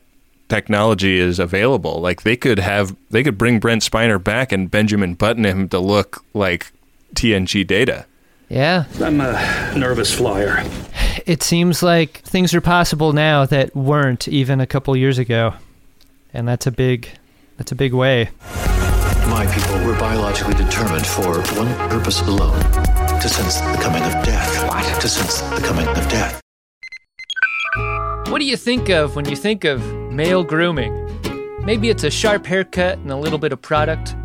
technology 0.49 1.19
is 1.19 1.39
available. 1.39 2.01
Like 2.01 2.23
they 2.23 2.35
could 2.35 2.59
have, 2.59 2.95
they 3.09 3.23
could 3.23 3.37
bring 3.37 3.59
Brent 3.59 3.83
Spiner 3.83 4.21
back 4.21 4.51
and 4.51 4.69
Benjamin 4.69 5.13
Button 5.13 5.45
him 5.45 5.69
to 5.69 5.79
look 5.79 6.23
like 6.33 6.71
TNG 7.15 7.65
data. 7.65 8.05
Yeah. 8.49 8.85
I'm 9.01 9.21
a 9.21 9.73
nervous 9.77 10.13
flyer. 10.13 10.63
It 11.25 11.43
seems 11.43 11.83
like 11.83 12.19
things 12.19 12.53
are 12.53 12.61
possible 12.61 13.13
now 13.13 13.45
that 13.45 13.75
weren't 13.75 14.27
even 14.27 14.59
a 14.59 14.67
couple 14.67 14.95
years 14.97 15.19
ago. 15.19 15.53
And 16.33 16.47
that's 16.47 16.65
a 16.65 16.71
big 16.71 17.09
that's 17.59 17.73
a 17.73 17.75
big 17.75 17.93
way. 17.93 18.29
My 19.27 19.45
people 19.53 19.85
were 19.85 19.99
biologically 19.99 20.55
determined 20.55 21.05
for 21.05 21.41
one 21.55 21.67
purpose 21.89 22.21
alone 22.21 22.59
to 23.21 23.29
sense 23.29 23.59
the 23.59 23.77
coming 23.83 24.01
of 24.01 24.13
death. 24.25 24.67
What? 24.69 25.01
To 25.01 25.07
sense 25.07 25.41
the 25.41 25.67
coming 25.67 25.87
of 25.87 26.09
death. 26.09 26.41
What 28.31 28.39
do 28.39 28.45
you 28.45 28.55
think 28.55 28.89
of 28.89 29.15
when 29.15 29.27
you 29.29 29.35
think 29.35 29.65
of 29.65 29.85
male 30.11 30.43
grooming? 30.43 31.05
Maybe 31.65 31.89
it's 31.89 32.05
a 32.05 32.09
sharp 32.09 32.45
haircut 32.45 32.97
and 32.99 33.11
a 33.11 33.17
little 33.17 33.37
bit 33.37 33.51
of 33.51 33.61
product, 33.61 34.15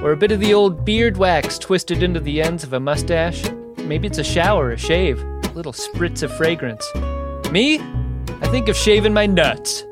or 0.00 0.12
a 0.12 0.16
bit 0.16 0.30
of 0.30 0.38
the 0.38 0.54
old 0.54 0.84
beard 0.84 1.16
wax 1.16 1.58
twisted 1.58 2.02
into 2.02 2.20
the 2.20 2.40
ends 2.40 2.62
of 2.62 2.72
a 2.72 2.80
mustache. 2.80 3.44
Maybe 3.78 4.06
it's 4.06 4.18
a 4.18 4.24
shower, 4.24 4.70
a 4.70 4.78
shave, 4.78 5.20
a 5.20 5.52
little 5.54 5.72
spritz 5.72 6.22
of 6.22 6.34
fragrance. 6.36 6.88
Me? 7.50 7.80
I 8.40 8.48
think 8.48 8.68
of 8.68 8.76
shaving 8.76 9.12
my 9.12 9.26
nuts. 9.26 9.84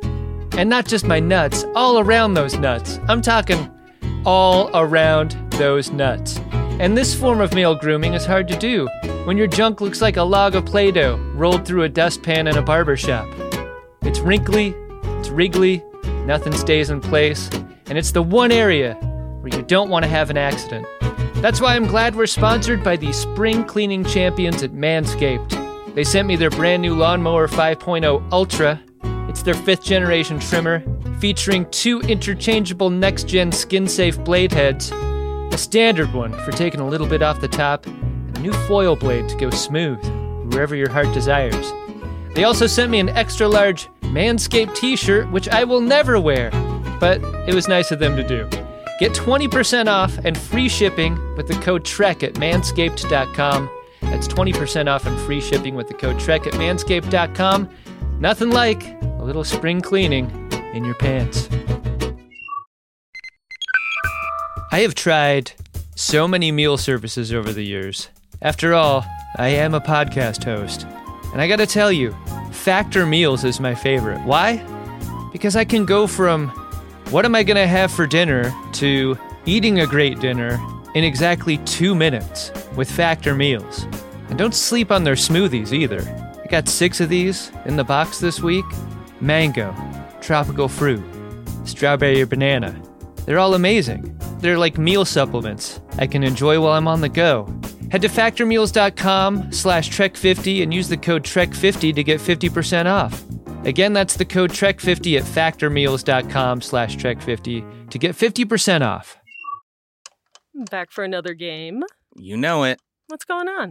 And 0.53 0.71
not 0.71 0.87
just 0.87 1.07
my 1.07 1.21
nuts, 1.21 1.65
all 1.75 1.99
around 1.99 2.35
those 2.35 2.57
nuts. 2.57 2.99
I'm 3.09 3.23
talking 3.23 3.71
all 4.25 4.71
around 4.75 5.37
those 5.53 5.91
nuts. 5.91 6.39
And 6.81 6.97
this 6.97 7.15
form 7.15 7.41
of 7.41 7.55
male 7.55 7.75
grooming 7.75 8.15
is 8.15 8.27
hard 8.27 8.49
to 8.49 8.57
do 8.57 8.89
when 9.25 9.37
your 9.37 9.47
junk 9.47 9.81
looks 9.81 10.03
like 10.03 10.17
a 10.17 10.23
log 10.23 10.55
of 10.55 10.67
Play 10.67 10.91
Doh 10.91 11.17
rolled 11.35 11.67
through 11.67 11.85
a 11.85 11.89
dustpan 11.89 12.47
in 12.47 12.57
a 12.57 12.63
barber 12.63 12.97
shop. 12.97 13.27
It's 14.03 14.21
wrinkly, 14.21 14.75
it's 15.19 15.31
wriggly, 15.31 15.83
nothing 16.27 16.53
stays 16.53 16.91
in 16.91 17.01
place, 17.01 17.49
and 17.87 17.97
it's 17.97 18.13
the 18.13 18.23
one 18.23 18.53
area 18.53 18.95
where 19.41 19.57
you 19.57 19.63
don't 19.63 19.91
want 19.91 20.05
to 20.05 20.09
have 20.09 20.31
an 20.31 20.37
accident. 20.37 20.87
That's 21.37 21.61
why 21.61 21.77
I'm 21.77 21.87
glad 21.87 22.15
we're 22.15 22.27
sponsored 22.27 22.83
by 22.83 22.97
the 22.97 23.13
spring 23.13 23.65
cleaning 23.65 24.05
champions 24.05 24.63
at 24.63 24.73
Manscaped. 24.73 25.95
They 25.95 26.05
sent 26.05 26.29
me 26.29 26.37
their 26.37 26.51
brand 26.51 26.83
new 26.83 26.95
Lawnmower 26.95 27.49
5.0 27.49 28.33
Ultra. 28.33 28.83
It's 29.37 29.43
their 29.43 29.53
fifth 29.53 29.83
generation 29.83 30.39
trimmer, 30.39 30.83
featuring 31.21 31.71
two 31.71 32.01
interchangeable 32.01 32.89
next 32.89 33.29
gen 33.29 33.53
skin 33.53 33.87
safe 33.87 34.19
blade 34.25 34.51
heads, 34.51 34.91
a 34.91 35.59
standard 35.59 36.11
one 36.15 36.33
for 36.43 36.53
taking 36.53 36.81
a 36.81 36.89
little 36.89 37.07
bit 37.07 37.21
off 37.21 37.43
the 37.43 37.47
top, 37.47 37.85
and 37.85 38.39
a 38.39 38.41
new 38.41 38.55
foil 38.67 38.97
blade 38.97 39.29
to 39.29 39.37
go 39.37 39.51
smooth 39.51 40.03
wherever 40.51 40.75
your 40.75 40.89
heart 40.89 41.13
desires. 41.13 41.71
They 42.35 42.45
also 42.45 42.67
sent 42.67 42.91
me 42.91 42.99
an 42.99 43.11
extra 43.11 43.47
large 43.47 43.89
Manscaped 44.05 44.75
t 44.75 44.97
shirt, 44.97 45.31
which 45.31 45.51
I 45.51 45.65
will 45.65 45.83
never 45.83 46.19
wear, 46.19 46.49
but 46.99 47.21
it 47.47 47.55
was 47.55 47.69
nice 47.69 47.91
of 47.91 47.99
them 47.99 48.17
to 48.17 48.27
do. 48.27 48.49
Get 48.99 49.13
20% 49.13 49.87
off 49.87 50.17
and 50.25 50.39
free 50.39 50.71
shipping 50.71 51.15
with 51.37 51.47
the 51.47 51.57
code 51.57 51.85
TREK 51.85 52.23
at 52.23 52.35
manscaped.com. 52.37 53.69
That's 54.01 54.29
20% 54.29 54.89
off 54.89 55.05
and 55.05 55.21
free 55.27 55.43
shipping 55.43 55.75
with 55.75 55.89
the 55.89 55.95
code 55.95 56.19
TREK 56.19 56.47
at 56.47 56.55
manscaped.com. 56.55 57.69
Nothing 58.19 58.51
like 58.51 58.83
a 59.03 59.23
little 59.23 59.45
spring 59.45 59.83
cleaning 59.83 60.31
in 60.73 60.87
your 60.87 60.95
pants. 60.95 61.51
I 64.73 64.81
have 64.81 64.95
tried 64.95 65.53
so 65.97 66.27
many 66.27 66.51
meal 66.51 66.79
services 66.79 67.31
over 67.31 67.53
the 67.53 67.63
years. 67.63 68.09
After 68.41 68.73
all, 68.73 69.05
I 69.37 69.49
am 69.49 69.75
a 69.75 69.83
podcast 69.83 70.45
host. 70.45 70.87
And 71.33 71.43
I 71.43 71.47
gotta 71.47 71.67
tell 71.67 71.93
you, 71.93 72.17
Factor 72.53 73.05
Meals 73.05 73.45
is 73.45 73.61
my 73.61 73.75
favorite. 73.75 74.23
Why? 74.25 74.65
Because 75.31 75.55
I 75.55 75.67
can 75.67 75.85
go 75.85 76.07
from 76.07 76.49
what 77.11 77.27
am 77.27 77.35
I 77.35 77.43
gonna 77.43 77.67
have 77.67 77.93
for 77.93 78.07
dinner 78.07 78.51
to 78.75 79.19
eating 79.45 79.81
a 79.81 79.87
great 79.87 80.21
dinner 80.21 80.59
in 80.95 81.05
exactly 81.05 81.59
two 81.59 81.95
minutes 81.95 82.51
with 82.77 82.91
Factor 82.91 83.35
Meals. 83.35 83.87
And 84.31 84.39
don't 84.39 84.55
sleep 84.55 84.91
on 84.91 85.05
their 85.05 85.17
smoothies 85.17 85.73
either. 85.73 86.26
I 86.47 86.49
got 86.49 86.69
six 86.69 87.01
of 87.01 87.09
these 87.09 87.51
in 87.65 87.75
the 87.75 87.83
box 87.83 88.21
this 88.21 88.41
week 88.41 88.65
mango, 89.21 89.75
tropical 90.21 90.69
fruit, 90.69 91.03
strawberry 91.65 92.23
or 92.23 92.27
banana. 92.27 92.81
They're 93.25 93.41
all 93.41 93.55
amazing. 93.55 94.17
They're 94.39 94.57
like 94.57 94.79
meal 94.79 95.05
supplements 95.05 95.81
I 95.99 96.07
can 96.07 96.23
enjoy 96.23 96.61
while 96.61 96.75
I'm 96.75 96.87
on 96.87 97.01
the 97.01 97.09
go. 97.09 97.53
Head 97.91 98.03
to 98.03 98.09
factormeals.com 98.09 99.51
slash 99.51 99.91
trek50 99.91 100.63
and 100.63 100.73
use 100.73 100.89
the 100.89 100.97
code 100.97 101.25
trek50 101.25 101.93
to 101.93 102.05
get 102.05 102.21
50% 102.21 102.87
off. 102.87 103.25
Again, 103.67 103.93
that's 103.93 104.15
the 104.15 104.25
code 104.25 104.53
trek50 104.53 105.19
at 105.19 105.25
factormeals.com 105.25 106.61
slash 106.61 106.97
trek50 106.97 107.91
to 107.91 107.99
get 107.99 108.15
50% 108.15 108.83
off. 108.83 109.19
Back 110.71 110.93
for 110.93 111.03
another 111.03 111.35
game. 111.35 111.83
You 112.15 112.37
know 112.37 112.63
it. 112.63 112.79
What's 113.09 113.25
going 113.25 113.49
on? 113.49 113.71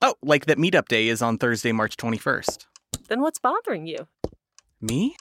Oh, 0.00 0.14
like 0.22 0.46
that 0.46 0.58
meetup 0.58 0.86
day 0.88 1.08
is 1.08 1.22
on 1.22 1.38
Thursday, 1.38 1.72
March 1.72 1.96
21st. 1.96 2.66
Then 3.08 3.20
what's 3.20 3.40
bothering 3.40 3.86
you? 3.86 4.06
Me? 4.80 5.16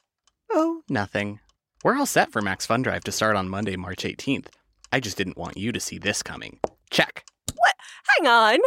Oh, 0.51 0.81
nothing. 0.87 1.39
We're 1.83 1.97
all 1.97 2.05
set 2.05 2.31
for 2.31 2.41
Max 2.41 2.65
Fun 2.67 2.83
Drive 2.83 3.03
to 3.05 3.11
start 3.11 3.35
on 3.35 3.49
Monday, 3.49 3.75
March 3.75 4.03
18th. 4.03 4.47
I 4.91 4.99
just 4.99 5.17
didn't 5.17 5.37
want 5.37 5.57
you 5.57 5.71
to 5.71 5.79
see 5.79 5.97
this 5.97 6.21
coming. 6.21 6.59
Check. 6.91 7.25
What? 7.55 7.73
Hang 8.17 8.27
on. 8.27 8.59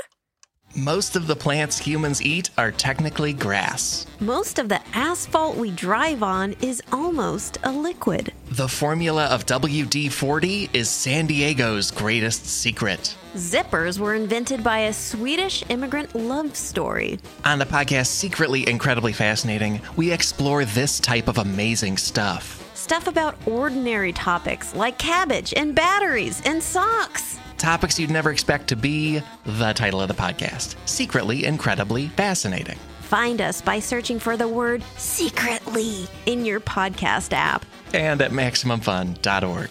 Most 0.77 1.17
of 1.17 1.27
the 1.27 1.35
plants 1.37 1.79
humans 1.79 2.23
eat 2.23 2.51
are 2.59 2.71
technically 2.73 3.33
grass. 3.33 4.07
Most 4.21 4.59
of 4.59 4.69
the 4.69 4.81
asphalt 4.95 5.57
we 5.57 5.71
drive 5.71 6.23
on 6.23 6.55
is 6.61 6.83
almost 6.93 7.59
a 7.65 7.73
liquid. 7.73 8.33
The 8.51 8.69
formula 8.69 9.27
of 9.27 9.47
WD 9.47 10.13
40 10.13 10.71
is 10.73 10.89
San 10.89 11.27
Diego's 11.27 11.91
greatest 11.91 12.47
secret. 12.47 13.17
Zippers 13.35 13.99
were 14.01 14.15
invented 14.15 14.65
by 14.65 14.81
a 14.81 14.93
Swedish 14.93 15.63
immigrant 15.69 16.15
love 16.17 16.57
story. 16.57 17.19
On 17.45 17.61
the 17.61 17.65
podcast 17.65 18.07
Secretly 18.07 18.69
Incredibly 18.69 19.13
Fascinating, 19.13 19.81
we 19.95 20.11
explore 20.11 20.65
this 20.65 20.99
type 20.99 21.29
of 21.29 21.39
amazing 21.39 21.97
stuff. 21.97 22.57
Stuff 22.75 23.07
about 23.07 23.37
ordinary 23.47 24.13
topics 24.13 24.75
like 24.75 24.99
cabbage 24.99 25.55
and 25.57 25.77
batteries 25.77 26.43
and 26.45 26.61
socks. 26.61 27.39
Topics 27.57 28.01
you'd 28.01 28.11
never 28.11 28.33
expect 28.33 28.67
to 28.69 28.77
be 28.77 29.23
the 29.45 29.73
title 29.75 30.01
of 30.01 30.09
the 30.09 30.15
podcast 30.15 30.75
Secretly 30.87 31.45
Incredibly 31.45 32.09
Fascinating. 32.09 32.79
Find 33.03 33.41
us 33.41 33.61
by 33.61 33.79
searching 33.79 34.19
for 34.19 34.37
the 34.37 34.49
word 34.49 34.83
secretly 34.97 36.09
in 36.27 36.45
your 36.45 36.59
podcast 36.59 37.33
app 37.33 37.65
and 37.93 38.21
at 38.23 38.31
MaximumFun.org. 38.33 39.71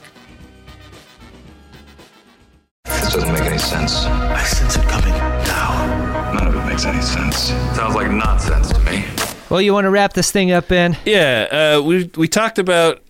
This 3.10 3.24
doesn't 3.24 3.34
make 3.34 3.42
any 3.42 3.58
sense. 3.58 4.06
I 4.06 4.44
sense 4.44 4.76
it 4.76 4.84
coming 4.84 5.14
now. 5.14 6.32
None 6.32 6.46
of 6.46 6.56
it 6.56 6.64
makes 6.70 6.86
any 6.86 7.02
sense. 7.02 7.46
Sounds 7.76 7.96
like 7.96 8.12
nonsense 8.12 8.72
to 8.72 8.80
me. 8.82 9.04
Well, 9.50 9.60
you 9.60 9.74
want 9.74 9.86
to 9.86 9.90
wrap 9.90 10.14
this 10.14 10.32
thing 10.32 10.52
up, 10.52 10.68
Ben? 10.68 10.96
Yeah, 11.06 11.78
uh, 11.80 11.82
we 11.82 12.12
we 12.16 12.28
talked 12.28 12.60
about 12.60 13.02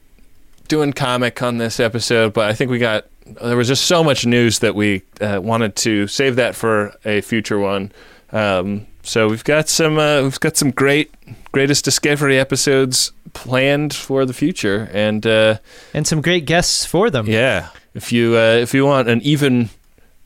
doing 0.70 0.94
comic 0.94 1.44
on 1.44 1.58
this 1.58 1.82
episode, 1.82 2.32
but 2.32 2.50
I 2.50 2.54
think 2.54 2.72
we 2.72 2.80
got 2.80 3.08
there 3.42 3.58
was 3.58 3.68
just 3.68 3.88
so 3.88 4.02
much 4.02 4.26
news 4.26 4.60
that 4.60 4.74
we 4.74 5.02
uh, 5.20 5.42
wanted 5.44 5.76
to 5.76 6.08
save 6.08 6.38
that 6.38 6.56
for 6.56 6.96
a 7.04 7.20
future 7.20 7.60
one. 7.60 7.92
Um, 8.32 8.88
so 9.04 9.28
we've 9.28 9.44
got 9.44 9.68
some 9.68 10.00
uh, 10.00 10.22
we've 10.22 10.40
got 10.40 10.56
some 10.56 10.72
great 10.72 11.14
greatest 11.52 11.84
discovery 11.84 12.40
episodes 12.40 13.12
planned 13.34 13.94
for 13.94 14.26
the 14.26 14.34
future, 14.34 14.90
and 14.94 15.28
uh, 15.28 15.58
and 15.94 16.08
some 16.08 16.22
great 16.22 16.46
guests 16.46 16.86
for 16.86 17.10
them. 17.10 17.26
Yeah, 17.28 17.68
if 17.94 18.14
you 18.14 18.38
uh, 18.38 18.60
if 18.62 18.74
you 18.74 18.86
want 18.86 19.10
an 19.10 19.20
even 19.24 19.70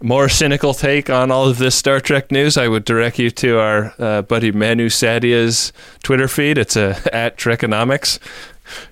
more 0.03 0.27
cynical 0.27 0.73
take 0.73 1.09
on 1.09 1.31
all 1.31 1.47
of 1.47 1.57
this 1.57 1.75
Star 1.75 2.01
Trek 2.01 2.29
news, 2.29 2.57
I 2.57 2.67
would 2.67 2.83
direct 2.83 3.17
you 3.17 3.31
to 3.31 3.57
our 3.57 3.93
uh, 3.97 4.21
buddy 4.21 4.51
Manu 4.51 4.89
Saadia's 4.89 5.71
Twitter 6.03 6.27
feed. 6.27 6.57
It's 6.57 6.75
uh, 6.75 6.99
at 7.13 7.37
Trekonomics. 7.37 8.19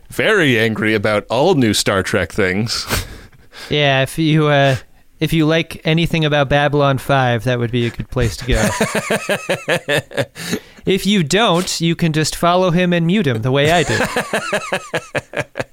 Very 0.10 0.58
angry 0.58 0.96
about 0.96 1.26
all 1.30 1.56
new 1.56 1.74
Star 1.74 2.02
Trek 2.02 2.32
things. 2.32 2.86
yeah, 3.70 4.02
if 4.04 4.18
you 4.18 4.48
uh, 4.48 4.78
if 5.20 5.34
you 5.34 5.46
like 5.46 5.82
anything 5.86 6.24
about 6.24 6.50
Babylon 6.50 6.98
Five, 6.98 7.44
that 7.44 7.60
would 7.60 7.72
be 7.72 7.86
a 7.86 7.90
good 7.90 8.10
place 8.10 8.38
to 8.38 8.46
go. 8.46 8.70
if 10.86 11.06
you 11.06 11.24
don't, 11.24 11.82
you 11.82 11.96
can 11.96 12.14
just 12.14 12.36
follow 12.36 12.72
him 12.72 12.94
and 12.94 13.06
mute 13.06 13.28
him 13.28 13.42
the 13.42 13.52
way 13.52 13.72
I 13.72 13.84
did. 13.84 15.66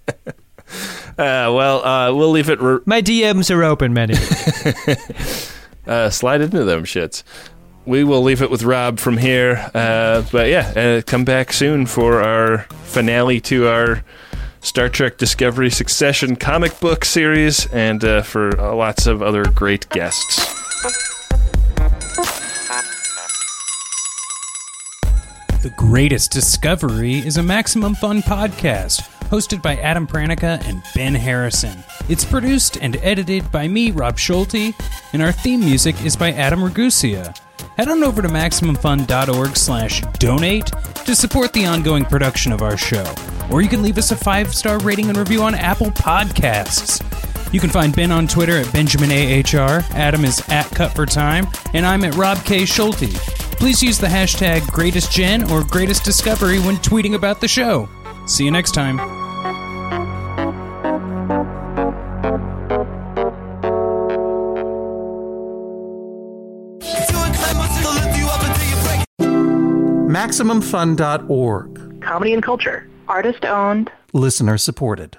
Uh, 1.25 1.51
well, 1.53 1.85
uh, 1.85 2.15
we'll 2.15 2.31
leave 2.31 2.49
it. 2.49 2.61
Re- 2.61 2.79
My 2.87 3.03
DMs 3.03 3.53
are 3.53 3.65
open, 3.65 3.93
Manny. 3.93 4.15
uh, 5.89 6.11
slide 6.11 6.41
into 6.41 6.63
them 6.63 6.85
shits. 6.85 7.25
We 7.87 8.05
will 8.05 8.23
leave 8.23 8.41
it 8.41 8.53
with 8.53 8.63
Rob 8.63 9.01
from 9.01 9.17
here. 9.17 9.69
Uh, 9.75 10.23
but 10.31 10.47
yeah, 10.49 10.73
uh, 10.77 11.03
come 11.05 11.25
back 11.25 11.53
soon 11.53 11.87
for 11.87 12.23
our 12.23 12.59
finale 12.85 13.41
to 13.41 13.67
our 13.67 14.05
Star 14.61 14.89
Trek 14.89 15.19
Discovery 15.19 15.71
Succession 15.71 16.37
comic 16.37 16.79
book 16.79 17.05
series 17.05 17.67
and 17.73 18.05
uh, 18.05 18.23
for 18.23 18.53
lots 18.53 19.09
of 19.09 19.21
other 19.21 19.43
great 19.43 19.89
guests. 19.89 20.37
The 25.63 25.75
Greatest 25.77 26.31
Discovery 26.31 27.15
is 27.15 27.37
a 27.39 27.43
Maximum 27.43 27.97
Fun 27.97 28.23
podcast 28.23 29.03
hosted 29.29 29.63
by 29.63 29.77
Adam 29.77 30.07
Pranica 30.07 30.61
and 30.67 30.83
Ben 30.95 31.15
Harrison. 31.15 31.85
It's 32.09 32.25
produced 32.25 32.79
and 32.81 32.97
edited 32.97 33.51
by 33.53 33.69
me, 33.69 33.91
Rob 33.91 34.19
Schulte, 34.19 34.75
and 35.13 35.23
our 35.23 35.33
theme 35.33 35.61
music 35.61 36.03
is 36.05 36.17
by 36.17 36.33
Adam 36.33 36.61
Ragusea. 36.61 37.39
Head 37.77 37.89
on 37.89 38.03
over 38.03 38.23
to 38.23 38.29
MaximumFun.org 38.29 39.57
slash 39.57 40.03
donate 40.19 40.67
to 41.05 41.15
support 41.15 41.53
the 41.53 41.67
ongoing 41.67 42.05
production 42.05 42.53
of 42.53 42.63
our 42.63 42.77
show. 42.77 43.05
Or 43.51 43.63
you 43.63 43.69
can 43.69 43.83
leave 43.83 43.99
us 43.99 44.11
a 44.11 44.17
five-star 44.17 44.79
rating 44.81 45.09
and 45.09 45.17
review 45.17 45.43
on 45.43 45.55
Apple 45.55 45.91
Podcasts. 45.91 47.05
You 47.53 47.61
can 47.61 47.71
find 47.71 47.95
Ben 47.95 48.13
on 48.13 48.27
Twitter 48.27 48.59
at 48.59 48.73
Benjamin 48.73 49.11
AHR, 49.11 49.83
Adam 49.95 50.25
is 50.25 50.47
at 50.49 50.69
Cut 50.71 50.93
for 50.93 51.07
Time, 51.07 51.47
and 51.73 51.87
I'm 51.87 52.05
at 52.05 52.15
Rob 52.17 52.39
K. 52.45 52.65
Schulte. 52.65 53.15
Please 53.59 53.83
use 53.83 53.99
the 53.99 54.07
hashtag 54.07 54.61
GreatestGen 54.61 55.51
or 55.51 55.63
GreatestDiscovery 55.63 56.65
when 56.65 56.77
tweeting 56.77 57.15
about 57.15 57.41
the 57.41 57.49
show. 57.49 57.89
See 58.29 58.45
you 58.45 58.51
next 58.51 58.73
time. 58.73 58.99
MaximumFun.org. 70.09 72.03
Comedy 72.03 72.33
and 72.35 72.43
culture. 72.43 72.89
Artist 73.09 73.45
owned. 73.45 73.91
Listener 74.13 74.59
supported. 74.59 75.19